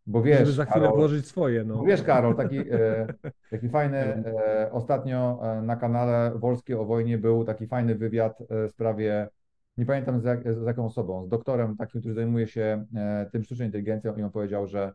Bo 0.06 0.22
wiesz, 0.22 0.38
Żeby 0.38 0.52
za 0.52 0.64
chwilę 0.64 0.80
Karol, 0.80 0.98
włożyć 0.98 1.26
swoje. 1.26 1.64
No. 1.64 1.82
wiesz, 1.84 2.02
Karol, 2.02 2.36
taki, 2.36 2.58
e, 2.58 3.06
taki 3.50 3.68
fajny, 3.68 3.98
e, 3.98 4.68
ostatnio 4.72 5.40
e, 5.42 5.62
na 5.62 5.76
kanale 5.76 6.32
Wolskie 6.36 6.80
o 6.80 6.84
wojnie 6.84 7.18
był 7.18 7.44
taki 7.44 7.66
fajny 7.66 7.94
wywiad 7.94 8.38
w 8.50 8.70
sprawie, 8.70 9.28
nie 9.76 9.86
pamiętam 9.86 10.20
z, 10.20 10.24
jak, 10.24 10.52
z 10.54 10.66
jaką 10.66 10.86
osobą, 10.86 11.26
z 11.26 11.28
doktorem 11.28 11.76
takim, 11.76 12.00
który 12.00 12.14
zajmuje 12.14 12.46
się 12.46 12.84
tym 13.32 13.44
sztuczną 13.44 13.66
inteligencją 13.66 14.16
i 14.16 14.22
on 14.22 14.30
powiedział, 14.30 14.66
że 14.66 14.92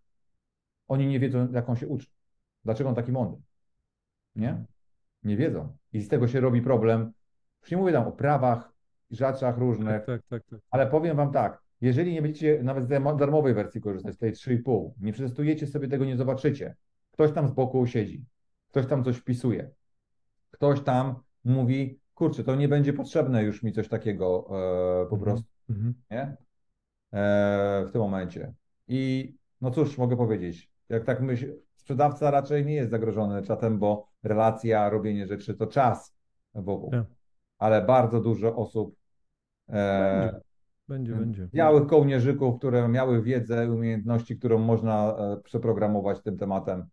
oni 0.87 1.07
nie 1.07 1.19
wiedzą, 1.19 1.47
jak 1.51 1.69
on 1.69 1.75
się 1.75 1.87
uczy. 1.87 2.07
Dlaczego 2.65 2.89
on 2.89 2.95
taki 2.95 3.11
mądry? 3.11 3.41
Nie? 4.35 4.65
Nie 5.23 5.37
wiedzą. 5.37 5.77
I 5.93 6.01
z 6.01 6.07
tego 6.07 6.27
się 6.27 6.39
robi 6.39 6.61
problem. 6.61 7.11
Już 7.61 7.71
nie 7.71 7.77
mówię 7.77 7.93
tam 7.93 8.07
o 8.07 8.11
prawach, 8.11 8.73
rzeczach 9.11 9.57
różnych, 9.57 9.87
Tak, 9.87 10.05
tak, 10.05 10.21
tak, 10.29 10.43
tak. 10.49 10.59
ale 10.71 10.87
powiem 10.87 11.17
wam 11.17 11.31
tak, 11.31 11.61
jeżeli 11.85 12.13
nie 12.13 12.21
będziecie 12.21 12.63
nawet 12.63 12.83
z 12.83 12.87
darmo- 12.87 13.17
darmowej 13.17 13.53
wersji 13.53 13.81
korzystać, 13.81 14.15
z 14.15 14.17
tej 14.17 14.33
3,5, 14.33 14.91
nie 15.01 15.13
przetestujecie 15.13 15.67
sobie 15.67 15.87
tego, 15.87 16.05
nie 16.05 16.17
zobaczycie. 16.17 16.75
Ktoś 17.11 17.31
tam 17.31 17.47
z 17.47 17.51
boku 17.51 17.87
siedzi, 17.87 18.25
ktoś 18.69 18.87
tam 18.87 19.03
coś 19.03 19.17
wpisuje, 19.17 19.69
ktoś 20.51 20.81
tam 20.81 21.15
mówi, 21.43 21.99
kurczę, 22.13 22.43
to 22.43 22.55
nie 22.55 22.67
będzie 22.67 22.93
potrzebne 22.93 23.43
już 23.43 23.63
mi 23.63 23.71
coś 23.73 23.87
takiego 23.87 24.45
e, 24.45 24.49
po 25.09 25.15
Mhm. 25.15 25.21
prostu. 25.21 25.47
Mhm. 25.69 25.87
mhm. 25.87 25.95
nie? 26.11 26.37
E, 27.19 27.85
w 27.85 27.91
tym 27.91 28.01
momencie. 28.01 28.53
I 28.87 29.33
no 29.61 29.71
cóż, 29.71 29.97
mogę 29.97 30.17
powiedzieć, 30.17 30.69
jak 30.89 31.03
tak 31.03 31.21
myśl, 31.21 31.53
sprzedawca 31.75 32.31
raczej 32.31 32.65
nie 32.65 32.73
jest 32.73 32.91
zagrożony 32.91 33.43
czatem, 33.43 33.79
bo 33.79 34.07
relacja, 34.23 34.89
robienie 34.89 35.27
rzeczy 35.27 35.53
to 35.53 35.67
czas 35.67 36.15
wokół. 36.53 36.91
Tak. 36.91 37.05
Ale 37.57 37.81
bardzo 37.81 38.19
dużo 38.19 38.55
osób 38.55 38.95
e, 39.69 40.41
będzie, 40.87 41.11
będzie, 41.11 41.41
będzie. 41.41 41.57
Białych 41.57 41.87
kołnierzyków, 41.87 42.57
które 42.57 42.87
miały 42.87 43.21
wiedzę, 43.21 43.71
umiejętności, 43.71 44.37
którą 44.37 44.59
można 44.59 45.15
e, 45.17 45.37
przeprogramować 45.43 46.21
tym 46.21 46.37
tematem, 46.37 46.85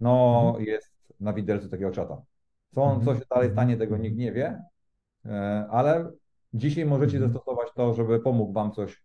no 0.00 0.42
mhm. 0.46 0.64
jest 0.64 0.96
na 1.20 1.32
widelcu 1.32 1.68
takiego 1.68 1.90
czata. 1.90 2.22
Co, 2.70 2.82
on, 2.82 2.94
co 2.94 3.10
mhm. 3.10 3.18
się 3.18 3.24
dalej 3.30 3.50
stanie, 3.50 3.76
tego 3.76 3.96
nikt 3.96 4.16
nie 4.16 4.32
wie, 4.32 4.62
e, 5.24 5.66
ale 5.70 6.10
dzisiaj 6.54 6.86
możecie 6.86 7.16
mhm. 7.16 7.32
zastosować 7.32 7.68
to, 7.74 7.94
żeby 7.94 8.20
pomógł 8.20 8.52
Wam 8.52 8.72
coś 8.72 9.02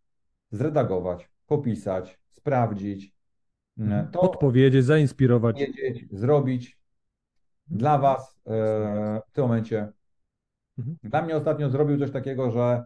zredagować, 0.51 1.29
popisać, 1.47 2.19
sprawdzić, 2.29 3.13
e, 3.79 3.83
mhm. 3.83 4.11
to 4.11 4.21
odpowiedzieć, 4.21 4.85
zainspirować. 4.85 5.59
Wiedzieć, 5.59 6.05
zrobić 6.11 6.79
dla 7.67 7.97
Was 7.97 8.41
w 9.27 9.31
tym 9.31 9.43
momencie. 9.43 9.89
Dla 11.03 11.21
mnie 11.21 11.37
ostatnio 11.37 11.69
zrobił 11.69 11.99
coś 11.99 12.11
takiego, 12.11 12.51
że 12.51 12.83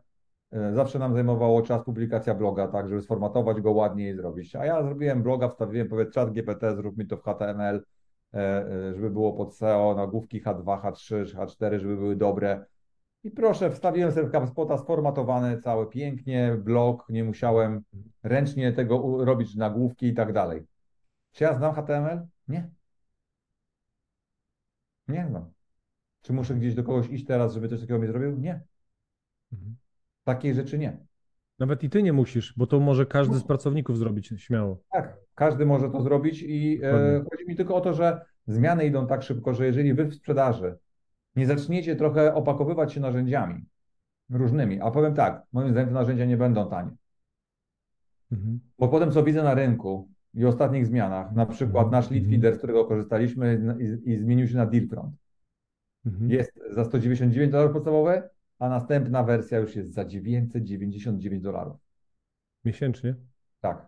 zawsze 0.52 1.00
nam 1.00 1.14
zajmowało 1.14 1.62
czas 1.62 1.84
publikacja 1.84 2.36
bloga, 2.36 2.68
tak, 2.68 2.90
żeby 2.90 3.02
sformatować 3.02 3.62
go 3.62 3.72
ładnie 3.72 4.10
i 4.10 4.16
zrobić. 4.16 4.56
A 4.56 4.66
ja 4.66 4.84
zrobiłem 4.84 5.24
bloga, 5.24 5.50
wstawiłem, 5.50 5.90
powiedz, 5.90 6.14
czat 6.14 6.32
GPT, 6.32 6.76
zrób 6.76 6.98
mi 6.98 7.08
to 7.08 7.18
w 7.18 7.24
HTML, 7.24 7.82
E, 8.36 8.68
e, 8.68 8.96
żeby 8.96 9.10
było 9.10 9.34
pod 9.34 9.56
SEO, 9.56 9.96
nagłówki 9.96 10.42
H2, 10.42 10.82
H3, 10.82 11.26
H4, 11.26 11.80
żeby 11.80 11.98
były 11.98 12.16
dobre. 12.16 12.66
I 13.24 13.32
proszę, 13.32 13.72
wstawiłem 13.72 14.12
sobie 14.12 14.28
w 14.28 14.32
HubSpota 14.32 14.78
sformatowany 14.78 15.62
cały 15.62 15.90
pięknie, 15.90 16.58
blog, 16.64 17.06
nie 17.10 17.24
musiałem 17.24 17.84
ręcznie 18.24 18.74
tego 18.74 19.26
robić 19.26 19.56
nagłówki 19.56 20.08
i 20.08 20.14
tak 20.14 20.34
dalej. 20.34 20.68
Czy 21.32 21.44
ja 21.44 21.54
znam 21.58 21.76
HTML? 21.76 22.28
Nie. 22.48 22.70
Nie 25.08 25.28
znam. 25.30 25.52
Czy 26.22 26.34
muszę 26.34 26.56
gdzieś 26.56 26.76
do 26.76 26.84
kogoś 26.84 27.10
iść 27.10 27.26
teraz, 27.26 27.54
żeby 27.54 27.70
coś 27.70 27.80
takiego 27.80 28.00
mi 28.00 28.08
zrobił? 28.08 28.38
Nie. 28.38 28.62
Mhm. 29.54 29.76
Takiej 30.26 30.54
rzeczy 30.54 30.78
nie. 30.78 30.98
Nawet 31.60 31.84
i 31.84 31.90
ty 31.90 32.04
nie 32.04 32.14
musisz, 32.14 32.54
bo 32.58 32.68
to 32.68 32.80
może 32.80 33.06
każdy 33.06 33.36
z 33.36 33.44
pracowników 33.44 33.98
zrobić 33.98 34.34
śmiało. 34.38 34.82
Tak, 34.92 35.18
każdy 35.36 35.66
może 35.66 35.90
to 35.90 36.02
zrobić 36.02 36.44
i 36.44 36.80
e, 36.84 37.24
chodzi 37.32 37.48
mi 37.48 37.56
tylko 37.56 37.76
o 37.76 37.82
to, 37.82 37.94
że 37.94 38.26
zmiany 38.48 38.86
idą 38.86 39.08
tak 39.08 39.24
szybko, 39.24 39.54
że 39.54 39.66
jeżeli 39.66 39.94
wy 39.94 40.06
w 40.06 40.14
sprzedaży 40.14 40.78
nie 41.36 41.46
zaczniecie 41.46 41.96
trochę 41.96 42.34
opakowywać 42.34 42.94
się 42.94 43.00
narzędziami 43.00 43.66
różnymi, 44.30 44.82
a 44.82 44.92
powiem 44.92 45.14
tak, 45.14 45.44
moim 45.52 45.72
zdaniem 45.72 45.90
te 45.90 45.94
narzędzia 45.94 46.26
nie 46.26 46.38
będą 46.38 46.70
tanie. 46.70 46.92
Mhm. 48.32 48.60
Bo 48.80 48.88
potem 48.88 49.12
co 49.12 49.24
widzę 49.24 49.44
na 49.44 49.54
rynku 49.54 50.10
i 50.34 50.46
ostatnich 50.46 50.86
zmianach, 50.86 51.32
na 51.32 51.46
przykład 51.46 51.92
nasz 51.92 52.12
lead 52.12 52.24
mhm. 52.24 52.32
feeder, 52.32 52.56
z 52.56 52.58
którego 52.58 52.86
korzystaliśmy 52.86 53.76
i, 54.06 54.12
i 54.12 54.18
zmienił 54.18 54.48
się 54.48 54.58
na 54.58 54.66
Dealfront. 54.66 55.16
Mhm. 56.06 56.32
Jest 56.32 56.60
za 56.72 56.86
199 56.86 57.52
dolarów 57.52 57.74
podstawowe, 57.74 58.30
a 58.60 58.70
następna 58.70 59.24
wersja 59.24 59.60
już 59.60 59.76
jest 59.76 59.94
za 59.94 60.06
999 60.06 61.44
dolarów. 61.44 61.78
Miesięcznie? 62.66 63.16
Tak. 63.62 63.88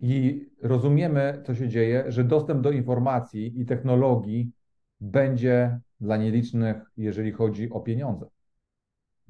I 0.00 0.46
rozumiemy, 0.62 1.42
co 1.46 1.54
się 1.54 1.68
dzieje, 1.68 2.04
że 2.08 2.24
dostęp 2.24 2.60
do 2.60 2.70
informacji 2.70 3.60
i 3.60 3.66
technologii 3.66 4.52
będzie 5.00 5.80
dla 6.00 6.16
nielicznych, 6.16 6.76
jeżeli 6.96 7.32
chodzi 7.32 7.70
o 7.70 7.80
pieniądze. 7.80 8.26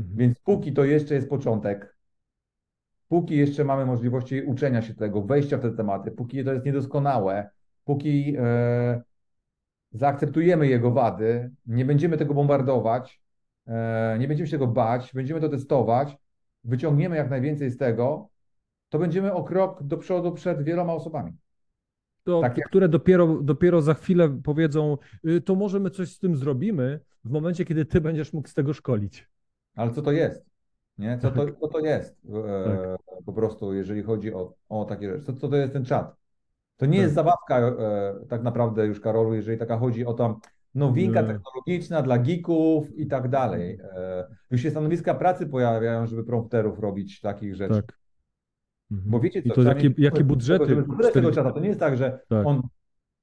Mhm. 0.01 0.19
Więc 0.19 0.41
póki 0.41 0.73
to 0.73 0.85
jeszcze 0.85 1.15
jest 1.15 1.29
początek, 1.29 1.97
póki 3.09 3.37
jeszcze 3.37 3.65
mamy 3.65 3.87
możliwości 3.87 4.43
uczenia 4.43 4.83
się 4.83 4.95
tego, 4.95 5.23
wejścia 5.23 5.59
w 5.59 5.63
te 5.63 5.71
tematy, 5.71 6.11
póki 6.11 6.45
to 6.45 6.53
jest 6.53 6.67
niedoskonałe, 6.67 7.51
póki 7.85 8.37
e, 8.39 9.03
zaakceptujemy 9.93 10.67
jego 10.67 10.91
wady, 10.91 11.51
nie 11.67 11.85
będziemy 11.85 12.17
tego 12.17 12.35
bombardować, 12.35 13.23
nie 14.19 14.29
będziemy 14.29 14.47
się 14.47 14.59
tego 14.59 14.67
bać, 14.67 15.11
będziemy 15.15 15.41
to 15.41 15.49
testować, 15.49 16.17
wyciągniemy 16.65 17.17
jak 17.17 17.31
najwięcej 17.31 17.71
z 17.71 17.77
tego, 17.77 18.29
to 18.89 18.99
będziemy 18.99 19.33
o 19.33 19.45
krok 19.45 19.83
do 19.83 19.97
przodu 19.97 20.33
przed 20.33 20.63
wieloma 20.63 20.93
osobami. 20.93 21.33
To, 22.25 22.41
tak 22.41 22.55
które 22.67 22.89
dopiero, 22.89 23.27
dopiero 23.43 23.83
za 23.83 23.95
chwilę 23.95 24.41
powiedzą, 24.45 24.97
y, 25.27 25.41
to 25.41 25.55
może 25.55 25.81
my 25.81 25.91
coś 25.91 26.13
z 26.13 26.19
tym 26.19 26.37
zrobimy 26.37 27.01
w 27.25 27.31
momencie, 27.31 27.65
kiedy 27.65 27.85
ty 27.85 28.01
będziesz 28.01 28.33
mógł 28.33 28.49
z 28.49 28.55
tego 28.55 28.73
szkolić. 28.73 29.29
Ale 29.75 29.91
co 29.91 30.03
to 30.03 30.13
jest? 30.13 30.47
Nie? 30.99 31.19
Co, 31.19 31.31
to, 31.31 31.47
tak. 31.47 31.59
co 31.61 31.69
to 31.69 31.79
jest 31.81 32.17
e, 32.29 32.97
tak. 33.07 33.25
po 33.27 33.33
prostu, 33.33 33.75
jeżeli 33.75 34.03
chodzi 34.03 34.35
o, 34.35 34.55
o 34.69 34.85
takie 34.85 35.09
rzeczy? 35.09 35.25
Co, 35.25 35.33
co 35.33 35.49
to 35.49 35.57
jest 35.57 35.73
ten 35.73 35.85
czat? 35.85 36.17
To 36.77 36.87
nie 36.87 36.93
tak. 36.93 37.03
jest 37.03 37.15
zabawka 37.15 37.59
e, 37.59 38.15
tak 38.29 38.43
naprawdę 38.43 38.87
już, 38.87 39.01
Karolu, 39.01 39.35
jeżeli 39.35 39.59
taka 39.59 39.79
chodzi 39.79 40.07
o 40.07 40.15
tam 40.15 40.41
nowinka 40.79 41.23
technologiczna 41.23 42.03
dla 42.03 42.19
geeków 42.19 42.99
i 42.99 43.07
tak 43.07 43.29
dalej. 43.29 43.79
E, 43.83 44.27
już 44.51 44.61
się 44.61 44.71
stanowiska 44.71 45.14
pracy 45.14 45.47
pojawiają, 45.47 46.07
żeby 46.07 46.25
prompterów 46.25 46.79
robić 46.79 47.21
takich 47.21 47.55
rzeczy. 47.55 47.83
Tak. 47.83 47.99
Mhm. 48.91 49.11
Bo 49.11 49.21
wiecie 49.21 49.43
co, 49.43 49.49
I 49.49 49.53
to 49.53 49.62
jakie, 49.62 49.91
jakie 49.99 50.25
budżety? 50.25 50.67
Tego, 50.67 51.11
tego 51.12 51.33
czata. 51.33 51.53
To 51.53 51.61
nie 51.61 51.69
jest 51.69 51.81
tak, 51.81 51.97
że 51.97 52.21
tak. 52.29 52.47
on, 52.47 52.62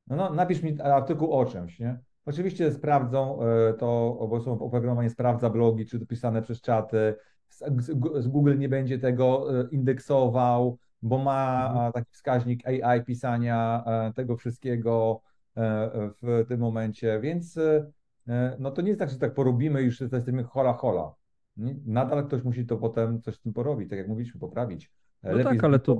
no, 0.07 0.15
no, 0.15 0.33
napisz 0.33 0.63
mi 0.63 0.81
artykuł 0.81 1.33
o 1.33 1.45
czymś, 1.45 1.79
nie? 1.79 1.99
Oczywiście 2.25 2.71
sprawdzą 2.71 3.39
e, 3.41 3.73
to, 3.73 4.17
bo 4.29 4.39
są 4.39 4.59
oprogramowanie 4.59 5.09
sprawdza 5.09 5.49
blogi, 5.49 5.85
czy 5.85 5.99
dopisane 5.99 6.41
przez 6.41 6.61
czaty. 6.61 7.15
Z 8.19 8.27
Google 8.27 8.57
nie 8.57 8.69
będzie 8.69 8.99
tego 8.99 9.59
e, 9.59 9.67
indeksował, 9.71 10.77
bo 11.01 11.17
ma 11.17 11.67
mhm. 11.69 11.91
taki 11.91 12.11
wskaźnik 12.11 12.67
AI 12.67 13.03
pisania 13.03 13.83
e, 13.85 14.13
tego 14.13 14.37
wszystkiego 14.37 15.21
w 16.21 16.45
tym 16.47 16.59
momencie, 16.59 17.19
więc 17.21 17.59
no 18.59 18.71
to 18.71 18.81
nie 18.81 18.87
jest 18.87 18.99
tak, 18.99 19.09
że 19.09 19.17
tak 19.17 19.33
porobimy 19.33 19.81
i 19.81 19.85
już 19.85 20.01
jesteśmy 20.01 20.43
hola 20.43 20.73
hola. 20.73 21.13
Nadal 21.85 22.27
ktoś 22.27 22.43
musi 22.43 22.65
to 22.65 22.77
potem 22.77 23.21
coś 23.21 23.35
z 23.35 23.41
tym 23.41 23.53
porobić, 23.53 23.89
tak 23.89 23.99
jak 23.99 24.07
mówiliśmy, 24.07 24.39
poprawić. 24.39 24.91
No 25.23 25.43
tak, 25.43 25.63
ale 25.63 25.79
to 25.79 25.97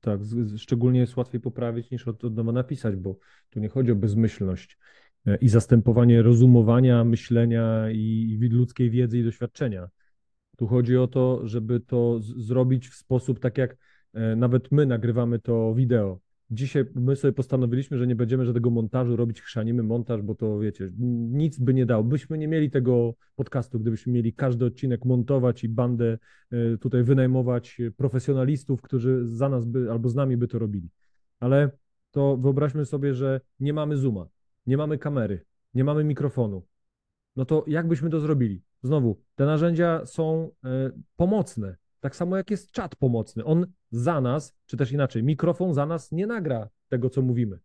tak, 0.00 0.20
szczególnie 0.56 1.00
jest 1.00 1.16
łatwiej 1.16 1.40
poprawić 1.40 1.90
niż 1.90 2.08
od, 2.08 2.24
od 2.24 2.34
nowa 2.34 2.52
napisać, 2.52 2.96
bo 2.96 3.16
tu 3.50 3.60
nie 3.60 3.68
chodzi 3.68 3.92
o 3.92 3.96
bezmyślność 3.96 4.78
e, 5.26 5.36
i 5.36 5.48
zastępowanie 5.48 6.22
rozumowania, 6.22 7.04
myślenia 7.04 7.90
i, 7.90 8.38
i 8.42 8.48
ludzkiej 8.48 8.90
wiedzy 8.90 9.18
i 9.18 9.24
doświadczenia. 9.24 9.88
Tu 10.56 10.66
chodzi 10.66 10.96
o 10.96 11.06
to, 11.06 11.40
żeby 11.46 11.80
to 11.80 12.18
zrobić 12.20 12.88
w 12.88 12.94
sposób 12.94 13.40
tak 13.40 13.58
jak 13.58 13.76
e, 14.14 14.36
nawet 14.36 14.72
my 14.72 14.86
nagrywamy 14.86 15.38
to 15.38 15.74
wideo. 15.74 16.18
Dzisiaj 16.50 16.84
my 16.94 17.16
sobie 17.16 17.32
postanowiliśmy, 17.32 17.98
że 17.98 18.06
nie 18.06 18.16
będziemy 18.16 18.44
żadnego 18.44 18.70
montażu 18.70 19.16
robić, 19.16 19.42
chrzanimy 19.42 19.82
montaż, 19.82 20.22
bo 20.22 20.34
to 20.34 20.58
wiecie, 20.58 20.90
nic 21.30 21.58
by 21.58 21.74
nie 21.74 21.86
dało. 21.86 22.04
Byśmy 22.04 22.38
nie 22.38 22.48
mieli 22.48 22.70
tego 22.70 23.14
podcastu, 23.34 23.80
gdybyśmy 23.80 24.12
mieli 24.12 24.32
każdy 24.32 24.64
odcinek 24.64 25.04
montować 25.04 25.64
i 25.64 25.68
bandę 25.68 26.18
e, 26.50 26.78
tutaj 26.78 27.02
wynajmować 27.02 27.78
profesjonalistów, 27.96 28.82
którzy 28.82 29.28
za 29.28 29.48
nas 29.48 29.64
by 29.64 29.90
albo 29.90 30.08
z 30.08 30.14
nami 30.14 30.36
by 30.36 30.48
to 30.48 30.58
robili. 30.58 30.90
Ale 31.40 31.70
to 32.10 32.36
wyobraźmy 32.36 32.84
sobie, 32.84 33.14
że 33.14 33.40
nie 33.60 33.72
mamy 33.72 33.96
zooma, 33.96 34.28
nie 34.66 34.76
mamy 34.76 34.98
kamery, 34.98 35.44
nie 35.74 35.84
mamy 35.84 36.04
mikrofonu. 36.04 36.62
No 37.36 37.44
to 37.44 37.64
jak 37.66 37.88
byśmy 37.88 38.10
to 38.10 38.20
zrobili? 38.20 38.62
Znowu, 38.82 39.20
te 39.34 39.44
narzędzia 39.44 40.06
są 40.06 40.50
e, 40.64 40.90
pomocne, 41.16 41.76
tak 42.00 42.16
samo 42.16 42.36
jak 42.36 42.50
jest 42.50 42.70
czat 42.70 42.96
pomocny. 42.96 43.44
On 43.44 43.66
za 43.90 44.20
nas, 44.20 44.56
czy 44.66 44.76
też 44.76 44.92
inaczej, 44.92 45.22
mikrofon 45.22 45.74
za 45.74 45.86
nas 45.86 46.12
nie 46.12 46.26
nagra 46.26 46.68
tego, 46.88 47.10
co 47.10 47.22
mówimy, 47.22 47.58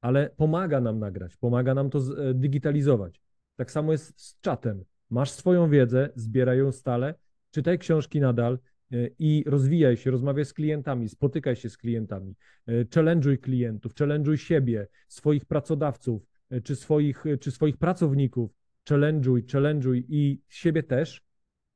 ale 0.00 0.30
pomaga 0.36 0.80
nam 0.80 0.98
nagrać, 0.98 1.36
pomaga 1.36 1.74
nam 1.74 1.90
to 1.90 1.98
e, 1.98 2.34
digitalizować. 2.34 3.20
Tak 3.56 3.70
samo 3.70 3.92
jest 3.92 4.20
z 4.20 4.40
czatem. 4.40 4.84
Masz 5.10 5.30
swoją 5.30 5.70
wiedzę, 5.70 6.10
zbieraj 6.14 6.58
ją 6.58 6.72
stale, 6.72 7.14
czytaj 7.50 7.78
książki 7.78 8.20
nadal 8.20 8.58
e, 8.92 9.08
i 9.18 9.44
rozwijaj 9.46 9.96
się, 9.96 10.10
rozmawiaj 10.10 10.44
z 10.44 10.52
klientami, 10.52 11.08
spotykaj 11.08 11.56
się 11.56 11.70
z 11.70 11.76
klientami, 11.76 12.34
e, 12.66 12.84
challenge'uj 12.84 13.38
klientów, 13.38 13.94
challenge'uj 13.94 14.36
siebie, 14.36 14.88
swoich 15.08 15.44
pracodawców, 15.44 16.22
czy 16.64 16.76
swoich, 16.76 17.24
czy 17.40 17.50
swoich 17.50 17.76
pracowników, 17.76 18.50
challenge'uj, 18.90 19.42
challenge'uj 19.44 20.02
i 20.08 20.40
siebie 20.48 20.82
też, 20.82 21.24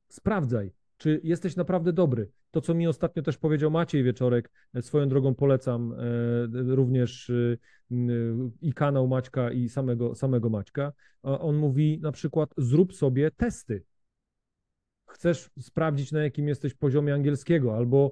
sprawdzaj, 0.07 0.71
czy 0.97 1.21
jesteś 1.23 1.55
naprawdę 1.55 1.93
dobry. 1.93 2.29
To, 2.51 2.61
co 2.61 2.73
mi 2.73 2.87
ostatnio 2.87 3.23
też 3.23 3.37
powiedział 3.37 3.71
Maciej 3.71 4.03
Wieczorek, 4.03 4.51
e, 4.73 4.81
swoją 4.81 5.09
drogą 5.09 5.35
polecam 5.35 5.93
e, 5.93 5.95
również 6.75 7.29
e, 7.29 7.57
i 8.61 8.73
kanał 8.73 9.07
Maćka, 9.07 9.51
i 9.51 9.69
samego, 9.69 10.15
samego 10.15 10.49
Maćka. 10.49 10.93
On 11.23 11.55
mówi 11.55 11.99
na 12.01 12.11
przykład: 12.11 12.53
zrób 12.57 12.93
sobie 12.93 13.31
testy. 13.31 13.83
Chcesz 15.09 15.49
sprawdzić, 15.59 16.11
na 16.11 16.23
jakim 16.23 16.47
jesteś 16.47 16.73
poziomie 16.73 17.13
angielskiego, 17.13 17.75
albo 17.75 18.11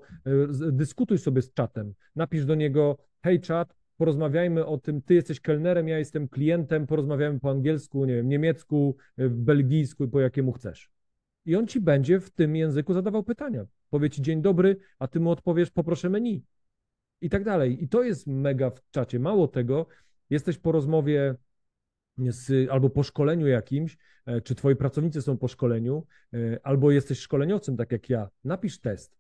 dyskutuj 0.72 1.18
sobie 1.18 1.42
z 1.42 1.54
czatem. 1.54 1.94
Napisz 2.16 2.46
do 2.46 2.56
niego: 2.56 2.98
Hej, 3.24 3.42
czat, 3.42 3.76
porozmawiajmy 3.98 4.66
o 4.66 4.78
tym, 4.78 5.02
ty 5.02 5.14
jesteś 5.14 5.40
kelnerem, 5.40 5.88
ja 5.88 6.00
jestem 6.00 6.28
klientem, 6.28 6.88
porozmawiajmy 6.88 7.40
po 7.40 7.50
angielsku, 7.50 8.06
nie 8.06 8.16
wiem, 8.16 8.30
niemiecku, 8.30 8.96
belgijsku 9.18 10.08
po 10.08 10.20
jakiemu 10.20 10.52
chcesz. 10.52 10.92
I 11.46 11.56
on 11.56 11.68
ci 11.68 11.82
będzie 11.82 12.20
w 12.20 12.30
tym 12.30 12.56
języku 12.56 12.94
zadawał 12.94 13.24
pytania. 13.24 13.66
Powie 13.90 14.10
ci 14.10 14.22
dzień 14.22 14.42
dobry, 14.42 14.78
a 15.00 15.08
ty 15.08 15.20
mu 15.20 15.32
odpowiesz 15.32 15.72
poproszę 15.72 16.10
menu 16.10 16.44
i 17.22 17.30
tak 17.30 17.44
dalej. 17.44 17.84
I 17.84 17.88
to 17.90 18.04
jest 18.04 18.28
mega 18.28 18.70
w 18.70 18.82
czacie. 18.92 19.20
Mało 19.20 19.48
tego, 19.48 19.86
jesteś 20.30 20.58
po 20.58 20.72
rozmowie 20.72 21.36
z, 22.18 22.70
albo 22.70 22.90
po 22.90 23.04
szkoleniu 23.04 23.48
jakimś, 23.48 23.98
e, 24.26 24.42
czy 24.42 24.56
twoi 24.56 24.76
pracownicy 24.76 25.22
są 25.22 25.38
po 25.38 25.48
szkoleniu, 25.48 26.06
e, 26.34 26.38
albo 26.64 26.92
jesteś 26.92 27.20
szkoleniowcem, 27.20 27.78
tak 27.78 27.92
jak 27.92 28.10
ja, 28.10 28.30
napisz 28.44 28.80
test. 28.80 29.18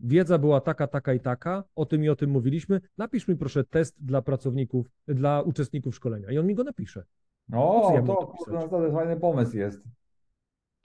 Wiedza 0.00 0.38
była 0.38 0.60
taka, 0.60 0.86
taka 0.86 1.14
i 1.14 1.20
taka, 1.20 1.64
o 1.74 1.86
tym 1.86 2.04
i 2.04 2.08
o 2.08 2.16
tym 2.16 2.30
mówiliśmy. 2.30 2.80
Napisz 2.98 3.28
mi 3.28 3.36
proszę 3.36 3.64
test 3.64 4.04
dla 4.04 4.22
pracowników, 4.22 4.86
dla 5.06 5.42
uczestników 5.42 5.94
szkolenia 5.94 6.30
i 6.30 6.38
on 6.38 6.46
mi 6.46 6.54
go 6.54 6.64
napisze. 6.64 7.04
O, 7.52 7.92
ja 7.94 8.02
to, 8.02 8.34
to, 8.46 8.68
to 8.68 8.92
fajny 8.92 9.16
pomysł 9.16 9.56
jest. 9.56 9.82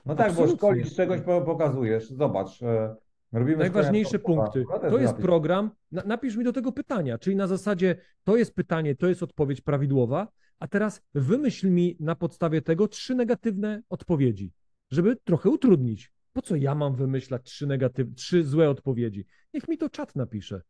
No 0.07 0.15
tak, 0.15 0.27
Absolutnie. 0.27 0.53
bo 0.53 0.57
szkolisz 0.57 0.95
czegoś, 0.95 1.21
pokazujesz. 1.21 2.09
Zobacz, 2.09 2.61
e, 2.63 2.95
robimy 3.31 3.57
Najważniejsze 3.57 4.19
punkty. 4.19 4.65
To 4.89 4.99
jest 4.99 5.13
program. 5.13 5.71
Napisz 5.91 6.35
mi 6.35 6.43
do 6.43 6.53
tego 6.53 6.71
pytania, 6.71 7.17
czyli 7.17 7.35
na 7.35 7.47
zasadzie 7.47 7.95
to 8.23 8.37
jest 8.37 8.55
pytanie, 8.55 8.95
to 8.95 9.07
jest 9.07 9.23
odpowiedź 9.23 9.61
prawidłowa, 9.61 10.27
a 10.59 10.67
teraz 10.67 11.01
wymyśl 11.13 11.69
mi 11.69 11.97
na 11.99 12.15
podstawie 12.15 12.61
tego 12.61 12.87
trzy 12.87 13.15
negatywne 13.15 13.81
odpowiedzi, 13.89 14.53
żeby 14.91 15.15
trochę 15.15 15.49
utrudnić. 15.49 16.11
Po 16.33 16.41
co 16.41 16.55
ja 16.55 16.75
mam 16.75 16.95
wymyślać 16.95 17.43
trzy, 17.43 17.67
negatyw... 17.67 18.07
trzy 18.15 18.43
złe 18.43 18.69
odpowiedzi? 18.69 19.25
Niech 19.53 19.67
mi 19.67 19.77
to 19.77 19.89
czat 19.89 20.15
napisze. 20.15 20.61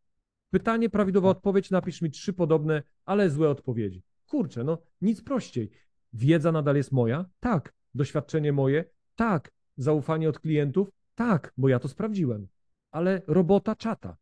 Pytanie, 0.50 0.90
prawidłowa 0.90 1.30
odpowiedź, 1.30 1.72
napisz 1.72 2.02
mi 2.02 2.12
trzy 2.12 2.34
podobne, 2.34 2.84
ale 3.06 3.30
złe 3.30 3.50
odpowiedzi. 3.50 4.04
Kurczę, 4.28 4.64
no 4.64 4.78
nic 5.02 5.22
prościej. 5.22 5.70
Wiedza 6.14 6.52
nadal 6.52 6.76
jest 6.76 6.92
moja? 6.92 7.26
Tak. 7.40 7.74
Doświadczenie 7.96 8.54
moje? 8.54 8.86
Tak. 9.18 9.52
Zaufanie 9.78 10.30
od 10.30 10.40
klientów? 10.40 10.90
Tak, 11.16 11.54
bo 11.58 11.70
ja 11.70 11.80
to 11.80 11.88
sprawdziłem. 11.88 12.48
Ale 12.92 13.22
robota 13.28 13.76
czata. 13.76 14.18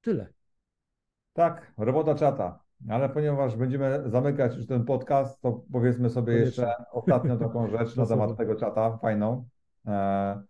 Tyle. 0.00 0.26
Tak, 1.32 1.72
robota 1.76 2.14
czata. 2.14 2.62
Ale 2.88 3.08
ponieważ 3.08 3.56
będziemy 3.56 4.02
zamykać 4.06 4.56
już 4.56 4.66
ten 4.66 4.84
podcast, 4.84 5.40
to 5.40 5.62
powiedzmy 5.72 6.10
sobie 6.10 6.32
Koniecznie. 6.32 6.64
jeszcze 6.64 6.84
ostatnią 6.92 7.38
taką 7.38 7.68
rzecz 7.68 7.96
na 7.96 8.06
temat 8.16 8.36
tego 8.36 8.54
czata, 8.54 8.96
fajną. 8.96 9.48
E, 9.86 10.42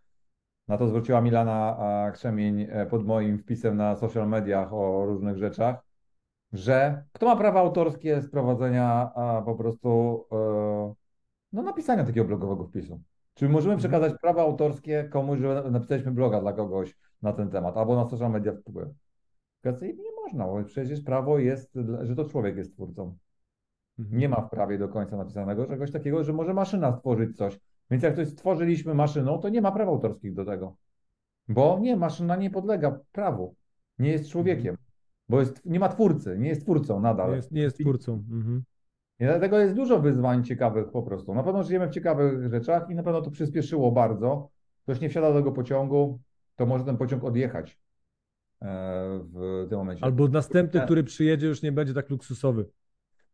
na 0.69 0.79
to 0.79 0.89
zwróciła 0.89 1.21
Milana 1.21 1.77
Krzemień 2.15 2.67
e, 2.71 2.87
pod 2.87 3.07
moim 3.07 3.39
wpisem 3.39 3.77
na 3.77 3.97
social 3.97 4.29
mediach 4.29 4.73
o 4.73 5.07
różnych 5.07 5.37
rzeczach, 5.37 5.77
że 6.53 7.05
kto 7.13 7.27
ma 7.27 7.37
prawa 7.37 7.61
autorskie 7.61 8.23
z 8.23 8.31
prowadzenia 8.31 9.11
po 9.45 9.55
prostu 9.55 10.25
e, 10.33 10.95
no, 11.53 11.63
napisania 11.63 12.05
takiego 12.05 12.27
blogowego 12.27 12.65
wpisu. 12.65 13.01
Czy 13.39 13.49
możemy 13.49 13.75
mhm. 13.75 13.79
przekazać 13.79 14.21
prawa 14.21 14.43
autorskie 14.43 15.09
komuś, 15.13 15.39
że 15.39 15.65
napisaliśmy 15.71 16.13
bloga 16.13 16.41
dla 16.41 16.53
kogoś 16.53 16.97
na 17.23 17.33
ten 17.33 17.51
temat, 17.51 17.77
albo 17.77 17.97
na 17.97 18.11
social 18.11 18.31
media 18.31 18.53
wpływ? 18.53 18.89
Nie 19.83 20.11
można, 20.25 20.47
bo 20.47 20.65
przecież 20.65 21.01
prawo 21.01 21.39
jest, 21.39 21.79
że 22.03 22.17
to 22.17 22.25
człowiek 22.25 22.57
jest 22.57 22.73
twórcą. 22.73 23.17
Mhm. 23.99 24.19
Nie 24.19 24.29
ma 24.29 24.41
w 24.41 24.51
prawie 24.51 24.79
do 24.79 24.89
końca 24.89 25.17
napisanego 25.17 25.67
czegoś 25.67 25.91
takiego, 25.91 26.25
że 26.25 26.33
może 26.33 26.55
maszyna 26.55 26.93
stworzyć 26.93 27.37
coś. 27.37 27.59
Więc 27.91 28.03
jak 28.03 28.17
coś 28.17 28.29
stworzyliśmy 28.29 28.95
maszyną, 28.95 29.39
to 29.39 29.49
nie 29.49 29.61
ma 29.61 29.73
praw 29.73 29.89
autorskich 29.89 30.35
do 30.35 30.45
tego. 30.45 30.77
Bo 31.49 31.79
nie, 31.81 31.97
maszyna 31.97 32.37
nie 32.37 32.51
podlega 32.51 33.01
prawu. 33.13 33.55
Nie 33.99 34.11
jest 34.11 34.31
człowiekiem. 34.31 34.77
Bo 35.29 35.41
jest, 35.41 35.65
nie 35.65 35.81
ma 35.81 35.89
twórcy, 35.89 36.37
nie 36.39 36.49
jest 36.49 36.63
twórcą 36.63 37.01
nadal. 37.01 37.31
Nie 37.31 37.37
jest, 37.37 37.53
nie 37.53 37.63
jest 37.63 37.79
twórcą. 37.79 38.13
Mhm. 38.13 38.63
I 39.21 39.25
dlatego 39.25 39.59
jest 39.59 39.75
dużo 39.75 40.01
wyzwań 40.01 40.45
ciekawych 40.45 40.91
po 40.91 41.03
prostu. 41.03 41.35
Na 41.35 41.43
pewno 41.43 41.63
żyjemy 41.63 41.89
w 41.89 41.91
ciekawych 41.91 42.51
rzeczach 42.51 42.91
i 42.91 42.95
na 42.95 43.03
pewno 43.03 43.23
to 43.23 43.31
przyspieszyło 43.31 43.93
bardzo. 43.93 44.51
Ktoś 44.83 45.01
nie 45.01 45.09
wsiada 45.09 45.33
do 45.33 45.39
tego 45.39 45.53
pociągu, 45.53 46.21
to 46.57 46.67
może 46.67 46.85
ten 46.85 46.97
pociąg 46.97 47.25
odjechać 47.25 47.79
e, 48.63 48.67
w 49.33 49.67
tym 49.69 49.79
momencie. 49.79 50.05
Albo 50.05 50.29
następny, 50.29 50.81
który 50.81 51.05
przyjedzie, 51.05 51.47
już 51.47 51.63
nie 51.63 51.73
będzie 51.73 51.95
tak 51.95 52.11
luksusowy. 52.11 52.67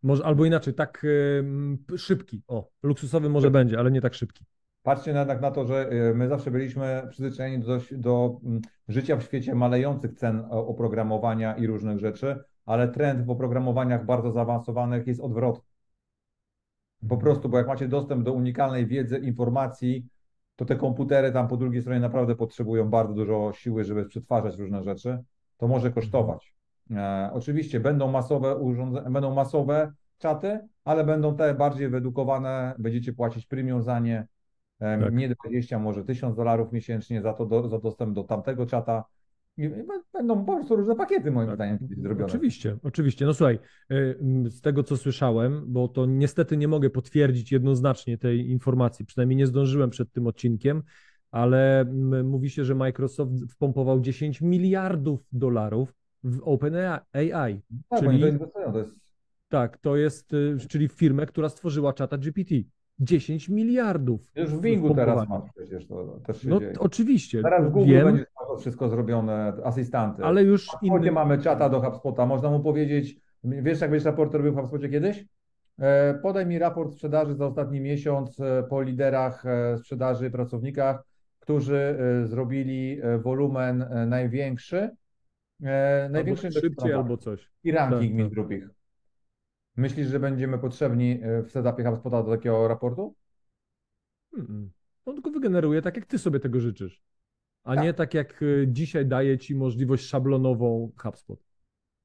Może, 0.03 0.24
albo 0.24 0.45
inaczej, 0.45 0.74
tak 0.74 1.07
szybki. 1.97 2.43
O, 2.49 2.70
luksusowy 2.82 3.28
może 3.28 3.51
będzie, 3.51 3.78
ale 3.78 3.91
nie 3.91 4.01
tak 4.01 4.14
szybki. 4.14 4.45
Patrzcie 4.82 5.11
jednak 5.11 5.41
na 5.41 5.51
to, 5.51 5.66
że 5.66 5.93
y, 5.93 6.14
my 6.14 6.28
zawsze 6.28 6.51
byliśmy 6.51 7.03
przyzwyczajeni 7.11 7.64
do, 7.64 7.78
do 7.93 8.41
mm, 8.45 8.61
życia 8.89 9.16
w 9.16 9.22
świecie 9.22 9.55
malejących 9.55 10.12
cen 10.12 10.45
oprogramowania 10.51 11.57
i 11.57 11.66
różnych 11.66 11.99
rzeczy, 11.99 12.45
ale 12.66 12.89
trend 12.89 13.26
w 13.26 13.30
oprogramowaniach 13.30 14.07
bardzo 14.07 14.32
zaawansowanych 14.32 15.07
jest 15.07 15.20
odwrotny. 15.20 15.74
Po 17.09 17.16
prostu, 17.16 17.48
bo 17.48 17.59
jak 17.59 17.66
macie 17.66 17.88
dostęp 17.88 18.24
do 18.24 18.32
unikalnej 18.32 18.86
wiedzy, 18.86 19.18
informacji, 19.18 20.07
to 20.57 20.64
te 20.64 20.76
komputery 20.76 21.32
tam 21.32 21.48
po 21.48 21.57
drugiej 21.57 21.82
stronie 21.82 22.00
naprawdę 22.00 22.34
potrzebują 22.34 22.90
bardzo 22.90 23.14
dużo 23.14 23.52
siły, 23.52 23.84
żeby 23.84 24.05
przetwarzać 24.07 24.59
różne 24.59 24.82
rzeczy. 24.82 25.18
To 25.57 25.68
może 25.68 25.90
kosztować. 25.90 26.55
E, 26.90 27.30
oczywiście 27.32 27.80
będą 27.80 28.11
masowe 28.11 28.57
urządzenia, 28.57 29.11
będą 29.11 29.34
masowe 29.34 29.92
czaty, 30.18 30.61
ale 30.84 31.05
będą 31.05 31.36
te 31.36 31.55
bardziej 31.55 31.88
wyedukowane, 31.88 32.74
będziecie 32.78 33.12
płacić 33.12 33.46
premium 33.46 33.82
za 33.82 33.98
nie, 33.98 34.26
e, 34.80 34.98
tak. 34.98 35.14
nie 35.14 35.28
20, 35.28 35.78
może 35.78 36.05
1000 36.05 36.36
dolarów 36.36 36.72
miesięcznie 36.72 37.22
za, 37.22 37.32
to 37.32 37.46
do, 37.46 37.68
za 37.68 37.78
dostęp 37.78 38.14
do 38.14 38.24
tamtego 38.24 38.66
czata. 38.66 39.05
Będą 40.12 40.44
po 40.44 40.55
prostu 40.55 40.76
różne 40.76 40.96
pakiety, 40.96 41.30
moim 41.30 41.46
tak. 41.46 41.57
zdaniem, 41.57 41.78
zrobione. 41.96 42.24
Oczywiście, 42.24 42.76
oczywiście. 42.82 43.26
No 43.26 43.34
słuchaj, 43.34 43.59
y, 43.92 44.18
z 44.50 44.61
tego 44.61 44.82
co 44.82 44.96
słyszałem, 44.96 45.64
bo 45.66 45.88
to 45.88 46.07
niestety 46.07 46.57
nie 46.57 46.68
mogę 46.68 46.90
potwierdzić 46.90 47.52
jednoznacznie 47.52 48.18
tej 48.18 48.50
informacji, 48.50 49.05
przynajmniej 49.05 49.36
nie 49.36 49.46
zdążyłem 49.46 49.90
przed 49.90 50.12
tym 50.12 50.26
odcinkiem, 50.26 50.82
ale 51.30 51.84
mówi 52.24 52.50
się, 52.50 52.64
że 52.64 52.74
Microsoft 52.74 53.32
wpompował 53.50 54.00
10 54.00 54.40
miliardów 54.40 55.28
dolarów 55.32 55.94
w 56.24 56.40
OpenAI. 56.42 57.62
Tak, 57.88 58.00
czyli, 58.00 58.38
to 58.72 58.78
jest... 58.78 59.05
Tak, 59.48 59.78
to 59.78 59.96
jest, 59.96 60.34
y, 60.34 60.57
czyli 60.68 60.88
firmę, 60.88 61.26
która 61.26 61.48
stworzyła 61.48 61.92
czata 61.92 62.18
GPT. 62.18 62.55
10 62.98 63.48
miliardów. 63.48 64.32
Już 64.36 64.50
w 64.50 64.61
Bingu 64.61 64.94
teraz 64.94 65.28
masz 65.28 65.42
przecież 65.55 65.86
to 65.86 66.20
też 66.26 66.44
No 66.44 66.61
dzieje. 66.61 66.72
oczywiście. 66.78 67.42
Teraz 67.42 67.72
Google 67.72 67.88
wiem, 67.88 68.07
będzie 68.07 68.26
to 68.55 68.61
wszystko 68.61 68.88
zrobione, 68.88 69.52
asystanty. 69.64 70.24
Ale 70.24 70.42
już 70.42 70.68
inny... 70.82 71.12
mamy 71.12 71.38
czata 71.38 71.68
do 71.68 71.80
HubSpota, 71.80 72.26
można 72.26 72.50
mu 72.50 72.61
powiedzieć, 72.61 73.16
wiesz 73.44 73.80
jak 73.80 73.90
będziesz 73.90 74.07
raport 74.07 74.34
robił 74.34 74.52
w 74.52 74.57
HubSpocie 74.57 74.88
kiedyś? 74.88 75.24
E, 75.78 76.14
podaj 76.14 76.46
mi 76.46 76.59
raport 76.59 76.92
sprzedaży 76.92 77.34
za 77.34 77.46
ostatni 77.46 77.80
miesiąc 77.80 78.40
e, 78.40 78.64
po 78.70 78.82
liderach 78.82 79.46
e, 79.46 79.78
sprzedaży, 79.78 80.30
pracownikach, 80.30 81.05
którzy 81.38 81.98
zrobili 82.24 83.00
wolumen 83.22 83.86
największy 84.07 84.90
największym 86.11 86.48
albo 86.48 86.61
szybciej 86.61 86.92
albo 86.92 87.16
coś. 87.16 87.50
I 87.64 87.72
ranking 87.72 88.02
tak, 88.02 88.12
mi 88.12 88.22
tak. 88.22 88.32
zrób 88.32 88.52
ich. 88.52 88.68
Myślisz, 89.76 90.09
że 90.09 90.20
będziemy 90.20 90.59
potrzebni 90.59 91.20
w 91.44 91.50
setupie 91.50 91.84
HubSpota 91.84 92.22
do 92.22 92.30
takiego 92.30 92.68
raportu? 92.68 93.14
Hmm. 94.36 94.70
On 95.05 95.14
tylko 95.14 95.30
wygeneruje 95.30 95.82
tak, 95.82 95.96
jak 95.96 96.07
ty 96.07 96.18
sobie 96.18 96.40
tego 96.40 96.61
życzysz. 96.61 97.02
A 97.65 97.75
tak. 97.75 97.85
nie 97.85 97.95
tak, 97.95 98.15
jak 98.15 98.43
e, 98.43 98.47
dzisiaj 98.69 99.07
daje 99.07 99.39
ci 99.39 99.55
możliwość 99.55 100.07
szablonową 100.07 100.91
HubSpot. 100.97 101.45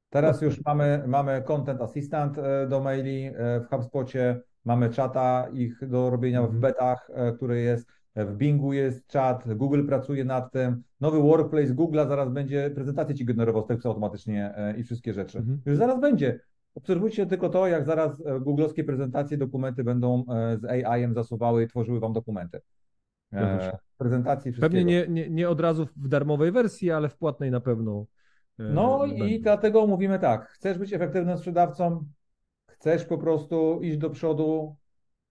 Teraz 0.09 0.41
już 0.41 0.65
mamy, 0.65 1.03
mamy 1.07 1.41
Content 1.41 1.81
Assistant 1.81 2.37
e, 2.37 2.67
do 2.67 2.79
maili 2.79 3.31
w 3.35 3.69
HubSpocie, 3.69 4.41
mamy 4.65 4.89
czata 4.89 5.47
ich 5.53 5.87
do 5.87 6.09
robienia 6.09 6.41
w 6.41 6.45
mhm. 6.45 6.61
betach, 6.61 7.09
który 7.35 7.61
jest 7.61 7.87
w 8.25 8.35
Bingu 8.37 8.73
jest 8.73 9.07
czat, 9.07 9.53
Google 9.53 9.85
pracuje 9.85 10.25
nad 10.25 10.51
tym. 10.51 10.83
Nowy 11.01 11.19
workplace 11.21 11.73
Google'a 11.73 12.07
zaraz 12.07 12.29
będzie 12.29 12.71
prezentację 12.75 13.15
ci 13.15 13.25
generował 13.25 13.63
z 13.63 13.67
tekstu 13.67 13.87
automatycznie 13.87 14.53
e, 14.55 14.77
i 14.77 14.83
wszystkie 14.83 15.13
rzeczy. 15.13 15.37
Mhm. 15.37 15.61
Już 15.65 15.77
zaraz 15.77 15.99
będzie. 15.99 16.39
Obserwujcie 16.75 17.25
tylko 17.25 17.49
to, 17.49 17.67
jak 17.67 17.85
zaraz 17.85 18.21
e, 18.25 18.39
googlowskie 18.39 18.83
prezentacje, 18.83 19.37
dokumenty 19.37 19.83
będą 19.83 20.25
e, 20.29 20.57
z 20.57 20.65
AI-em 20.65 21.13
zasuwały 21.13 21.63
i 21.63 21.67
tworzyły 21.67 21.99
wam 21.99 22.13
dokumenty. 22.13 22.61
Prezentacji 23.97 24.53
Pewnie 24.53 24.85
nie, 24.85 25.07
nie, 25.07 25.29
nie 25.29 25.49
od 25.49 25.59
razu 25.59 25.87
w 25.95 26.07
darmowej 26.07 26.51
wersji, 26.51 26.91
ale 26.91 27.09
w 27.09 27.17
płatnej 27.17 27.51
na 27.51 27.59
pewno. 27.59 28.05
No 28.57 29.05
i 29.05 29.41
dlatego 29.41 29.87
mówimy 29.87 30.19
tak, 30.19 30.47
chcesz 30.47 30.77
być 30.77 30.93
efektywnym 30.93 31.37
sprzedawcą, 31.37 32.05
chcesz 32.67 33.05
po 33.05 33.17
prostu 33.17 33.79
iść 33.81 33.97
do 33.97 34.09
przodu, 34.09 34.75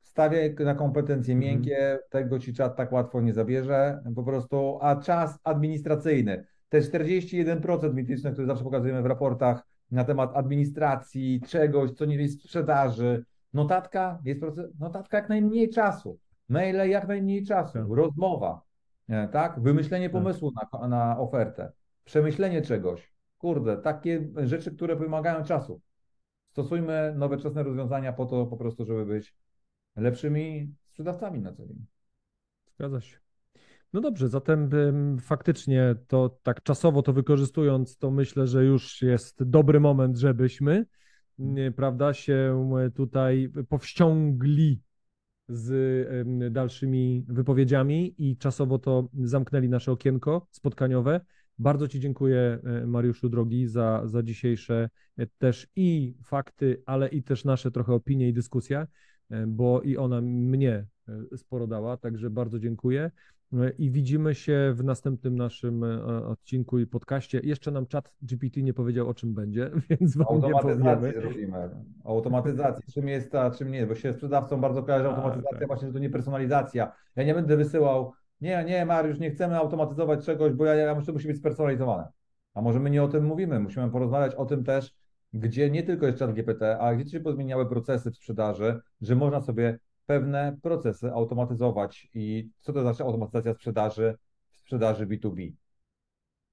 stawiaj 0.01 0.55
na 0.55 0.75
kompetencje 0.75 1.35
mhm. 1.35 1.53
miękkie, 1.53 1.99
tego 2.11 2.39
ci 2.39 2.55
czat 2.55 2.77
tak 2.77 2.93
łatwo 2.93 3.21
nie 3.21 3.33
zabierze, 3.33 4.03
po 4.15 4.23
prostu, 4.23 4.79
a 4.81 4.97
czas 4.97 5.39
administracyjny, 5.45 6.45
te 6.69 6.81
41% 6.81 7.95
mityczne, 7.95 8.33
które 8.33 8.47
zawsze 8.47 8.65
pokazujemy 8.65 9.03
w 9.03 9.07
raportach 9.07 9.63
na 9.91 10.05
temat 10.05 10.31
administracji, 10.35 11.41
czegoś, 11.47 11.91
co 11.91 12.05
nie 12.05 12.17
jest 12.17 12.43
sprzedaży, 12.43 13.25
notatka? 13.53 14.19
Jest 14.25 14.41
notatka 14.79 15.17
jak 15.17 15.29
najmniej 15.29 15.71
czasu, 15.71 16.19
maile 16.49 16.89
jak 16.89 17.09
najmniej 17.09 17.45
czasu, 17.45 17.95
rozmowa, 17.95 18.63
tak, 19.33 19.61
wymyślenie 19.61 20.07
tak. 20.07 20.13
pomysłu 20.13 20.53
na, 20.73 20.89
na 20.89 21.19
ofertę, 21.19 21.73
przemyślenie 22.05 22.63
czegoś, 22.63 23.13
kurde, 23.39 23.77
takie 23.77 24.29
rzeczy, 24.37 24.77
które 24.77 24.97
wymagają 24.97 25.45
czasu. 25.45 25.81
Stosujmy 26.51 27.15
nowoczesne 27.17 27.63
rozwiązania 27.63 28.13
po 28.13 28.27
to 28.27 28.47
po 28.47 28.57
prostu, 28.57 28.85
żeby 28.85 29.07
być 29.07 29.35
lepszymi 29.97 30.75
sprzedawcami 30.91 31.41
na 31.41 31.53
co 31.53 31.67
dzień. 31.67 31.87
Zgadza 32.75 33.01
się. 33.01 33.17
No 33.93 34.01
dobrze, 34.01 34.29
zatem 34.29 34.71
faktycznie 35.21 35.95
to 36.07 36.39
tak 36.43 36.63
czasowo 36.63 37.03
to 37.03 37.13
wykorzystując, 37.13 37.97
to 37.97 38.11
myślę, 38.11 38.47
że 38.47 38.65
już 38.65 39.03
jest 39.03 39.45
dobry 39.45 39.81
moment, 39.81 40.17
żebyśmy, 40.17 40.87
nie, 41.39 41.73
prawda, 41.73 42.15
się 42.15 42.65
tutaj 42.95 43.53
powściągli 43.69 44.83
z 45.49 45.71
ym, 46.13 46.53
dalszymi 46.53 47.25
wypowiedziami 47.29 48.15
i 48.19 48.37
czasowo 48.37 48.79
to 48.79 49.09
zamknęli 49.23 49.69
nasze 49.69 49.93
okienko 49.93 50.47
spotkaniowe. 50.51 51.21
Bardzo 51.59 51.89
Ci 51.89 52.01
dziękuję, 52.01 52.59
e, 52.65 52.87
Mariuszu 52.87 53.29
drogi, 53.29 53.67
za, 53.67 54.03
za 54.05 54.23
dzisiejsze 54.23 54.91
e, 55.17 55.27
też 55.39 55.67
i 55.77 56.15
fakty, 56.25 56.83
ale 56.87 57.09
i 57.09 57.23
też 57.23 57.45
nasze 57.45 57.71
trochę 57.71 57.93
opinie 57.93 58.29
i 58.29 58.33
dyskusja, 58.33 58.87
e, 59.31 59.47
bo 59.47 59.83
i 59.83 59.97
ona 59.97 60.21
mnie 60.21 60.87
sporo 61.37 61.67
dała, 61.67 61.97
także 61.97 62.31
bardzo 62.31 62.59
dziękuję. 62.59 63.11
I 63.79 63.91
widzimy 63.91 64.35
się 64.35 64.73
w 64.75 64.85
następnym 64.85 65.37
naszym 65.37 65.85
e, 65.85 66.27
odcinku 66.27 66.79
i 66.79 66.87
podcaście. 66.87 67.41
Jeszcze 67.45 67.71
nam 67.71 67.87
czat 67.87 68.13
GPT 68.23 68.63
nie 68.63 68.75
powiedział, 68.75 69.09
o 69.09 69.15
czym 69.15 69.35
będzie, 69.35 69.71
więc 69.91 70.17
wam 70.17 70.27
nie 70.43 70.51
powiemy. 70.63 71.13
zrobimy. 71.21 71.71
O 72.05 72.17
automatyzacji. 72.17 72.93
Czym 72.93 73.09
jest 73.09 73.33
ta, 73.33 73.51
czym 73.51 73.71
nie 73.71 73.87
bo 73.87 73.95
się 73.95 74.13
sprzedawcom 74.13 74.61
bardzo 74.61 74.83
kojarzy 74.83 75.09
A, 75.09 75.11
automatyzacja, 75.11 75.59
tak. 75.59 75.69
właśnie, 75.69 75.89
że 75.89 75.93
to 75.95 75.99
nie 75.99 76.11
personalizacja. 76.11 76.93
Ja 77.17 77.25
nie 77.25 77.35
będę 77.35 77.57
wysyłał, 77.57 78.13
nie, 78.41 78.65
nie, 78.65 78.87
Mariusz, 78.87 79.19
nie 79.19 79.31
chcemy 79.31 79.57
automatyzować 79.57 80.27
czegoś, 80.27 80.53
bo 80.53 80.65
ja, 80.65 80.75
ja 80.75 80.95
muszę, 80.95 81.13
musi 81.13 81.29
być 81.29 81.37
spersonalizowane. 81.37 82.09
A 82.55 82.63
może 82.63 82.81
my 82.81 82.91
nie 82.91 83.03
o 83.03 83.09
tym 83.09 83.25
mówimy, 83.25 83.61
musimy 83.61 83.91
porozmawiać 83.91 84.35
o 84.35 84.47
tym 84.47 84.65
też, 84.65 84.95
gdzie 85.33 85.71
nie 85.71 85.83
tylko 85.83 86.07
jest 86.07 86.19
czat 86.19 86.33
GPT, 86.33 86.79
a 86.79 86.95
gdzie 86.95 87.11
się 87.11 87.21
pozmieniały 87.21 87.69
procesy 87.69 88.11
w 88.11 88.17
sprzedaży, 88.17 88.81
że 89.01 89.17
można 89.17 89.41
sobie 89.41 89.79
pewne 90.09 90.57
procesy 90.63 91.13
automatyzować. 91.13 92.09
I 92.15 92.51
co 92.61 92.73
to 92.73 92.83
znaczy 92.83 93.03
automatyzacja 93.03 93.55
sprzedaży 93.55 94.15
w 94.51 94.57
sprzedaży 94.57 95.07
B2B? 95.07 95.53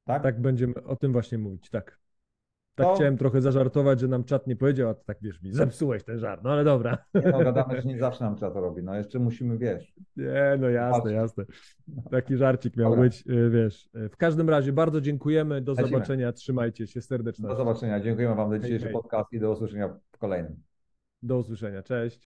Tak? 0.06 0.24
Tak 0.24 0.42
będziemy 0.42 0.74
o 0.84 0.96
tym 0.96 1.12
właśnie 1.12 1.38
mówić, 1.38 1.70
tak. 1.70 2.00
Tak 2.76 2.88
To- 2.88 2.96
chciałem 2.96 3.18
trochę 3.18 3.42
zażartować, 3.42 4.00
że 4.00 4.08
nam 4.08 4.24
czat 4.24 4.48
nie 4.48 4.56
powiedział, 4.56 4.90
a 4.90 4.94
to 4.94 5.04
tak 5.06 5.18
wiesz 5.22 5.42
mi, 5.42 5.54
zepsułeś 5.54 6.04
ten 6.04 6.20
żart, 6.20 6.42
no 6.44 6.52
ale 6.52 6.64
dobra. 6.64 6.98
Nie, 7.16 7.22
no, 7.32 7.40
gadamy, 7.40 7.82
że 7.82 7.88
nie 7.88 8.00
zawsze 8.00 8.24
nam 8.24 8.36
to 8.36 8.50
robi. 8.50 8.84
No 8.84 8.96
jeszcze 8.96 9.20
musimy, 9.20 9.58
wiesz, 9.58 9.94
Nie, 10.18 10.58
no 10.60 10.70
jasne, 10.70 11.14
jasne. 11.14 11.46
Taki 12.12 12.38
żarcik 12.38 12.78
miał 12.78 12.90
Dobra. 12.90 13.04
być, 13.04 13.24
y, 13.30 13.50
wiesz. 13.50 13.90
Y, 13.96 14.10
W 14.10 14.18
każdym 14.18 14.50
razie 14.50 14.74
bardzo 14.74 15.02
dziękujemy, 15.02 15.62
do 15.62 15.72
Lecimy. 15.72 15.90
zobaczenia, 15.90 16.32
trzymajcie 16.34 16.88
się 16.88 17.02
serdecznie. 17.02 17.48
do 17.48 17.56
zobaczenia. 17.56 18.00
Dziękujemy 18.00 18.36
Wam 18.36 18.50
za 18.50 18.60
dzisiejszy 18.60 18.86
hej. 18.86 18.94
podcast 18.94 19.34
i 19.34 19.40
do 19.40 19.52
usłyszenia 19.52 20.00
w 20.12 20.18
kolejnym. 20.18 20.56
Do 21.24 21.38
usłyszenia, 21.38 21.84
cześć. 21.84 22.22